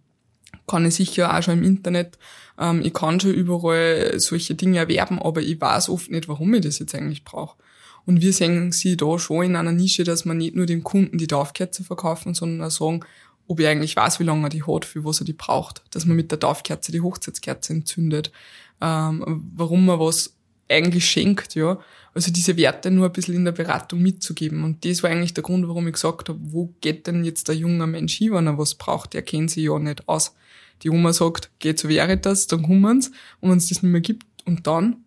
Kann 0.66 0.86
ich 0.86 0.94
sicher 0.94 1.36
auch 1.36 1.42
schon 1.42 1.58
im 1.58 1.64
Internet 1.64 2.18
ähm, 2.58 2.82
ich 2.84 2.92
kann 2.92 3.20
schon 3.20 3.34
überall 3.34 4.18
solche 4.18 4.54
Dinge 4.54 4.78
erwerben, 4.78 5.20
aber 5.20 5.40
ich 5.42 5.60
weiß 5.60 5.88
oft 5.88 6.10
nicht, 6.10 6.28
warum 6.28 6.54
ich 6.54 6.62
das 6.62 6.78
jetzt 6.78 6.94
eigentlich 6.94 7.24
brauche. 7.24 7.56
Und 8.04 8.20
wir 8.20 8.32
sehen 8.32 8.72
sie 8.72 8.96
da 8.96 9.18
schon 9.18 9.44
in 9.44 9.56
einer 9.56 9.72
Nische, 9.72 10.04
dass 10.04 10.24
man 10.24 10.38
nicht 10.38 10.56
nur 10.56 10.66
dem 10.66 10.82
Kunden 10.82 11.18
die 11.18 11.26
Taufkerze 11.26 11.84
verkaufen, 11.84 12.34
sondern 12.34 12.66
auch 12.66 12.70
sagen, 12.70 13.04
ob 13.46 13.60
ich 13.60 13.66
eigentlich 13.66 13.96
weiß, 13.96 14.18
wie 14.20 14.24
lange 14.24 14.46
er 14.46 14.50
die 14.50 14.64
hat, 14.64 14.84
für 14.84 15.04
was 15.04 15.20
er 15.20 15.24
die 15.24 15.32
braucht. 15.32 15.82
Dass 15.90 16.04
man 16.04 16.16
mit 16.16 16.30
der 16.30 16.40
Taufkerze 16.40 16.92
die 16.92 17.00
Hochzeitskerze 17.00 17.72
entzündet. 17.72 18.32
Ähm, 18.80 19.44
warum 19.54 19.86
man 19.86 20.00
was 20.00 20.34
eigentlich 20.68 21.06
schenkt, 21.06 21.54
ja. 21.54 21.78
Also 22.14 22.32
diese 22.32 22.56
Werte 22.56 22.90
nur 22.90 23.06
ein 23.06 23.12
bisschen 23.12 23.34
in 23.34 23.44
der 23.44 23.52
Beratung 23.52 24.02
mitzugeben. 24.02 24.64
Und 24.64 24.84
das 24.84 25.02
war 25.02 25.10
eigentlich 25.10 25.34
der 25.34 25.42
Grund, 25.42 25.66
warum 25.68 25.86
ich 25.86 25.94
gesagt 25.94 26.28
habe, 26.28 26.38
wo 26.42 26.74
geht 26.80 27.06
denn 27.06 27.24
jetzt 27.24 27.48
der 27.48 27.54
junge 27.54 27.86
Mensch 27.86 28.14
hin, 28.14 28.32
wenn 28.32 28.46
er 28.46 28.58
was 28.58 28.74
braucht? 28.74 29.14
Der 29.14 29.22
kennt 29.22 29.50
sich 29.50 29.64
ja 29.64 29.78
nicht 29.78 30.08
aus. 30.08 30.34
Die 30.82 30.90
Oma 30.90 31.12
sagt, 31.12 31.50
geh 31.58 31.74
zu 31.74 31.88
Veritas, 31.88 32.46
dann 32.46 32.62
kommen 32.62 33.00
sie. 33.00 33.10
Und 33.40 33.50
wenn 33.50 33.58
es 33.58 33.68
das 33.68 33.82
nicht 33.82 33.90
mehr 33.90 34.00
gibt, 34.00 34.24
und 34.44 34.66
dann, 34.66 35.04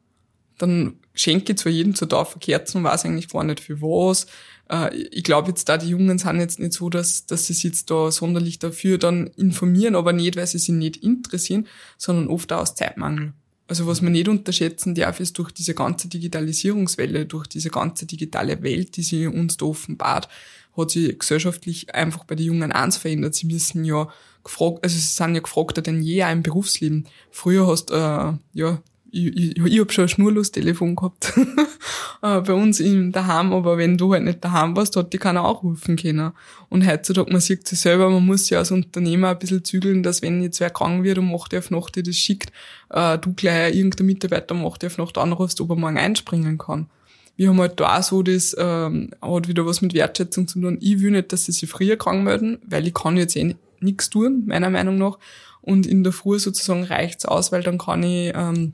dann 0.57 0.95
schenke 1.13 1.53
ich 1.53 1.59
zwar 1.59 1.71
jedem 1.71 1.95
zur 1.95 2.09
Taufe 2.09 2.39
Kerzen, 2.39 2.83
weiß 2.83 3.05
eigentlich 3.05 3.29
gar 3.29 3.43
nicht 3.43 3.59
für 3.59 3.81
was. 3.81 4.27
Äh, 4.69 4.95
ich 4.95 5.23
glaube 5.23 5.49
jetzt 5.49 5.67
da, 5.69 5.77
die 5.77 5.89
Jungen 5.89 6.17
sind 6.17 6.39
jetzt 6.39 6.59
nicht 6.59 6.73
so, 6.73 6.89
dass, 6.89 7.25
dass 7.25 7.47
sie 7.47 7.53
sich 7.53 7.63
jetzt 7.63 7.91
da 7.91 8.11
sonderlich 8.11 8.59
dafür 8.59 8.97
dann 8.97 9.27
informieren, 9.27 9.95
aber 9.95 10.13
nicht, 10.13 10.35
weil 10.35 10.47
sie 10.47 10.57
sich 10.57 10.69
nicht 10.69 10.97
interessieren, 10.97 11.67
sondern 11.97 12.27
oft 12.27 12.51
auch 12.51 12.61
aus 12.61 12.75
Zeitmangel. 12.75 13.33
Also 13.67 13.87
was 13.87 14.01
man 14.01 14.11
nicht 14.11 14.27
unterschätzen 14.27 14.93
darf, 14.93 15.19
ist 15.19 15.37
durch 15.39 15.51
diese 15.51 15.73
ganze 15.73 16.07
Digitalisierungswelle, 16.07 17.25
durch 17.25 17.47
diese 17.47 17.71
ganze 17.71 18.05
digitale 18.05 18.61
Welt, 18.61 18.95
die 18.95 19.01
sie 19.01 19.25
uns 19.25 19.57
da 19.57 19.65
offenbart, 19.65 20.29
hat 20.77 20.91
sich 20.91 21.17
gesellschaftlich 21.17 21.93
einfach 21.93 22.23
bei 22.25 22.35
den 22.35 22.47
Jungen 22.47 22.71
eins 22.71 22.97
verändert. 22.97 23.35
Sie 23.35 23.47
müssen 23.47 23.85
ja 23.85 24.07
gefragt, 24.43 24.79
also 24.83 24.95
sie 24.95 25.01
sind 25.01 25.35
ja 25.35 25.41
gefragter 25.41 25.81
denn 25.81 26.01
je 26.01 26.23
auch 26.23 26.31
im 26.31 26.43
Berufsleben. 26.43 27.07
Früher 27.31 27.67
hast 27.67 27.91
äh, 27.91 28.33
ja 28.53 28.81
ich, 29.15 29.57
ich, 29.57 29.65
ich 29.65 29.79
hab 29.79 29.93
schon 29.93 30.05
ein 30.05 30.09
Schnurlos-Telefon 30.09 30.95
gehabt 30.95 31.33
äh, 32.21 32.41
bei 32.41 32.53
uns 32.53 32.79
im 32.81 33.11
daheim, 33.11 33.53
aber 33.53 33.77
wenn 33.77 33.97
du 33.97 34.13
halt 34.13 34.23
nicht 34.23 34.43
daheim 34.43 34.75
warst, 34.75 34.95
hat 34.97 35.13
die 35.13 35.17
keiner 35.17 35.45
auch 35.45 35.63
rufen 35.63 35.95
können. 35.95 36.31
Und 36.69 36.85
heutzutage, 36.85 37.31
man 37.31 37.39
sieht 37.39 37.67
sich 37.67 37.79
selber, 37.79 38.09
man 38.09 38.25
muss 38.25 38.49
ja 38.49 38.59
als 38.59 38.71
Unternehmer 38.71 39.29
ein 39.29 39.39
bisschen 39.39 39.63
zügeln, 39.63 40.03
dass 40.03 40.21
wenn 40.21 40.43
jetzt 40.43 40.59
wer 40.59 40.69
krank 40.69 41.03
wird 41.03 41.17
und 41.17 41.31
macht 41.31 41.55
auf 41.55 41.71
Nacht 41.71 41.95
dir 41.95 42.03
das 42.03 42.15
schickt, 42.15 42.51
äh, 42.89 43.17
du 43.17 43.33
gleich 43.33 43.75
irgendein 43.75 44.07
Mitarbeiter 44.07 44.53
macht 44.53 44.83
auf 44.83 44.97
Nacht 44.97 45.17
anrufst, 45.17 45.61
ob 45.61 45.69
er 45.69 45.75
morgen 45.77 45.97
einspringen 45.97 46.57
kann. 46.57 46.87
Wir 47.35 47.49
haben 47.49 47.59
halt 47.59 47.79
da 47.79 47.99
auch 47.99 48.03
so 48.03 48.23
das, 48.23 48.55
ähm, 48.57 49.11
hat 49.21 49.47
wieder 49.47 49.65
was 49.65 49.81
mit 49.81 49.93
Wertschätzung 49.93 50.47
zu 50.47 50.61
tun. 50.61 50.77
Ich 50.81 51.01
will 51.01 51.11
nicht, 51.11 51.33
dass 51.33 51.45
sie 51.45 51.51
sich 51.51 51.69
früher 51.69 51.97
krank 51.97 52.23
melden, 52.23 52.59
weil 52.65 52.87
ich 52.87 52.93
kann 52.93 53.17
jetzt 53.17 53.35
eh 53.35 53.55
nichts 53.79 54.09
tun, 54.09 54.43
meiner 54.45 54.69
Meinung 54.69 54.97
nach. 54.97 55.19
Und 55.61 55.85
in 55.85 56.03
der 56.03 56.13
Früh 56.13 56.39
sozusagen 56.39 56.83
reicht's 56.83 57.25
aus, 57.25 57.51
weil 57.51 57.63
dann 57.63 57.77
kann 57.77 58.03
ich 58.03 58.31
ähm, 58.35 58.73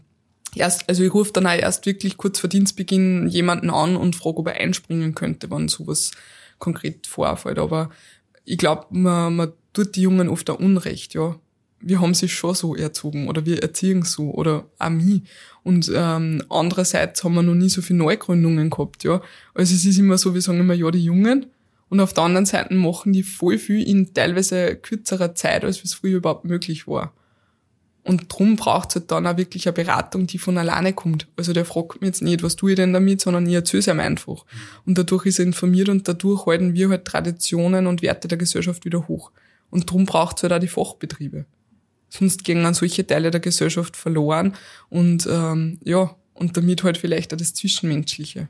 erst, 0.55 0.89
also 0.89 1.03
ich 1.03 1.13
rufe 1.13 1.31
dann 1.33 1.47
auch 1.47 1.57
erst 1.57 1.85
wirklich 1.85 2.17
kurz 2.17 2.39
vor 2.39 2.49
Dienstbeginn 2.49 3.27
jemanden 3.27 3.69
an 3.69 3.95
und 3.95 4.15
frage, 4.15 4.37
ob 4.37 4.47
er 4.47 4.55
einspringen 4.55 5.15
könnte, 5.15 5.49
wenn 5.49 5.67
sowas 5.67 6.11
konkret 6.59 7.07
vorfällt. 7.07 7.59
Aber 7.59 7.89
ich 8.45 8.57
glaube, 8.57 8.87
man, 8.91 9.35
man 9.35 9.53
tut 9.73 9.95
die 9.95 10.01
Jungen 10.01 10.29
oft 10.29 10.49
auch 10.49 10.59
Unrecht, 10.59 11.13
ja. 11.13 11.39
Wir 11.81 12.01
haben 12.01 12.13
sie 12.13 12.29
schon 12.29 12.55
so 12.55 12.75
erzogen 12.75 13.27
oder 13.27 13.45
wir 13.45 13.61
erziehen 13.61 14.03
so 14.03 14.31
oder 14.31 14.65
auch 14.79 14.89
mich. 14.89 15.23
Und 15.63 15.91
ähm, 15.93 16.43
andererseits 16.49 17.23
haben 17.23 17.35
wir 17.35 17.43
noch 17.43 17.55
nie 17.55 17.69
so 17.69 17.81
viele 17.81 17.99
Neugründungen 17.99 18.69
gehabt, 18.69 19.03
ja. 19.03 19.21
Also 19.53 19.75
es 19.75 19.85
ist 19.85 19.97
immer 19.97 20.17
so, 20.17 20.33
wir 20.33 20.41
sagen 20.41 20.59
immer, 20.59 20.73
ja, 20.73 20.89
die 20.91 21.03
Jungen. 21.03 21.47
Und 21.89 21.99
auf 21.99 22.13
der 22.13 22.23
anderen 22.23 22.45
Seite 22.45 22.73
machen 22.73 23.11
die 23.11 23.23
voll 23.23 23.57
viel 23.57 23.87
in 23.87 24.13
teilweise 24.13 24.75
kürzerer 24.77 25.35
Zeit, 25.35 25.65
als 25.65 25.83
es 25.83 25.93
früher 25.93 26.17
überhaupt 26.17 26.45
möglich 26.45 26.87
war. 26.87 27.13
Und 28.03 28.25
drum 28.29 28.55
braucht 28.55 28.89
es 28.89 28.95
halt 28.95 29.11
dann 29.11 29.27
auch 29.27 29.37
wirklich 29.37 29.67
eine 29.67 29.73
Beratung, 29.73 30.25
die 30.25 30.39
von 30.39 30.57
alleine 30.57 30.93
kommt. 30.93 31.27
Also 31.37 31.53
der 31.53 31.65
fragt 31.65 32.01
mich 32.01 32.07
jetzt 32.07 32.21
nicht, 32.21 32.41
was 32.41 32.55
tue 32.55 32.71
ich 32.71 32.75
denn 32.75 32.93
damit, 32.93 33.21
sondern 33.21 33.45
ich 33.45 33.53
erzähle 33.53 33.81
es 33.81 33.87
ihm 33.87 33.99
einfach. 33.99 34.45
Und 34.85 34.97
dadurch 34.97 35.27
ist 35.27 35.39
er 35.39 35.45
informiert 35.45 35.89
und 35.89 36.07
dadurch 36.07 36.45
halten 36.47 36.73
wir 36.73 36.89
halt 36.89 37.05
Traditionen 37.05 37.85
und 37.85 38.01
Werte 38.01 38.27
der 38.27 38.39
Gesellschaft 38.39 38.85
wieder 38.85 39.07
hoch. 39.07 39.31
Und 39.69 39.89
drum 39.89 40.05
braucht 40.05 40.37
es 40.37 40.43
halt 40.43 40.53
auch 40.53 40.59
die 40.59 40.67
Fachbetriebe. 40.67 41.45
Sonst 42.13 42.43
gehen 42.43 42.63
dann 42.63 42.73
solche 42.73 43.07
Teile 43.07 43.31
der 43.31 43.39
Gesellschaft 43.39 43.95
verloren 43.95 44.53
und 44.89 45.27
ähm, 45.31 45.79
ja, 45.83 46.15
und 46.33 46.57
damit 46.57 46.83
halt 46.83 46.97
vielleicht 46.97 47.33
auch 47.33 47.37
das 47.37 47.53
Zwischenmenschliche. 47.53 48.49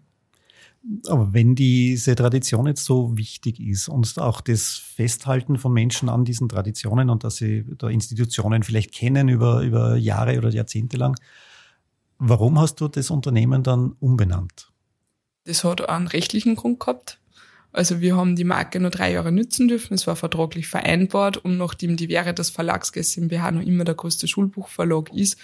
Aber 1.08 1.32
wenn 1.32 1.54
diese 1.54 2.16
Tradition 2.16 2.66
jetzt 2.66 2.86
so 2.86 3.16
wichtig 3.16 3.60
ist 3.60 3.88
und 3.88 4.18
auch 4.18 4.42
das 4.42 4.74
Festhalten 4.74 5.60
von 5.60 5.72
Menschen 5.72 6.10
an 6.10 6.26
diesen 6.26 6.50
Traditionen 6.50 7.12
und 7.12 7.24
dass 7.24 7.36
sie 7.36 7.66
da 7.78 7.88
Institutionen 7.88 8.64
vielleicht 8.64 8.92
kennen 8.92 9.30
über, 9.30 9.62
über 9.62 9.96
Jahre 9.96 10.40
oder 10.40 10.50
Jahrzehnte 10.50 10.98
lang, 10.98 11.16
warum 12.18 12.60
hast 12.60 12.82
du 12.82 12.88
das 12.88 13.12
Unternehmen 13.12 13.62
dann 13.62 13.92
umbenannt? 14.00 14.72
Das 15.44 15.64
hat 15.64 15.88
einen 15.88 16.08
rechtlichen 16.08 16.56
Grund 16.56 16.80
gehabt. 16.80 17.21
Also 17.74 18.02
wir 18.02 18.18
haben 18.18 18.36
die 18.36 18.44
Marke 18.44 18.80
nur 18.80 18.92
drei 18.92 19.14
Jahre 19.14 19.32
nützen 19.32 19.68
dürfen. 19.68 19.94
Es 19.94 20.08
war 20.08 20.16
vertraglich 20.16 20.68
vereinbart 20.68 21.38
und 21.38 21.58
nachdem 21.58 21.96
die 21.96 22.10
Wäre 22.10 22.34
das 22.34 22.50
Verlags 22.50 22.92
GmbH 22.92 23.52
noch 23.52 23.62
immer 23.62 23.86
der 23.86 23.96
größte 23.96 24.28
Schulbuchverlag 24.28 25.14
ist 25.14 25.38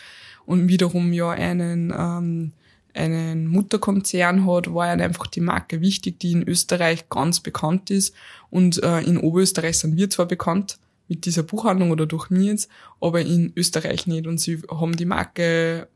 und 0.45 0.67
wiederum 0.67 1.13
ja 1.13 1.29
einen 1.29 1.93
ähm, 1.97 2.51
einen 2.97 3.47
Mutterkonzern 3.47 4.45
hat, 4.45 4.73
war 4.73 4.87
ja 4.87 4.93
einfach 4.93 5.27
die 5.27 5.41
Marke 5.41 5.81
wichtig, 5.81 6.19
die 6.19 6.31
in 6.31 6.47
Österreich 6.47 7.09
ganz 7.09 7.39
bekannt 7.39 7.89
ist. 7.89 8.13
Und 8.49 8.81
äh, 8.83 9.01
in 9.01 9.17
Oberösterreich 9.17 9.77
sind 9.77 9.95
wir 9.95 10.09
zwar 10.09 10.25
bekannt 10.25 10.79
mit 11.07 11.25
dieser 11.25 11.43
Buchhandlung 11.43 11.91
oder 11.91 12.05
durch 12.05 12.29
mir 12.29 12.51
jetzt, 12.51 12.69
aber 12.99 13.21
in 13.21 13.53
Österreich 13.55 14.07
nicht. 14.07 14.27
Und 14.27 14.39
sie 14.39 14.61
haben 14.69 14.95
die 14.95 15.05
Marke 15.05 15.87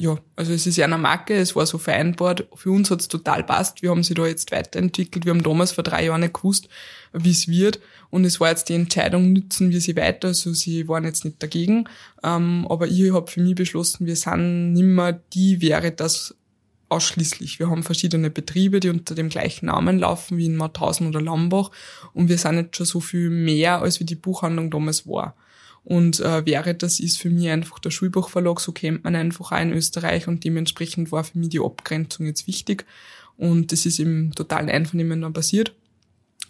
ja, 0.00 0.16
also 0.34 0.54
es 0.54 0.66
ist 0.66 0.78
ja 0.78 0.86
eine 0.86 0.96
Marke, 0.96 1.34
es 1.34 1.54
war 1.54 1.66
so 1.66 1.76
vereinbart. 1.76 2.46
Für 2.54 2.70
uns 2.70 2.90
hat's 2.90 3.06
total 3.06 3.44
passt. 3.44 3.82
Wir 3.82 3.90
haben 3.90 4.02
sie 4.02 4.14
da 4.14 4.26
jetzt 4.26 4.50
weiterentwickelt. 4.50 5.26
Wir 5.26 5.30
haben 5.30 5.42
damals 5.42 5.72
vor 5.72 5.84
drei 5.84 6.06
Jahren 6.06 6.22
nicht 6.22 6.32
gewusst, 6.32 6.70
wie 7.12 7.30
es 7.30 7.48
wird. 7.48 7.80
Und 8.08 8.24
es 8.24 8.40
war 8.40 8.48
jetzt 8.48 8.70
die 8.70 8.74
Entscheidung, 8.74 9.34
nützen 9.34 9.70
wir 9.70 9.80
sie 9.82 9.96
weiter. 9.96 10.28
Also 10.28 10.54
sie 10.54 10.88
waren 10.88 11.04
jetzt 11.04 11.26
nicht 11.26 11.42
dagegen. 11.42 11.86
Ähm, 12.24 12.66
aber 12.70 12.88
ich 12.88 13.12
habe 13.12 13.30
für 13.30 13.42
mich 13.42 13.54
beschlossen, 13.54 14.06
wir 14.06 14.16
sind 14.16 14.72
nimmer 14.72 15.12
die 15.12 15.60
wäre 15.60 15.92
das 15.92 16.34
ausschließlich. 16.88 17.58
Wir 17.58 17.68
haben 17.68 17.82
verschiedene 17.82 18.30
Betriebe, 18.30 18.80
die 18.80 18.88
unter 18.88 19.14
dem 19.14 19.28
gleichen 19.28 19.66
Namen 19.66 19.98
laufen 19.98 20.38
wie 20.38 20.46
in 20.46 20.56
Mauthausen 20.56 21.08
oder 21.08 21.20
Lambach. 21.20 21.70
Und 22.14 22.30
wir 22.30 22.38
sind 22.38 22.56
jetzt 22.56 22.76
schon 22.78 22.86
so 22.86 23.00
viel 23.00 23.28
mehr, 23.28 23.82
als 23.82 24.00
wie 24.00 24.04
die 24.04 24.14
Buchhandlung 24.14 24.70
damals 24.70 25.06
war. 25.06 25.36
Und 25.82 26.20
äh, 26.20 26.44
wäre 26.44 26.74
das 26.74 27.00
ist 27.00 27.18
für 27.18 27.30
mich 27.30 27.48
einfach 27.48 27.78
der 27.78 27.90
Schulbuchverlag, 27.90 28.60
so 28.60 28.72
kennt 28.72 29.04
man 29.04 29.16
einfach 29.16 29.52
auch 29.52 29.60
in 29.60 29.72
Österreich 29.72 30.28
und 30.28 30.44
dementsprechend 30.44 31.10
war 31.10 31.24
für 31.24 31.38
mich 31.38 31.48
die 31.48 31.60
Abgrenzung 31.60 32.26
jetzt 32.26 32.46
wichtig. 32.46 32.84
Und 33.36 33.72
das 33.72 33.86
ist 33.86 33.98
im 33.98 34.34
totalen 34.34 34.68
Einvernehmen 34.68 35.22
dann 35.22 35.32
passiert. 35.32 35.74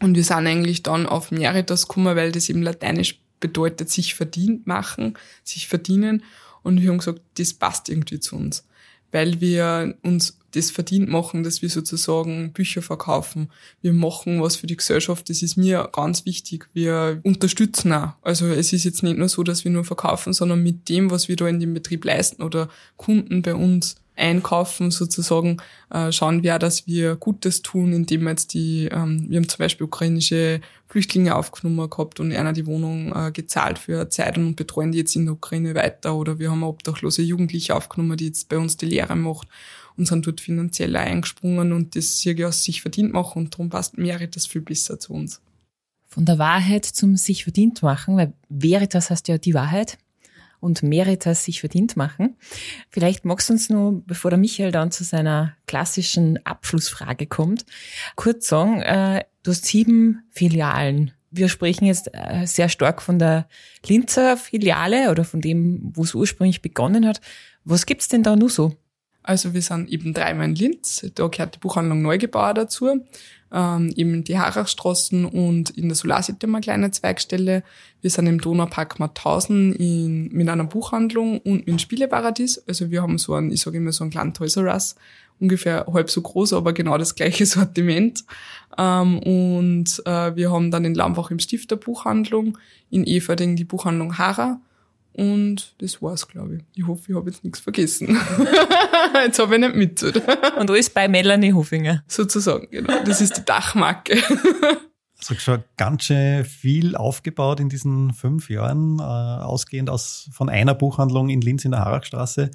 Und 0.01 0.17
wir 0.17 0.25
sind 0.25 0.47
eigentlich 0.47 0.83
dann 0.83 1.07
auf 1.07 1.31
Meritas 1.31 1.87
gekommen, 1.87 2.17
weil 2.17 2.33
das 2.33 2.49
eben 2.49 2.63
lateinisch 2.63 3.21
bedeutet, 3.39 3.91
sich 3.91 4.15
verdient 4.15 4.67
machen, 4.67 5.17
sich 5.45 5.69
verdienen. 5.69 6.25
Und 6.63 6.81
wir 6.81 6.91
haben 6.91 6.99
gesagt, 6.99 7.21
das 7.39 7.55
passt 7.55 7.89
irgendwie 7.89 8.19
zu 8.19 8.37
uns 8.37 8.65
weil 9.13 9.41
wir 9.41 9.95
uns 10.03 10.39
das 10.53 10.71
verdient 10.71 11.09
machen, 11.09 11.43
dass 11.43 11.63
wir 11.63 11.71
sozusagen 11.71 12.53
Bücher 12.53 12.83
verkaufen. 12.83 13.51
Wir 13.83 13.93
machen 13.93 14.43
was 14.43 14.57
für 14.57 14.67
die 14.67 14.77
Gesellschaft, 14.77 15.31
das 15.31 15.43
ist 15.43 15.57
mir 15.57 15.89
ganz 15.93 16.25
wichtig. 16.25 16.69
Wir 16.73 17.21
unterstützen 17.23 17.93
auch. 17.93 18.15
Also 18.23 18.47
es 18.47 18.73
ist 18.73 18.85
jetzt 18.85 19.03
nicht 19.03 19.17
nur 19.17 19.29
so, 19.29 19.43
dass 19.43 19.65
wir 19.65 19.71
nur 19.71 19.85
verkaufen, 19.85 20.33
sondern 20.33 20.63
mit 20.63 20.89
dem, 20.89 21.11
was 21.11 21.29
wir 21.29 21.37
da 21.37 21.47
in 21.49 21.61
dem 21.61 21.75
Betrieb 21.75 22.05
leisten 22.05 22.43
oder 22.43 22.69
Kunden 22.97 23.43
bei 23.43 23.55
uns 23.55 23.97
einkaufen 24.21 24.91
sozusagen, 24.91 25.57
äh, 25.91 26.13
schauen 26.13 26.43
wir 26.43 26.59
dass 26.59 26.87
wir 26.87 27.17
Gutes 27.17 27.63
tun, 27.63 27.93
indem 27.93 28.23
wir 28.23 28.31
jetzt 28.31 28.55
die, 28.55 28.89
ähm, 28.93 29.27
wir 29.29 29.39
haben 29.39 29.49
zum 29.49 29.59
Beispiel 29.59 29.87
ukrainische 29.87 30.61
Flüchtlinge 30.89 31.37
aufgenommen 31.37 31.89
gehabt 31.89 32.21
und 32.21 32.33
einer 32.33 32.53
die 32.53 32.67
Wohnung 32.67 33.15
äh, 33.15 33.31
gezahlt 33.33 33.79
für 33.79 34.09
Zeit 34.11 34.37
und 34.37 34.57
betreuen 34.57 34.93
die 34.93 34.99
jetzt 34.99 35.17
in 35.17 35.25
der 35.25 35.35
Ukraine 35.35 35.75
weiter 35.75 36.15
oder 36.17 36.39
wir 36.39 36.51
haben 36.51 36.63
obdachlose 36.63 37.23
Jugendliche 37.23 37.75
aufgenommen, 37.75 38.17
die 38.17 38.27
jetzt 38.27 38.49
bei 38.49 38.59
uns 38.59 38.77
die 38.77 38.87
Lehre 38.87 39.17
macht 39.17 39.49
und 39.97 40.07
sind 40.07 40.27
dort 40.27 40.41
finanziell 40.41 40.97
eingesprungen 40.97 41.73
und 41.73 41.97
das 41.97 42.19
hier 42.19 42.49
aus 42.49 42.65
sich 42.65 42.83
verdient 42.83 43.13
machen 43.13 43.43
und 43.43 43.55
darum 43.55 43.71
passt 43.71 43.99
Meritas 43.99 44.47
viel 44.47 44.63
besser 44.63 44.99
zu 44.99 45.13
uns. 45.13 45.41
Von 46.07 46.25
der 46.25 46.39
Wahrheit 46.39 46.85
zum 46.85 47.17
sich 47.17 47.45
verdient 47.45 47.83
machen, 47.83 48.17
weil 48.17 48.33
Veritas 48.49 49.11
heißt 49.11 49.29
ja 49.29 49.39
die 49.39 49.55
Wahrheit 49.55 49.97
und 50.61 50.83
Meritas 50.83 51.45
sich 51.45 51.61
verdient 51.61 51.97
machen. 51.97 52.37
Vielleicht 52.89 53.25
magst 53.25 53.49
du 53.49 53.55
uns 53.55 53.71
nur, 53.71 54.03
bevor 54.07 54.31
der 54.31 54.39
Michael 54.39 54.73
dann 54.73 54.91
zu 54.91 55.05
seiner 55.05 55.57
klassischen 55.67 56.45
Abschlussfrage 56.45 57.27
kommt, 57.27 57.65
kurz 58.17 58.49
sagen, 58.49 58.83
äh, 58.83 59.25
du 59.43 59.51
hast 59.51 59.65
sieben 59.65 60.23
Filialen. 60.31 61.13
Wir 61.31 61.49
sprechen 61.49 61.87
jetzt 61.87 62.11
äh, 62.13 62.47
sehr 62.47 62.69
stark 62.69 63.03
von 63.03 63.19
der 63.19 63.49
Linzer 63.87 64.37
Filiale 64.37 65.11
oder 65.11 65.25
von 65.25 65.41
dem, 65.41 65.93
wo 65.95 66.03
es 66.03 66.15
ursprünglich 66.15 66.61
begonnen 66.61 67.07
hat. 67.07 67.21
Was 67.65 67.87
gibt's 67.87 68.09
denn 68.09 68.23
da 68.23 68.37
nur 68.37 68.51
so? 68.51 68.77
Also 69.23 69.55
wir 69.55 69.63
sind 69.63 69.91
eben 69.91 70.15
dreimal 70.15 70.47
in 70.47 70.55
Linz, 70.55 71.07
da 71.15 71.29
gehört 71.29 71.55
die 71.55 71.59
Buchhandlung 71.59 72.03
Neugebauer 72.03 72.55
dazu 72.55 73.05
ähm, 73.53 73.93
eben 73.97 74.25
die 74.25 74.39
Harachstraßen 74.39 75.25
und 75.25 75.71
in 75.71 75.89
der 75.89 75.97
Solarcity 75.97 76.47
haben 76.47 76.55
eine 76.55 76.63
kleine 76.63 76.91
Zweigstelle. 76.91 77.63
Wir 78.01 78.11
sind 78.11 78.27
im 78.27 78.41
Donaupark 78.41 78.99
Mauthausen 78.99 79.75
in, 79.75 80.29
mit 80.33 80.49
einer 80.49 80.65
Buchhandlung 80.65 81.39
und 81.39 81.67
einem 81.67 81.79
Spieleparadies. 81.79 82.63
Also 82.67 82.91
wir 82.91 83.03
haben 83.03 83.19
so 83.19 83.35
ein, 83.35 83.51
ich 83.51 83.61
sage 83.61 83.79
immer 83.79 83.93
so 83.93 84.05
ein 84.05 84.11
kleinen 84.11 84.35
Toys 84.35 84.57
R 84.57 84.73
Us, 84.73 84.95
ungefähr 85.41 85.87
halb 85.93 86.11
so 86.11 86.23
groß, 86.23 86.53
aber 86.53 86.73
genau 86.73 86.97
das 86.97 87.15
gleiche 87.15 87.47
Sortiment. 87.47 88.25
Ähm, 88.79 89.19
und 89.19 90.03
äh, 90.07 90.37
wir 90.37 90.51
haben 90.51 90.71
dann 90.71 90.85
in 90.85 90.95
Lambach 90.95 91.31
im 91.31 91.39
Stifter 91.39 91.77
Buchhandlung, 91.77 92.57
in 92.91 93.05
Everding 93.07 93.57
die 93.57 93.65
Buchhandlung 93.65 94.17
Hara 94.19 94.61
Und 95.13 95.75
das 95.79 96.01
war's, 96.01 96.29
glaube 96.29 96.57
ich. 96.57 96.63
Ich 96.75 96.87
hoffe, 96.87 97.11
ich 97.11 97.17
habe 97.17 97.31
jetzt 97.31 97.43
nichts 97.45 97.61
vergessen. 97.61 98.19
jetzt 99.25 99.39
habe 99.39 99.57
ich 99.57 99.61
nicht 99.61 99.75
mit. 99.75 100.03
Und 100.03 100.71
alles 100.71 100.91
bei 100.91 101.09
Melanie 101.09 101.53
Hofinger. 101.53 102.05
Sozusagen, 102.07 102.69
genau. 102.71 103.03
Das 103.05 103.21
ist 103.21 103.37
die 103.37 103.45
Dachmarke. 103.45 104.17
Also 105.21 105.35
schon 105.35 105.63
ganz 105.77 106.05
schön 106.05 106.47
viel 106.47 106.97
aufgebaut 106.97 107.61
in 107.61 107.69
diesen 107.69 108.15
fünf 108.15 108.49
Jahren, 108.49 109.01
äh, 109.01 109.03
ausgehend 109.03 109.91
aus 109.91 110.31
von 110.33 110.49
einer 110.49 110.75
Buchhandlung 110.75 111.29
in 111.29 111.43
Linz 111.43 111.67
in 111.67 111.73
der 111.73 111.81
Harachstraße, 111.81 112.51